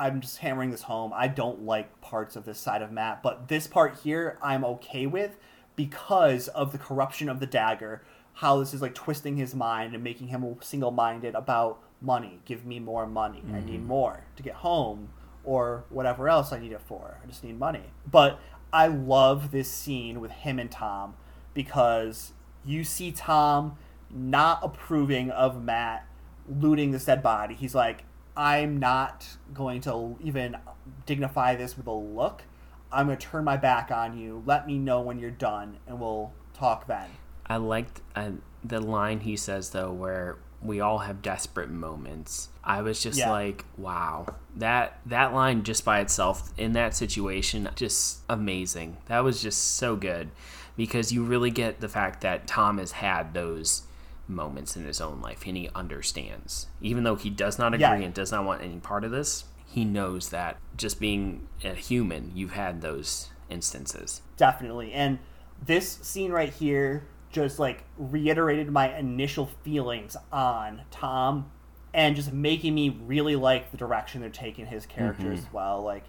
I'm 0.00 0.22
just 0.22 0.38
hammering 0.38 0.70
this 0.70 0.82
home. 0.82 1.12
I 1.14 1.28
don't 1.28 1.66
like 1.66 2.00
parts 2.00 2.34
of 2.34 2.46
this 2.46 2.58
side 2.58 2.80
of 2.80 2.90
Mat, 2.90 3.22
but 3.22 3.48
this 3.48 3.66
part 3.66 3.98
here 4.02 4.38
I'm 4.42 4.64
okay 4.64 5.06
with 5.06 5.36
because 5.76 6.48
of 6.48 6.72
the 6.72 6.78
corruption 6.78 7.28
of 7.28 7.38
the 7.38 7.46
dagger. 7.46 8.02
How 8.32 8.58
this 8.58 8.72
is 8.72 8.80
like 8.80 8.94
twisting 8.94 9.36
his 9.36 9.54
mind 9.54 9.94
and 9.94 10.02
making 10.02 10.28
him 10.28 10.56
single 10.62 10.90
minded 10.90 11.34
about 11.34 11.82
money. 12.00 12.40
Give 12.46 12.64
me 12.64 12.80
more 12.80 13.06
money. 13.06 13.42
I 13.52 13.60
need 13.60 13.80
mm-hmm. 13.80 13.86
more 13.86 14.24
to 14.36 14.42
get 14.42 14.54
home 14.54 15.10
or 15.44 15.84
whatever 15.90 16.30
else 16.30 16.50
I 16.50 16.58
need 16.60 16.72
it 16.72 16.80
for. 16.80 17.18
I 17.22 17.26
just 17.26 17.44
need 17.44 17.58
money. 17.58 17.92
But 18.10 18.40
I 18.72 18.86
love 18.86 19.50
this 19.50 19.70
scene 19.70 20.18
with 20.18 20.30
him 20.30 20.58
and 20.58 20.70
Thom 20.70 21.14
because 21.52 22.32
you 22.64 22.84
see 22.84 23.10
Thom 23.10 23.76
not 24.08 24.60
approving 24.62 25.30
of 25.30 25.62
Mat 25.62 26.06
looting 26.48 26.92
this 26.92 27.04
dead 27.04 27.22
body. 27.22 27.54
He's 27.54 27.74
like, 27.74 28.04
I'm 28.40 28.78
not 28.78 29.28
going 29.52 29.82
to 29.82 30.16
even 30.24 30.56
dignify 31.04 31.56
this 31.56 31.76
with 31.76 31.86
a 31.86 31.92
look. 31.92 32.42
I'm 32.90 33.04
going 33.06 33.18
to 33.18 33.26
turn 33.26 33.44
my 33.44 33.58
back 33.58 33.90
on 33.90 34.16
you. 34.16 34.42
Let 34.46 34.66
me 34.66 34.78
know 34.78 35.02
when 35.02 35.18
you're 35.18 35.30
done, 35.30 35.76
and 35.86 36.00
we'll 36.00 36.32
talk 36.54 36.86
then. 36.86 37.10
I 37.46 37.56
liked 37.58 38.00
uh, 38.16 38.30
the 38.64 38.80
line 38.80 39.20
he 39.20 39.36
says 39.36 39.70
though, 39.70 39.92
where 39.92 40.38
we 40.62 40.80
all 40.80 41.00
have 41.00 41.20
desperate 41.20 41.68
moments. 41.68 42.48
I 42.64 42.80
was 42.80 43.02
just 43.02 43.18
Yeah. 43.18 43.30
like, 43.30 43.66
wow, 43.76 44.36
that 44.56 45.00
that 45.04 45.34
line 45.34 45.62
just 45.62 45.84
by 45.84 46.00
itself 46.00 46.50
in 46.56 46.72
that 46.72 46.94
situation, 46.94 47.68
just 47.74 48.20
amazing. 48.26 48.96
That 49.06 49.22
was 49.22 49.42
just 49.42 49.76
so 49.76 49.96
good 49.96 50.30
because 50.78 51.12
you 51.12 51.24
really 51.24 51.50
get 51.50 51.80
the 51.80 51.88
fact 51.90 52.22
that 52.22 52.46
Thom 52.46 52.78
has 52.78 52.92
had 52.92 53.34
those 53.34 53.82
moments 54.30 54.76
in 54.76 54.84
his 54.84 55.00
own 55.00 55.20
life 55.20 55.42
and 55.46 55.56
he 55.56 55.68
understands, 55.74 56.68
even 56.80 57.04
though 57.04 57.16
he 57.16 57.30
does 57.30 57.58
not 57.58 57.74
agree 57.74 57.82
Yeah. 57.82 57.94
and 57.96 58.14
does 58.14 58.32
not 58.32 58.44
want 58.44 58.62
any 58.62 58.78
part 58.78 59.04
of 59.04 59.10
this. 59.10 59.44
He 59.66 59.84
knows 59.84 60.30
that 60.30 60.56
just 60.76 60.98
being 60.98 61.46
a 61.62 61.74
human, 61.74 62.32
you've 62.34 62.52
had 62.52 62.80
those 62.80 63.30
instances. 63.48 64.22
Definitely. 64.36 64.92
And 64.92 65.18
this 65.64 65.98
scene 66.02 66.32
right 66.32 66.52
here 66.52 67.06
just 67.30 67.58
like 67.58 67.84
reiterated 67.96 68.70
my 68.70 68.96
initial 68.96 69.46
feelings 69.62 70.16
on 70.32 70.82
Thom 70.90 71.50
and 71.94 72.16
just 72.16 72.32
making 72.32 72.74
me 72.74 72.98
really 73.06 73.36
like 73.36 73.70
the 73.70 73.76
direction 73.76 74.20
they're 74.20 74.30
taking 74.30 74.66
his 74.66 74.86
character 74.86 75.24
mm-hmm. 75.24 75.34
as 75.34 75.52
well. 75.52 75.82
Like 75.82 76.04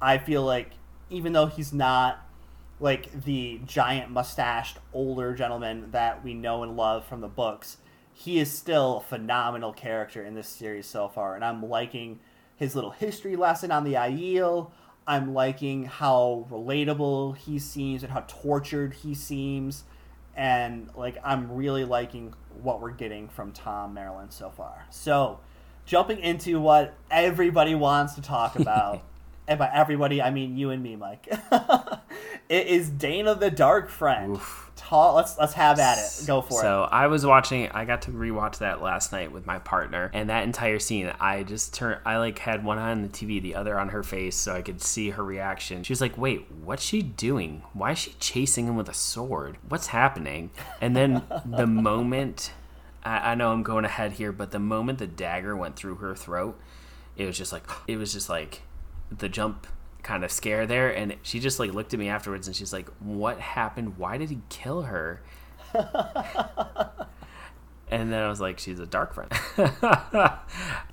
I 0.00 0.18
feel 0.18 0.44
like 0.44 0.70
even 1.10 1.32
though 1.32 1.46
he's 1.46 1.72
not 1.72 2.26
like 2.82 3.24
the 3.24 3.60
giant 3.64 4.10
mustached 4.10 4.76
older 4.92 5.34
gentleman 5.34 5.92
that 5.92 6.24
we 6.24 6.34
know 6.34 6.64
and 6.64 6.76
love 6.76 7.06
from 7.06 7.20
the 7.20 7.28
books, 7.28 7.76
he 8.12 8.40
is 8.40 8.50
still 8.50 8.98
a 8.98 9.00
phenomenal 9.00 9.72
character 9.72 10.24
in 10.24 10.34
this 10.34 10.48
series 10.48 10.86
so 10.86 11.08
far, 11.08 11.36
and 11.36 11.44
I'm 11.44 11.66
liking 11.66 12.18
his 12.56 12.74
little 12.74 12.90
history 12.90 13.36
lesson 13.36 13.70
on 13.70 13.84
the 13.84 13.94
Aiel. 13.94 14.72
I'm 15.06 15.32
liking 15.32 15.84
how 15.84 16.46
relatable 16.50 17.36
he 17.36 17.58
seems 17.60 18.02
and 18.02 18.12
how 18.12 18.24
tortured 18.26 18.94
he 18.94 19.14
seems, 19.14 19.84
and 20.36 20.90
like 20.96 21.16
I'm 21.24 21.52
really 21.52 21.84
liking 21.84 22.34
what 22.60 22.80
we're 22.80 22.90
getting 22.90 23.28
from 23.28 23.52
Thom 23.52 23.94
Merrilin 23.94 24.32
so 24.32 24.50
far. 24.50 24.86
So, 24.90 25.38
jumping 25.86 26.18
into 26.18 26.60
what 26.60 26.94
everybody 27.12 27.76
wants 27.76 28.14
to 28.16 28.22
talk 28.22 28.58
about. 28.58 29.04
And 29.52 29.58
by 29.58 29.70
everybody, 29.70 30.22
I 30.22 30.30
mean 30.30 30.56
you 30.56 30.70
and 30.70 30.82
me, 30.82 30.96
Mike. 30.96 31.28
it 32.48 32.66
is 32.68 32.88
Dana 32.88 33.34
the 33.34 33.50
Dark 33.50 33.90
Friend. 33.90 34.40
Let's 34.90 35.36
let's 35.38 35.52
have 35.52 35.78
at 35.78 35.98
it. 35.98 36.26
Go 36.26 36.40
for 36.40 36.52
so 36.52 36.58
it. 36.58 36.62
So 36.62 36.88
I 36.90 37.06
was 37.08 37.26
watching. 37.26 37.68
I 37.68 37.84
got 37.84 38.02
to 38.02 38.12
rewatch 38.12 38.58
that 38.58 38.80
last 38.80 39.12
night 39.12 39.30
with 39.30 39.44
my 39.44 39.58
partner, 39.58 40.10
and 40.14 40.30
that 40.30 40.44
entire 40.44 40.78
scene, 40.78 41.12
I 41.20 41.42
just 41.42 41.74
turned. 41.74 42.00
I 42.06 42.16
like 42.16 42.38
had 42.38 42.64
one 42.64 42.78
eye 42.78 42.92
on 42.92 43.02
the 43.02 43.08
TV, 43.08 43.42
the 43.42 43.54
other 43.54 43.78
on 43.78 43.90
her 43.90 44.02
face, 44.02 44.36
so 44.36 44.54
I 44.54 44.62
could 44.62 44.80
see 44.80 45.10
her 45.10 45.22
reaction. 45.22 45.82
She 45.82 45.92
was 45.92 46.00
like, 46.00 46.16
"Wait, 46.16 46.50
what's 46.50 46.82
she 46.82 47.02
doing? 47.02 47.62
Why 47.74 47.92
is 47.92 47.98
she 47.98 48.14
chasing 48.20 48.66
him 48.66 48.76
with 48.76 48.88
a 48.88 48.94
sword? 48.94 49.58
What's 49.68 49.88
happening?" 49.88 50.48
And 50.80 50.96
then 50.96 51.24
the 51.44 51.66
moment, 51.66 52.52
I, 53.04 53.32
I 53.32 53.34
know 53.34 53.52
I'm 53.52 53.62
going 53.62 53.84
ahead 53.84 54.12
here, 54.12 54.32
but 54.32 54.50
the 54.50 54.58
moment 54.58 54.98
the 54.98 55.06
dagger 55.06 55.54
went 55.54 55.76
through 55.76 55.96
her 55.96 56.14
throat, 56.14 56.58
it 57.18 57.26
was 57.26 57.36
just 57.36 57.52
like 57.52 57.64
it 57.86 57.98
was 57.98 58.14
just 58.14 58.30
like 58.30 58.62
the 59.18 59.28
jump 59.28 59.66
kind 60.02 60.24
of 60.24 60.32
scare 60.32 60.66
there 60.66 60.90
and 60.90 61.16
she 61.22 61.38
just 61.38 61.60
like 61.60 61.72
looked 61.72 61.94
at 61.94 62.00
me 62.00 62.08
afterwards 62.08 62.48
and 62.48 62.56
she's 62.56 62.72
like 62.72 62.88
what 62.98 63.38
happened 63.38 63.96
why 63.98 64.18
did 64.18 64.30
he 64.30 64.40
kill 64.48 64.82
her 64.82 65.22
and 67.90 68.10
then 68.12 68.22
I 68.22 68.28
was 68.28 68.40
like, 68.40 68.58
she's 68.58 68.78
a 68.80 68.86
dark 68.86 69.14
friend. 69.14 69.30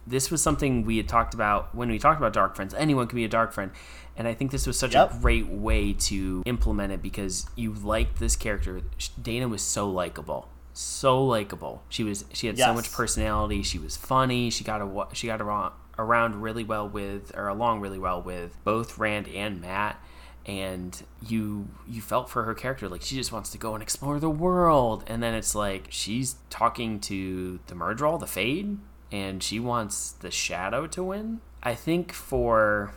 this 0.08 0.30
was 0.30 0.42
something 0.42 0.84
we 0.86 0.98
had 0.98 1.08
talked 1.08 1.34
about 1.34 1.74
when 1.74 1.90
we 1.90 1.98
talked 2.00 2.20
about 2.20 2.34
dark 2.34 2.56
friends. 2.56 2.74
Anyone 2.74 3.08
can 3.08 3.16
be 3.16 3.24
a 3.26 3.30
dark 3.30 3.54
friend. 3.54 3.72
And 4.18 4.28
I 4.28 4.34
think 4.34 4.52
this 4.52 4.68
was 4.68 4.78
such 4.78 4.94
Yep. 4.96 5.14
a 5.14 5.18
great 5.20 5.48
way 5.48 5.94
to 5.94 6.44
implement 6.46 6.92
it 6.92 7.02
because 7.02 7.46
you 7.56 7.72
liked 7.74 8.20
this 8.20 8.36
character. 8.36 8.82
Dana 9.22 9.48
was 9.48 9.62
so 9.62 9.90
likable. 9.90 10.50
So 10.74 11.24
likable. 11.24 11.84
She 11.90 12.04
was 12.04 12.26
she 12.34 12.48
had 12.48 12.58
so 12.58 12.74
much 12.74 12.92
personality. 12.92 13.64
She 13.64 13.80
was 13.80 13.96
funny. 13.98 14.50
She 14.50 14.64
got 14.64 14.82
a, 14.82 15.08
she 15.16 15.28
got 15.28 15.42
around, 15.42 15.74
around 16.00 16.42
really 16.42 16.64
well 16.64 16.88
with 16.88 17.36
or 17.36 17.50
along 17.50 17.82
really 17.82 18.00
well 18.00 18.22
with 18.22 18.58
both 18.64 18.98
Rand 18.98 19.28
and 19.28 19.62
Mat 19.62 20.02
and 20.46 21.04
you 21.28 21.68
you 21.88 22.02
felt 22.02 22.30
for 22.30 22.44
her 22.44 22.56
character 22.56 22.88
like 22.88 23.02
she 23.02 23.16
just 23.16 23.32
wants 23.32 23.52
to 23.52 23.58
go 23.58 23.74
and 23.74 23.84
explore 23.84 24.20
the 24.20 24.30
world 24.30 25.04
and 25.06 25.22
then 25.22 25.36
it's 25.36 25.54
like 25.54 25.88
she's 25.90 26.38
talking 26.50 27.00
to 27.02 27.60
the 27.68 27.76
Myrddraal, 27.76 28.20
the 28.20 28.26
Fade, 28.26 28.78
and 29.12 29.44
she 29.44 29.60
wants 29.60 30.12
the 30.12 30.32
Shadow 30.32 30.88
to 30.88 31.04
win. 31.04 31.42
I 31.62 31.76
think 31.76 32.14
for 32.14 32.94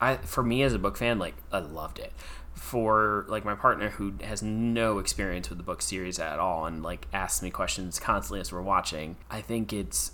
I 0.00 0.16
for 0.18 0.42
me 0.42 0.62
as 0.62 0.74
a 0.74 0.78
book 0.78 0.98
fan, 0.98 1.18
like 1.18 1.34
I 1.50 1.58
loved 1.58 1.98
it. 1.98 2.12
For 2.52 3.24
like 3.28 3.44
my 3.44 3.54
partner 3.54 3.90
who 3.90 4.14
has 4.22 4.42
no 4.42 4.98
experience 4.98 5.48
with 5.48 5.58
the 5.58 5.64
book 5.64 5.82
series 5.82 6.18
at 6.18 6.38
all 6.38 6.66
and 6.66 6.82
like 6.82 7.06
asks 7.12 7.42
me 7.42 7.50
questions 7.50 7.98
constantly 7.98 8.40
as 8.40 8.52
we're 8.52 8.62
watching, 8.62 9.16
I 9.30 9.40
think 9.40 9.72
it's 9.72 10.12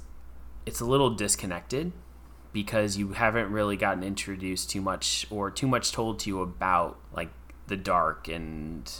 it's 0.64 0.80
a 0.80 0.84
little 0.84 1.10
disconnected 1.10 1.92
because 2.52 2.96
you 2.96 3.12
haven't 3.12 3.50
really 3.50 3.76
gotten 3.76 4.02
introduced 4.02 4.70
too 4.70 4.80
much 4.80 5.26
or 5.30 5.50
too 5.50 5.66
much 5.66 5.92
told 5.92 6.18
to 6.20 6.30
you 6.30 6.40
about 6.40 6.98
like 7.12 7.30
the 7.66 7.76
dark 7.76 8.28
and 8.28 8.92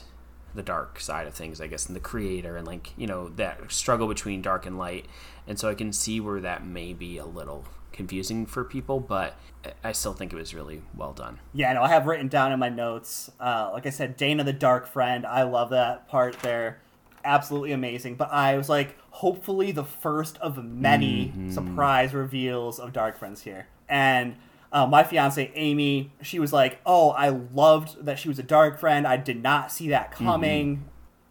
the 0.55 0.63
dark 0.63 1.01
side 1.01 1.27
of 1.27 1.35
things, 1.35 1.61
I 1.61 1.67
guess, 1.67 1.87
and 1.87 1.95
the 1.95 2.01
creator, 2.01 2.57
and 2.57 2.67
like 2.67 2.93
you 2.97 3.07
know 3.07 3.29
that 3.31 3.71
struggle 3.73 4.09
between 4.09 4.43
dark 4.43 4.67
and 4.67 4.79
light. 4.79 5.07
And 5.47 5.59
so 5.59 5.69
I 5.69 5.75
can 5.75 5.93
see 5.93 6.21
where 6.21 6.41
that 6.41 6.65
may 6.65 6.93
be 6.93 7.19
a 7.19 7.27
little 7.27 7.65
confusing 7.93 8.47
for 8.47 8.65
people, 8.65 9.01
but 9.01 9.37
I 9.83 9.93
still 9.93 10.15
think 10.15 10.33
it 10.33 10.37
was 10.37 10.55
really 10.55 10.83
well 10.95 11.13
done. 11.13 11.39
Yeah, 11.53 11.73
no, 11.73 11.83
I 11.83 11.89
have 11.89 12.07
written 12.07 12.29
down 12.29 12.53
in 12.53 12.59
my 12.59 12.69
notes. 12.69 13.31
Uh, 13.39 13.71
like 13.73 13.87
I 13.87 13.91
said, 13.91 14.17
Dana 14.17 14.45
the 14.45 14.53
Dark 14.53 14.87
Friend. 14.87 15.27
I 15.27 15.43
love 15.43 15.71
that 15.71 16.09
part 16.09 16.39
there. 16.41 16.81
Absolutely 17.25 17.73
amazing. 17.73 18.15
But 18.15 18.33
I 18.33 18.57
was 18.57 18.69
like, 18.69 18.97
hopefully 19.11 19.73
the 19.73 19.85
first 19.85 20.39
of 20.39 20.63
many 20.65 21.27
Mm-hmm. 21.29 21.51
surprise 21.51 22.15
reveals 22.15 22.79
of 22.79 22.93
Dark 22.93 23.17
Friends 23.19 23.43
here. 23.43 23.67
And 23.89 24.37
uh, 24.73 24.87
my 24.87 25.03
fiance 25.03 25.51
Amy, 25.55 26.13
she 26.23 26.39
was 26.39 26.53
like, 26.53 26.81
"Oh, 26.87 27.11
I 27.11 27.29
loved 27.31 28.05
that 28.05 28.19
she 28.19 28.29
was 28.29 28.39
a 28.39 28.43
Dark 28.45 28.79
Friend. 28.79 29.07
I 29.07 29.17
did 29.17 29.43
not 29.43 29.73
see 29.73 29.89
that 29.89 30.13
coming, 30.13 30.85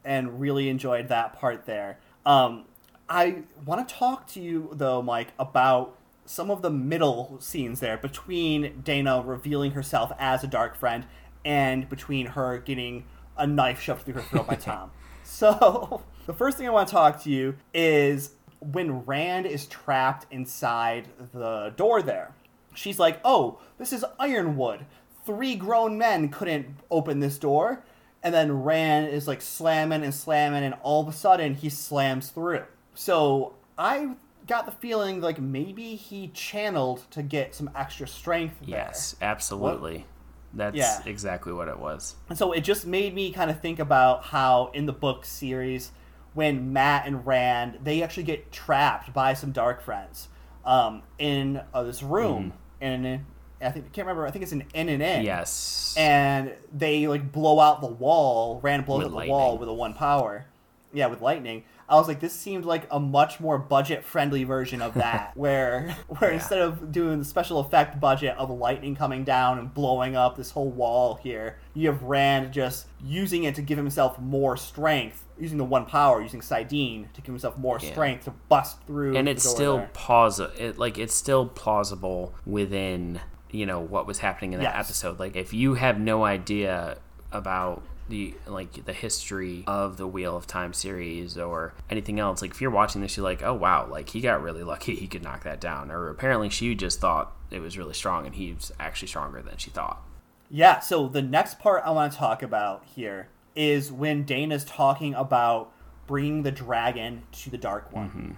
and 0.04 0.40
really 0.42 0.68
enjoyed 0.70 1.08
that 1.08 1.34
part 1.40 1.66
there." 1.66 2.00
Um, 2.26 2.66
I 3.08 3.44
want 3.66 3.88
to 3.88 3.96
talk 3.96 4.28
to 4.34 4.42
you 4.42 4.70
though, 4.74 5.02
Mike, 5.02 5.30
about 5.40 5.96
some 6.26 6.52
of 6.52 6.62
the 6.62 6.70
middle 6.70 7.38
scenes 7.40 7.80
there 7.80 7.98
between 7.98 8.82
Dana 8.84 9.22
revealing 9.26 9.72
herself 9.72 10.12
as 10.20 10.44
a 10.44 10.48
dark 10.48 10.76
friend 10.76 11.08
and 11.46 11.90
between 11.90 12.28
her 12.28 12.60
getting 12.60 13.06
a 13.38 13.48
knife 13.48 13.80
shoved 13.82 14.04
through 14.04 14.16
her 14.16 14.22
throat 14.22 14.46
by 14.48 14.56
Thom. 14.68 14.92
So, 15.30 16.02
the 16.26 16.34
first 16.34 16.58
thing 16.58 16.68
I 16.68 16.72
want 16.72 16.88
to 16.88 16.94
talk 16.94 17.22
to 17.24 17.30
you 17.30 17.56
is 17.74 18.32
when 18.60 19.06
Rand 19.06 19.46
is 19.46 19.68
trapped 19.68 20.26
inside 20.32 21.08
the 21.34 21.72
door 21.78 22.02
there. 22.02 22.34
She's 22.74 23.00
like, 23.00 23.20
"Oh, 23.24 23.60
this 23.78 23.94
is 23.94 24.04
ironwood. 24.20 24.86
Three 25.26 25.56
grown 25.56 25.98
men 25.98 26.30
couldn't 26.30 26.80
open 26.90 27.20
this 27.20 27.38
door." 27.38 27.84
And 28.22 28.34
then 28.34 28.64
Rand 28.64 29.08
is 29.10 29.28
like 29.28 29.42
slamming 29.42 30.04
and 30.04 30.14
slamming 30.14 30.64
and 30.64 30.76
all 30.82 31.02
of 31.02 31.08
a 31.08 31.14
sudden 31.14 31.56
he 31.56 31.70
slams 31.70 32.30
through. 32.30 32.64
So, 32.96 33.54
I 33.78 34.16
got 34.48 34.66
the 34.66 34.72
feeling 34.72 35.22
like 35.22 35.40
maybe 35.40 35.96
he 35.96 36.30
channeled 36.30 37.04
to 37.12 37.22
get 37.22 37.56
some 37.56 37.70
extra 37.76 38.08
strength 38.08 38.60
there. 38.62 38.70
Yes, 38.70 39.16
absolutely. 39.22 40.06
That's 40.54 40.76
Yeah. 40.76 41.02
exactly 41.06 41.54
what 41.54 41.68
it 41.68 41.80
was. 41.80 42.16
And 42.30 42.38
so 42.38 42.52
it 42.52 42.62
just 42.62 42.88
made 42.88 43.14
me 43.14 43.32
kind 43.32 43.52
of 43.52 43.60
think 43.60 43.80
about 43.80 44.26
how 44.26 44.72
in 44.74 44.86
the 44.86 44.94
book 44.94 45.26
series, 45.26 45.92
when 46.34 46.74
Mat 46.74 47.04
and 47.06 47.26
Rand 47.26 47.80
they 47.84 48.02
actually 48.04 48.24
get 48.24 48.52
trapped 48.52 49.14
by 49.14 49.34
some 49.34 49.52
dark 49.52 49.82
friends 49.82 50.30
um, 50.66 51.04
in 51.18 51.62
uh, 51.74 51.84
this 51.84 52.04
room, 52.04 52.54
and 52.82 53.26
I 53.62 53.72
think 53.72 53.86
I 53.86 53.90
can't 53.90 54.08
remember. 54.08 54.26
I 54.26 54.32
think 54.32 54.44
it's 54.44 54.52
an 54.52 54.64
in 54.74 54.90
and 54.90 55.02
in. 55.02 55.24
Yes. 55.24 55.94
And 55.98 56.54
they 56.72 57.08
like 57.08 57.32
blow 57.32 57.60
out 57.60 57.82
the 57.82 57.88
wall. 57.88 58.60
Rand 58.62 58.86
blows 58.86 59.04
With 59.04 59.14
out 59.14 59.26
the 59.26 59.30
wall 59.30 59.58
with 59.58 59.70
a 59.70 59.74
one 59.74 59.94
power. 59.94 60.46
Yeah, 60.94 61.08
with 61.08 61.22
lightning. 61.22 61.64
I 61.90 61.96
was 61.96 62.08
like, 62.08 62.20
this 62.20 62.34
seemed 62.34 62.66
like 62.66 62.88
a 62.92 63.00
much 63.00 63.40
more 63.40 63.58
budget 63.58 64.04
friendly 64.04 64.44
version 64.44 64.82
of 64.82 64.94
that, 64.94 65.32
where 65.36 65.96
where 66.20 66.30
Yeah. 66.30 66.36
instead 66.38 66.60
of 66.62 66.92
doing 66.92 67.18
the 67.20 67.26
special 67.26 67.60
effect 67.60 68.00
budget 68.00 68.38
of 68.38 68.50
lightning 68.52 68.96
coming 68.96 69.24
down 69.24 69.58
and 69.58 69.74
blowing 69.74 70.16
up 70.16 70.38
this 70.38 70.52
whole 70.52 70.70
wall 70.70 71.16
here, 71.16 71.58
you 71.74 71.88
have 71.90 72.04
Rand 72.04 72.52
just 72.54 72.86
using 73.04 73.44
it 73.44 73.56
to 73.56 73.62
give 73.64 73.78
himself 73.78 74.20
more 74.20 74.56
strength, 74.56 75.26
using 75.40 75.58
the 75.58 75.64
one 75.66 75.86
power, 75.86 76.22
using 76.22 76.42
saidin 76.42 77.12
to 77.14 77.22
give 77.22 77.28
himself 77.34 77.58
more 77.58 77.80
Yeah. 77.82 77.92
strength 77.92 78.26
to 78.26 78.32
bust 78.50 78.78
through. 78.86 79.16
and 79.18 79.28
the 79.28 79.32
it's 79.32 79.50
still 79.50 79.88
plausible. 79.94 80.52
It 80.58 80.78
like 80.78 80.98
it's 81.00 81.14
still 81.16 81.48
plausible 81.48 82.34
within 82.46 83.20
you 83.52 83.66
know 83.66 83.80
what 83.80 84.06
was 84.06 84.20
happening 84.20 84.54
in 84.54 84.60
that 84.60 84.76
Yes. 84.76 84.86
episode. 84.86 85.20
Like 85.20 85.36
if 85.36 85.54
you 85.54 85.74
have 85.74 86.00
no 86.00 86.24
idea 86.24 86.98
about 87.32 87.82
the 88.10 88.34
like 88.48 88.86
the 88.86 88.94
history 88.94 89.64
of 89.68 89.98
the 89.98 90.08
Wheel 90.08 90.36
of 90.36 90.48
Time 90.48 90.74
series 90.74 91.38
or 91.38 91.74
anything 91.90 92.20
else, 92.20 92.42
like 92.42 92.52
if 92.52 92.62
you're 92.62 92.72
watching 92.72 93.02
this, 93.02 93.16
you're 93.16 93.24
like, 93.24 93.44
oh 93.44 93.54
wow, 93.54 93.88
like 93.90 94.10
he 94.10 94.22
got 94.22 94.42
really 94.42 94.64
lucky, 94.64 94.96
he 94.96 95.08
could 95.08 95.24
knock 95.24 95.44
that 95.44 95.62
down. 95.62 95.92
Or 95.92 96.10
apparently 96.10 96.50
she 96.50 96.76
just 96.76 97.00
thought 97.00 97.36
it 97.52 97.60
was 97.60 97.78
really 97.78 97.94
strong, 97.94 98.26
and 98.26 98.36
he's 98.36 98.72
actually 98.80 99.08
stronger 99.08 99.42
than 99.42 99.58
she 99.58 99.70
thought. 99.70 100.04
Yeah, 100.50 100.80
so 100.80 101.08
the 101.08 101.22
next 101.22 101.60
part 101.60 101.84
I 101.86 101.92
want 101.92 102.12
to 102.12 102.18
talk 102.18 102.42
about 102.42 102.84
here 102.96 103.30
is 103.56 103.92
when 103.92 104.24
Dana's 104.24 104.66
talking 104.66 105.14
about 105.14 105.72
bringing 106.08 106.44
the 106.44 106.52
dragon 106.52 107.24
to 107.34 107.50
the 107.52 107.58
Dark 107.58 107.94
One. 107.94 108.10
Mm-hmm. 108.10 108.32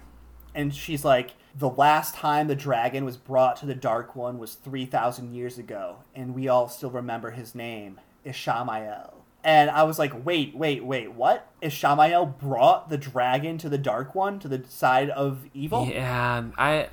And 0.54 0.74
she's 0.74 1.04
like, 1.04 1.30
the 1.56 1.70
last 1.70 2.14
time 2.14 2.48
the 2.48 2.54
dragon 2.54 3.06
was 3.06 3.16
brought 3.16 3.56
to 3.56 3.66
the 3.66 3.74
Dark 3.74 4.14
One 4.14 4.38
was 4.38 4.54
3,000 4.54 5.34
years 5.34 5.56
ago, 5.56 5.98
and 6.14 6.34
we 6.34 6.48
all 6.48 6.68
still 6.68 6.90
remember 6.90 7.30
his 7.30 7.54
name, 7.54 7.98
Ishamael. 8.26 9.12
And 9.44 9.70
I 9.70 9.82
was 9.82 9.98
like, 9.98 10.24
wait, 10.24 10.54
wait, 10.54 10.84
wait, 10.84 11.12
what? 11.12 11.50
Is 11.60 11.72
Ishamael 11.72 12.38
brought 12.38 12.88
the 12.88 12.98
dragon 12.98 13.58
to 13.58 13.68
the 13.68 13.78
Dark 13.78 14.14
One, 14.14 14.38
to 14.38 14.48
the 14.48 14.64
side 14.68 15.10
of 15.10 15.44
evil? 15.52 15.88
Yeah, 15.90 16.44
I 16.56 16.88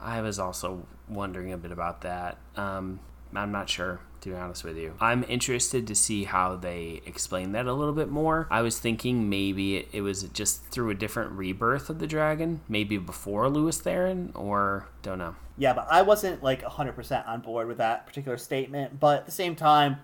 I 0.00 0.20
was 0.20 0.38
also 0.38 0.86
wondering 1.08 1.52
a 1.52 1.58
bit 1.58 1.72
about 1.72 2.02
that. 2.02 2.38
Um, 2.56 3.00
I'm 3.34 3.50
not 3.50 3.68
sure, 3.68 4.00
to 4.20 4.30
be 4.30 4.34
honest 4.36 4.64
with 4.64 4.78
you. 4.78 4.94
I'm 5.00 5.24
interested 5.28 5.86
to 5.88 5.94
see 5.94 6.24
how 6.24 6.56
they 6.56 7.02
explain 7.06 7.52
that 7.52 7.66
a 7.66 7.72
little 7.72 7.94
bit 7.94 8.08
more. 8.08 8.46
I 8.50 8.62
was 8.62 8.78
thinking 8.78 9.28
maybe 9.28 9.78
it, 9.78 9.88
it 9.92 10.00
was 10.02 10.22
just 10.24 10.64
through 10.66 10.90
a 10.90 10.94
different 10.94 11.32
rebirth 11.32 11.90
of 11.90 11.98
the 11.98 12.06
dragon, 12.06 12.60
maybe 12.68 12.98
before 12.98 13.48
Lews 13.48 13.80
Therin, 13.80 14.30
or 14.34 14.88
don't 15.02 15.18
know. 15.18 15.34
Yeah, 15.58 15.72
but 15.72 15.88
I 15.90 16.02
wasn't 16.02 16.42
like 16.42 16.62
100% 16.62 17.26
on 17.26 17.40
board 17.40 17.66
with 17.66 17.78
that 17.78 18.06
particular 18.06 18.36
statement. 18.36 19.00
But 19.00 19.20
at 19.20 19.26
the 19.26 19.32
same 19.32 19.56
time, 19.56 19.98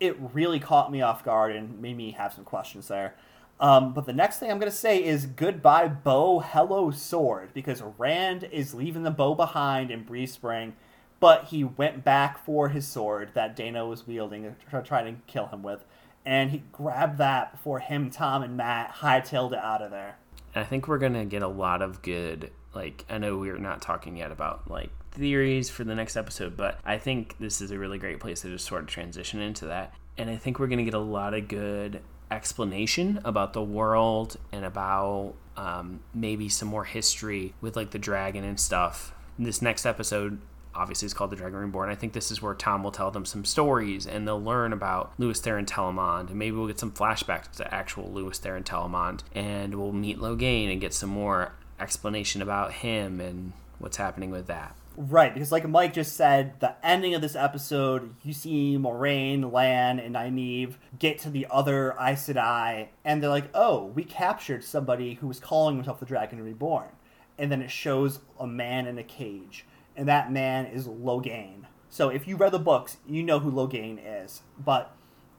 it 0.00 0.16
really 0.32 0.60
caught 0.60 0.90
me 0.90 1.02
off 1.02 1.24
guard 1.24 1.54
and 1.54 1.80
made 1.80 1.96
me 1.96 2.12
have 2.12 2.32
some 2.32 2.44
questions 2.44 2.88
there. 2.88 3.14
Um, 3.60 3.92
but 3.92 4.06
the 4.06 4.12
next 4.12 4.38
thing 4.38 4.50
I'm 4.50 4.58
going 4.58 4.70
to 4.70 4.76
say 4.76 5.02
is 5.02 5.26
goodbye, 5.26 5.88
bow, 5.88 6.40
hello, 6.40 6.90
sword, 6.90 7.50
because 7.54 7.82
Rand 7.98 8.44
is 8.52 8.72
leaving 8.72 9.02
the 9.02 9.10
bow 9.10 9.34
behind 9.34 9.90
in 9.90 10.04
Breen's 10.04 10.32
Spring, 10.32 10.76
but 11.18 11.46
he 11.46 11.64
went 11.64 12.04
back 12.04 12.44
for 12.44 12.68
his 12.68 12.86
sword 12.86 13.30
that 13.34 13.56
Dana 13.56 13.84
was 13.84 14.06
wielding 14.06 14.54
to 14.70 14.82
try 14.82 15.02
to 15.02 15.16
kill 15.26 15.48
him 15.48 15.64
with, 15.64 15.84
and 16.24 16.50
he 16.52 16.62
grabbed 16.70 17.18
that 17.18 17.52
before 17.52 17.80
him, 17.80 18.10
Thom, 18.10 18.42
and 18.42 18.56
Mat 18.56 18.94
hightailed 19.00 19.52
it 19.52 19.58
out 19.58 19.82
of 19.82 19.90
there. 19.90 20.18
I 20.54 20.64
think 20.64 20.86
we're 20.86 20.98
gonna 20.98 21.24
get 21.24 21.42
a 21.42 21.48
lot 21.48 21.82
of 21.82 22.02
good. 22.02 22.52
Like 22.74 23.04
I 23.08 23.18
know 23.18 23.38
we're 23.38 23.58
not 23.58 23.82
talking 23.82 24.16
yet 24.16 24.30
about 24.30 24.70
like 24.70 24.90
theories 25.18 25.68
for 25.68 25.84
the 25.84 25.94
next 25.94 26.16
episode, 26.16 26.56
but 26.56 26.78
I 26.84 26.98
think 26.98 27.36
this 27.38 27.60
is 27.60 27.70
a 27.70 27.78
really 27.78 27.98
great 27.98 28.20
place 28.20 28.42
to 28.42 28.48
just 28.48 28.66
sort 28.66 28.82
of 28.82 28.88
transition 28.88 29.40
into 29.40 29.66
that. 29.66 29.94
And 30.16 30.30
I 30.30 30.36
think 30.36 30.58
we're 30.58 30.66
gonna 30.66 30.84
get 30.84 30.94
a 30.94 30.98
lot 30.98 31.34
of 31.34 31.48
good 31.48 32.00
explanation 32.30 33.20
about 33.24 33.52
the 33.52 33.62
world 33.62 34.36
and 34.52 34.64
about 34.64 35.34
um, 35.56 36.00
maybe 36.14 36.48
some 36.48 36.68
more 36.68 36.84
history 36.84 37.54
with 37.60 37.76
like 37.76 37.90
the 37.90 37.98
dragon 37.98 38.44
and 38.44 38.58
stuff. 38.58 39.14
This 39.38 39.62
next 39.62 39.86
episode 39.86 40.40
obviously 40.74 41.06
is 41.06 41.14
called 41.14 41.30
The 41.30 41.36
Dragon 41.36 41.58
Reborn. 41.58 41.90
I 41.90 41.94
think 41.94 42.12
this 42.12 42.30
is 42.30 42.40
where 42.40 42.54
Thom 42.54 42.82
will 42.82 42.92
tell 42.92 43.10
them 43.10 43.24
some 43.24 43.44
stories 43.44 44.06
and 44.06 44.26
they'll 44.26 44.42
learn 44.42 44.72
about 44.72 45.12
Lews 45.18 45.40
Therin 45.40 45.66
Telamon. 45.66 46.28
And 46.28 46.36
maybe 46.36 46.56
we'll 46.56 46.68
get 46.68 46.78
some 46.78 46.92
flashbacks 46.92 47.50
to 47.56 47.74
actual 47.74 48.10
Lews 48.12 48.38
Therin 48.38 48.64
Telamon. 48.64 49.20
And 49.34 49.74
we'll 49.74 49.92
meet 49.92 50.18
Logain 50.18 50.70
and 50.70 50.80
get 50.80 50.94
some 50.94 51.10
more 51.10 51.52
explanation 51.80 52.42
about 52.42 52.72
him 52.72 53.20
and 53.20 53.52
what's 53.78 53.96
happening 53.96 54.30
with 54.30 54.46
that. 54.46 54.76
Right, 55.00 55.32
because 55.32 55.52
like 55.52 55.68
Mike 55.68 55.92
just 55.92 56.16
said, 56.16 56.58
the 56.58 56.74
ending 56.84 57.14
of 57.14 57.20
this 57.20 57.36
episode, 57.36 58.16
you 58.24 58.32
see 58.32 58.76
Moiraine, 58.76 59.52
Lan, 59.52 60.00
and 60.00 60.16
Nynaeve 60.16 60.74
get 60.98 61.20
to 61.20 61.30
the 61.30 61.46
other 61.52 61.92
Aes 62.00 62.26
Sedai, 62.26 62.88
and 63.04 63.22
they're 63.22 63.30
like, 63.30 63.48
oh, 63.54 63.92
we 63.94 64.02
captured 64.02 64.64
somebody 64.64 65.14
who 65.14 65.28
was 65.28 65.38
calling 65.38 65.76
himself 65.76 66.00
the 66.00 66.04
Dragon 66.04 66.42
Reborn. 66.42 66.88
And 67.38 67.52
then 67.52 67.62
it 67.62 67.70
shows 67.70 68.18
a 68.40 68.46
man 68.48 68.88
in 68.88 68.98
a 68.98 69.04
cage, 69.04 69.64
and 69.94 70.08
that 70.08 70.32
man 70.32 70.66
is 70.66 70.88
Logain. 70.88 71.66
So 71.88 72.08
if 72.08 72.26
you 72.26 72.34
read 72.34 72.50
the 72.50 72.58
books, 72.58 72.96
you 73.06 73.22
know 73.22 73.38
who 73.38 73.52
Logain 73.52 74.00
is. 74.04 74.42
But 74.58 74.96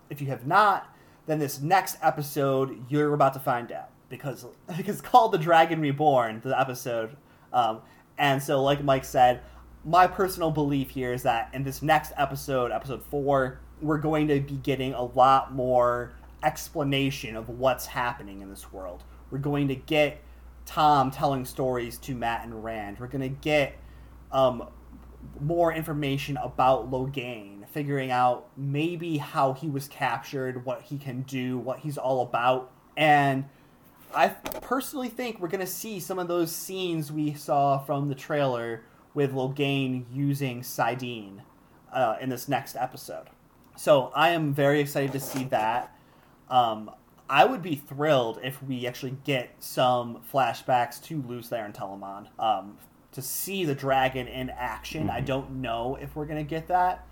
if 0.09 0.21
you 0.21 0.27
have 0.27 0.47
not, 0.47 0.95
then 1.25 1.39
this 1.39 1.59
next 1.59 1.97
episode, 2.01 2.85
you're 2.87 3.13
about 3.13 3.33
to 3.33 3.41
find 3.41 3.73
out. 3.73 3.89
Because, 4.07 4.45
because 4.77 4.99
it's 4.99 5.05
called 5.05 5.33
The 5.33 5.37
Dragon 5.37 5.81
Reborn, 5.81 6.39
the 6.45 6.57
episode. 6.57 7.17
Um, 7.51 7.81
and 8.19 8.43
so, 8.43 8.61
like 8.61 8.83
Mike 8.83 9.05
said, 9.05 9.41
my 9.85 10.05
personal 10.05 10.51
belief 10.51 10.89
here 10.89 11.13
is 11.13 11.23
that 11.23 11.49
in 11.53 11.63
this 11.63 11.81
next 11.81 12.11
episode, 12.17 12.71
episode 12.71 13.01
four, 13.01 13.61
we're 13.81 13.97
going 13.97 14.27
to 14.27 14.41
be 14.41 14.55
getting 14.55 14.93
a 14.93 15.03
lot 15.03 15.53
more 15.53 16.11
explanation 16.43 17.35
of 17.37 17.47
what's 17.47 17.85
happening 17.85 18.41
in 18.41 18.49
this 18.49 18.71
world. 18.73 19.03
We're 19.31 19.37
going 19.37 19.69
to 19.69 19.75
get 19.75 20.21
Thom 20.65 21.11
telling 21.11 21.45
stories 21.45 21.97
to 21.99 22.13
Mat 22.13 22.41
and 22.43 22.61
Rand. 22.63 22.99
We're 22.99 23.07
going 23.07 23.21
to 23.21 23.29
get 23.29 23.77
um, 24.33 24.67
more 25.39 25.73
information 25.73 26.37
about 26.37 26.91
Logain, 26.91 27.67
figuring 27.69 28.11
out 28.11 28.49
maybe 28.57 29.17
how 29.17 29.53
he 29.53 29.69
was 29.69 29.87
captured, 29.87 30.65
what 30.65 30.81
he 30.81 30.97
can 30.97 31.21
do, 31.21 31.57
what 31.57 31.79
he's 31.79 31.97
all 31.97 32.21
about. 32.21 32.71
And 32.97 33.45
I 34.13 34.29
personally 34.29 35.09
think 35.09 35.39
we're 35.39 35.49
going 35.49 35.59
to 35.59 35.67
see 35.67 35.99
some 35.99 36.19
of 36.19 36.27
those 36.27 36.55
scenes 36.55 37.11
we 37.11 37.33
saw 37.33 37.77
from 37.77 38.09
the 38.09 38.15
trailer 38.15 38.83
with 39.13 39.33
Logain 39.33 40.05
using 40.11 40.61
saidin 40.61 41.41
uh, 41.93 42.15
in 42.19 42.29
this 42.29 42.47
next 42.47 42.75
episode. 42.75 43.27
So 43.75 44.11
I 44.15 44.29
am 44.29 44.53
very 44.53 44.79
excited 44.79 45.11
to 45.13 45.19
see 45.19 45.45
that. 45.45 45.95
Um, 46.49 46.91
I 47.29 47.45
would 47.45 47.61
be 47.61 47.75
thrilled 47.75 48.39
if 48.43 48.61
we 48.63 48.87
actually 48.87 49.17
get 49.23 49.51
some 49.59 50.21
flashbacks 50.31 51.01
to 51.03 51.21
Lews 51.21 51.49
Therin 51.49 51.73
Telamon. 51.73 52.27
Um, 52.39 52.77
to 53.11 53.21
see 53.21 53.65
the 53.65 53.75
dragon 53.75 54.27
in 54.27 54.49
action. 54.49 55.03
Mm-hmm. 55.03 55.11
I 55.11 55.21
don't 55.21 55.61
know 55.61 55.97
if 55.99 56.15
we're 56.15 56.25
gonna 56.25 56.43
get 56.43 56.67
that. 56.67 57.05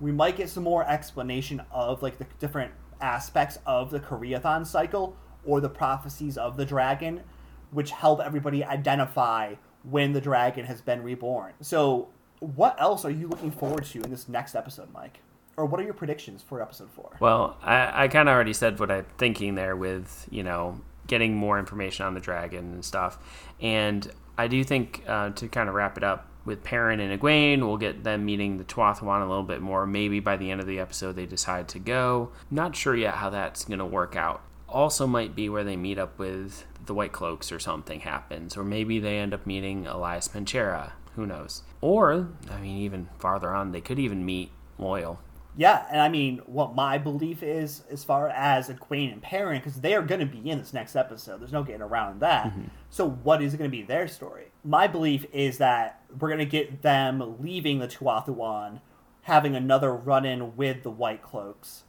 We 0.00 0.12
might 0.12 0.36
get 0.36 0.50
some 0.50 0.64
more 0.64 0.86
explanation 0.88 1.62
of 1.70 2.02
like 2.02 2.18
the 2.18 2.26
different 2.38 2.72
aspects 3.00 3.58
of 3.66 3.90
the 3.90 4.00
Karaethon 4.00 4.66
cycle 4.66 5.16
or 5.46 5.60
the 5.60 5.68
prophecies 5.68 6.36
of 6.36 6.56
the 6.56 6.64
dragon, 6.64 7.22
which 7.70 7.90
help 7.90 8.20
everybody 8.20 8.64
identify 8.64 9.54
when 9.82 10.12
the 10.12 10.20
dragon 10.20 10.64
has 10.64 10.80
been 10.80 11.02
reborn. 11.02 11.52
So, 11.60 12.08
what 12.40 12.80
else 12.80 13.04
are 13.04 13.10
you 13.10 13.28
looking 13.28 13.50
forward 13.50 13.84
to 13.86 14.02
in 14.02 14.10
this 14.10 14.28
next 14.28 14.54
episode, 14.54 14.92
Mike? 14.92 15.20
Or 15.56 15.64
what 15.64 15.80
are 15.80 15.84
your 15.84 15.94
predictions 15.94 16.42
for 16.42 16.60
episode 16.60 16.90
four? 16.90 17.16
Well, 17.18 17.56
I, 17.62 18.04
I 18.04 18.08
kind 18.08 18.28
of 18.28 18.34
already 18.34 18.52
said 18.52 18.78
what 18.78 18.90
I'm 18.90 19.06
thinking 19.16 19.54
there 19.54 19.74
with, 19.74 20.28
you 20.30 20.42
know, 20.42 20.80
getting 21.06 21.34
more 21.34 21.58
information 21.58 22.04
on 22.04 22.12
the 22.12 22.20
dragon 22.20 22.72
and 22.72 22.84
stuff. 22.84 23.18
And 23.60 24.10
I 24.36 24.48
do 24.48 24.62
think 24.64 25.02
uh, 25.06 25.30
to 25.30 25.48
kind 25.48 25.70
of 25.70 25.74
wrap 25.74 25.96
it 25.96 26.04
up 26.04 26.28
with 26.44 26.62
Perrin 26.62 27.00
and 27.00 27.18
Egwene, 27.18 27.60
we'll 27.60 27.78
get 27.78 28.04
them 28.04 28.24
meeting 28.24 28.58
the 28.58 28.64
Tuatha'an 28.64 29.22
a 29.22 29.26
little 29.26 29.42
bit 29.42 29.60
more. 29.60 29.86
Maybe 29.86 30.20
by 30.20 30.36
the 30.36 30.50
end 30.50 30.60
of 30.60 30.66
the 30.66 30.78
episode, 30.78 31.16
they 31.16 31.26
decide 31.26 31.68
to 31.68 31.78
go. 31.78 32.30
Not 32.50 32.76
sure 32.76 32.94
yet 32.94 33.14
how 33.14 33.30
that's 33.30 33.64
going 33.64 33.78
to 33.78 33.86
work 33.86 34.14
out. 34.14 34.42
Also, 34.76 35.06
might 35.06 35.34
be 35.34 35.48
where 35.48 35.64
they 35.64 35.74
meet 35.74 35.98
up 35.98 36.18
with 36.18 36.66
the 36.84 36.92
White 36.92 37.12
Cloaks 37.12 37.50
or 37.50 37.58
something 37.58 38.00
happens, 38.00 38.58
or 38.58 38.62
maybe 38.62 38.98
they 38.98 39.16
end 39.16 39.32
up 39.32 39.46
meeting 39.46 39.84
Elyas 39.84 40.28
Machera. 40.28 40.92
Who 41.14 41.24
knows? 41.24 41.62
Or, 41.80 42.28
I 42.50 42.60
mean, 42.60 42.76
even 42.76 43.08
farther 43.18 43.54
on, 43.54 43.72
they 43.72 43.80
could 43.80 43.98
even 43.98 44.26
meet 44.26 44.50
Loial. 44.78 45.16
Yeah, 45.56 45.86
and 45.90 46.02
I 46.02 46.10
mean, 46.10 46.42
what 46.44 46.74
my 46.74 46.98
belief 46.98 47.42
is 47.42 47.84
as 47.90 48.04
far 48.04 48.28
as 48.28 48.68
Egwene 48.68 49.14
and 49.14 49.22
Perrin, 49.22 49.60
because 49.60 49.80
they 49.80 49.94
are 49.94 50.02
going 50.02 50.20
to 50.20 50.26
be 50.26 50.50
in 50.50 50.58
this 50.58 50.74
next 50.74 50.94
episode. 50.94 51.40
There's 51.40 51.54
no 51.54 51.62
getting 51.62 51.80
around 51.80 52.20
that. 52.20 52.48
Mm-hmm. 52.48 52.64
So, 52.90 53.08
what 53.08 53.40
is 53.40 53.54
going 53.54 53.70
to 53.70 53.74
be 53.74 53.82
their 53.82 54.06
story? 54.06 54.48
My 54.62 54.86
belief 54.86 55.24
is 55.32 55.56
that 55.56 56.02
we're 56.20 56.28
going 56.28 56.38
to 56.40 56.44
get 56.44 56.82
them 56.82 57.38
leaving 57.40 57.78
the 57.78 57.88
Tuatha'an, 57.88 58.82
having 59.22 59.56
another 59.56 59.94
run 59.96 60.26
in 60.26 60.54
with 60.54 60.82
the 60.82 60.90
White 60.90 61.22
Cloaks, 61.22 61.84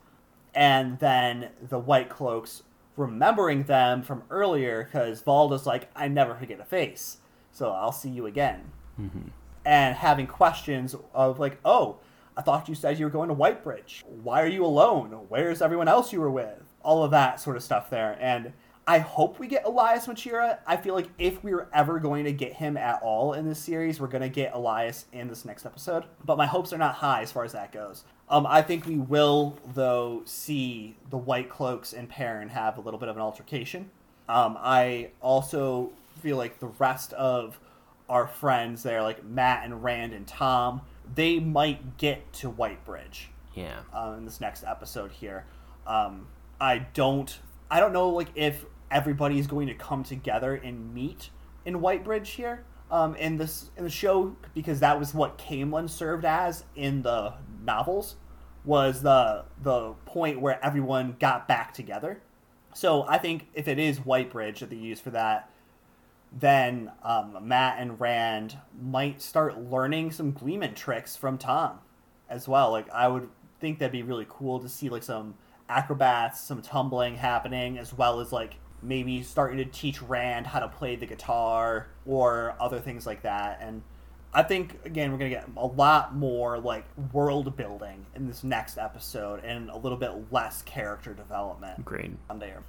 and 0.55 0.99
then 0.99 1.49
the 1.61 1.79
White 1.79 2.07
Cloaks 2.07 2.63
remembering 2.98 3.64
them 3.64 4.02
from 4.02 4.24
earlier 4.30 4.84
because 4.84 5.22
Valda's 5.22 5.66
like, 5.66 5.89
I 5.95 6.10
never 6.10 6.36
forget 6.36 6.60
a 6.60 6.66
face, 6.66 7.18
so 7.52 7.72
I'll 7.72 7.93
see 7.93 8.10
you 8.10 8.26
again. 8.26 8.72
Mm-hmm. 9.00 9.30
And 9.64 9.95
having 9.95 10.28
questions 10.28 10.95
of, 11.14 11.39
like, 11.39 11.60
oh, 11.64 11.98
I 12.36 12.41
thought 12.41 12.70
you 12.70 12.76
said 12.76 13.00
you 13.00 13.06
were 13.06 13.12
going 13.12 13.30
to 13.30 13.36
Whitebridge. 13.36 14.04
Why 14.06 14.41
are 14.41 14.48
you 14.48 14.64
alone? 14.64 15.12
Where's 15.30 15.62
everyone 15.62 15.88
else 15.88 16.14
you 16.14 16.22
were 16.22 16.32
with? 16.32 16.64
All 16.82 17.04
of 17.04 17.12
that 17.12 17.39
sort 17.39 17.58
of 17.58 17.64
stuff 17.64 17.89
there. 17.89 18.18
And 18.22 18.54
I 18.88 19.00
hope 19.00 19.39
we 19.39 19.48
get 19.48 19.66
Elyas 19.66 20.08
Machera. 20.08 20.60
I 20.66 20.78
feel 20.78 20.95
like 20.95 21.10
if 21.18 21.43
we 21.43 21.52
are 21.52 21.68
ever 21.74 22.00
going 22.00 22.24
to 22.24 22.32
get 22.32 22.54
him 22.54 22.78
at 22.78 23.02
all 23.02 23.34
in 23.34 23.45
this 23.45 23.60
series, 23.60 24.00
we're 24.00 24.08
going 24.08 24.22
to 24.22 24.30
get 24.30 24.54
Elyas 24.54 25.06
in 25.12 25.28
this 25.28 25.43
next 25.43 25.66
episode. 25.66 26.06
But 26.24 26.38
my 26.38 26.45
hopes 26.45 26.72
are 26.72 26.78
not 26.78 26.95
high 26.95 27.22
as 27.22 27.32
far 27.32 27.43
as 27.43 27.52
that 27.52 27.74
goes. 27.74 28.06
Um, 28.30 28.45
I 28.45 28.61
think 28.61 28.86
we 28.86 28.97
will, 28.97 29.57
though, 29.73 30.21
see 30.25 30.95
the 31.09 31.17
White 31.17 31.49
Cloaks 31.49 31.93
and 31.93 32.09
Perrin 32.09 32.49
have 32.49 32.78
a 32.78 32.82
little 32.82 32.99
bit 32.99 33.09
of 33.09 33.15
an 33.15 33.21
altercation. 33.21 33.89
Um, 34.28 34.57
I 34.59 35.11
also 35.21 35.91
feel 36.21 36.36
like 36.36 36.59
the 36.59 36.67
rest 36.67 37.13
of 37.13 37.59
our 38.09 38.28
friends 38.28 38.84
there, 38.84 39.01
like 39.01 39.23
Mat 39.23 39.61
and 39.63 39.84
Rand 39.84 40.13
and 40.13 40.28
Thom, 40.28 40.82
they 41.15 41.39
might 41.39 41.97
get 41.97 42.34
to 42.34 42.51
Whitebridge. 42.51 43.28
Yeah. 43.55 43.80
Uh, 43.93 44.15
in 44.17 44.25
this 44.25 44.41
next 44.41 44.63
episode 44.65 45.11
here, 45.11 45.45
um, 45.86 46.28
I 46.59 46.80
don't. 46.80 47.38
I 47.69 47.80
don't 47.80 47.91
know 47.91 48.09
like 48.09 48.30
if 48.36 48.65
everybody 48.91 49.39
is 49.39 49.47
going 49.47 49.67
to 49.67 49.73
come 49.73 50.03
together 50.03 50.55
and 50.55 50.93
meet 50.93 51.30
in 51.65 51.82
Whitebridge 51.82 52.28
here 52.28 52.63
um, 52.91 53.15
in 53.15 53.38
this 53.38 53.71
in 53.75 53.84
the 53.84 53.89
show 53.89 54.36
because 54.53 54.80
that 54.80 54.99
was 54.99 55.13
what 55.13 55.38
Caemlyn 55.38 55.89
served 55.89 56.25
as 56.25 56.63
in 56.75 57.01
the 57.01 57.34
novels 57.68 58.15
was 58.65 59.03
the 59.03 59.45
the 59.61 59.93
point 60.05 60.41
where 60.41 60.63
everyone 60.65 61.15
got 61.20 61.47
back 61.47 61.74
together. 61.74 62.22
So 62.74 63.05
I 63.07 63.18
think 63.20 63.47
if 63.53 63.68
it 63.68 63.80
is 63.80 63.99
Whitebridge 63.99 64.59
that 64.59 64.70
they 64.70 64.76
use 64.76 64.99
for 64.99 65.11
that, 65.11 65.49
then 66.32 66.91
um, 67.03 67.38
Mat 67.41 67.78
and 67.80 67.99
Rand 67.99 68.57
might 68.80 69.22
start 69.22 69.59
learning 69.59 70.11
some 70.11 70.32
Gleeman 70.32 70.74
tricks 70.74 71.15
from 71.15 71.38
Thom 71.38 71.80
as 72.30 72.47
well. 72.47 72.72
Like 72.72 72.89
I 72.89 73.07
would 73.07 73.30
think 73.59 73.80
that'd 73.80 73.91
be 73.91 74.03
really 74.03 74.28
cool 74.30 74.59
to 74.59 74.70
see 74.70 74.89
like 74.89 75.03
some 75.03 75.36
acrobats, 75.70 76.39
some 76.41 76.61
tumbling 76.61 77.15
happening, 77.15 77.78
as 77.78 77.93
well 77.93 78.20
as 78.20 78.32
like 78.32 78.55
maybe 78.82 79.24
starting 79.24 79.57
to 79.57 79.65
teach 79.65 80.01
Rand 80.01 80.47
how 80.47 80.59
to 80.59 80.68
play 80.68 80.95
the 80.95 81.05
guitar 81.05 81.88
or 82.05 82.55
other 82.59 82.80
things 82.80 83.05
like 83.05 83.24
that. 83.24 83.59
And 83.61 83.82
I 84.34 84.43
think 84.43 84.78
again 84.86 85.11
we're 85.11 85.17
gonna 85.17 85.30
get 85.30 85.49
a 85.55 85.65
lot 85.65 86.15
more 86.15 86.59
like 86.59 86.86
world 87.13 87.55
building 87.55 88.05
in 88.15 88.28
this 88.28 88.43
next 88.43 88.78
episode 88.78 89.43
and 89.43 89.69
a 89.69 89.78
little 89.78 89.97
bit 89.97 90.32
less 90.32 90.61
character 90.63 91.13
development. 91.13 91.84
Great. 91.86 92.11
On 92.30 92.39
there. 92.39 92.63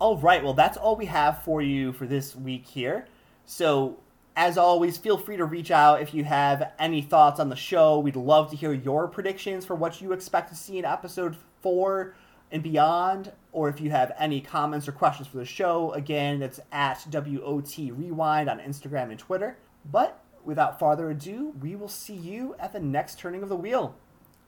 All 0.00 0.16
right, 0.16 0.42
well, 0.42 0.54
that's 0.54 0.78
all 0.78 0.96
we 0.96 1.04
have 1.06 1.42
for 1.42 1.60
you 1.60 1.92
for 1.92 2.06
this 2.06 2.34
week 2.34 2.66
here. 2.66 3.06
So, 3.44 3.98
as 4.34 4.56
always, 4.56 4.96
feel 4.96 5.18
free 5.18 5.36
to 5.36 5.44
reach 5.44 5.70
out 5.70 6.00
if 6.00 6.14
you 6.14 6.24
have 6.24 6.72
any 6.78 7.02
thoughts 7.02 7.38
on 7.38 7.50
the 7.50 7.56
show. 7.56 7.98
We'd 7.98 8.16
love 8.16 8.48
to 8.50 8.56
hear 8.56 8.72
your 8.72 9.08
predictions 9.08 9.66
for 9.66 9.74
what 9.74 10.00
you 10.00 10.12
expect 10.12 10.48
to 10.48 10.54
see 10.54 10.78
in 10.78 10.86
episode 10.86 11.36
four 11.60 12.14
and 12.50 12.62
beyond, 12.62 13.32
or 13.52 13.68
if 13.68 13.78
you 13.78 13.90
have 13.90 14.12
any 14.18 14.40
comments 14.40 14.88
or 14.88 14.92
questions 14.92 15.28
for 15.28 15.36
the 15.36 15.44
show. 15.44 15.92
Again, 15.92 16.40
it's 16.40 16.60
at 16.72 17.06
WOT 17.12 17.76
Rewind 17.76 18.48
on 18.48 18.58
Instagram 18.58 19.10
and 19.10 19.18
Twitter. 19.18 19.58
But 19.84 20.18
without 20.50 20.78
further 20.78 21.08
ado, 21.08 21.54
we 21.62 21.76
will 21.76 21.88
see 21.88 22.12
you 22.14 22.54
at 22.58 22.72
the 22.72 22.80
next 22.80 23.18
turning 23.18 23.42
of 23.42 23.48
the 23.48 23.56
wheel. 23.56 23.94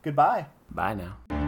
Goodbye. 0.03 0.47
Bye 0.69 0.93
now. 0.93 1.42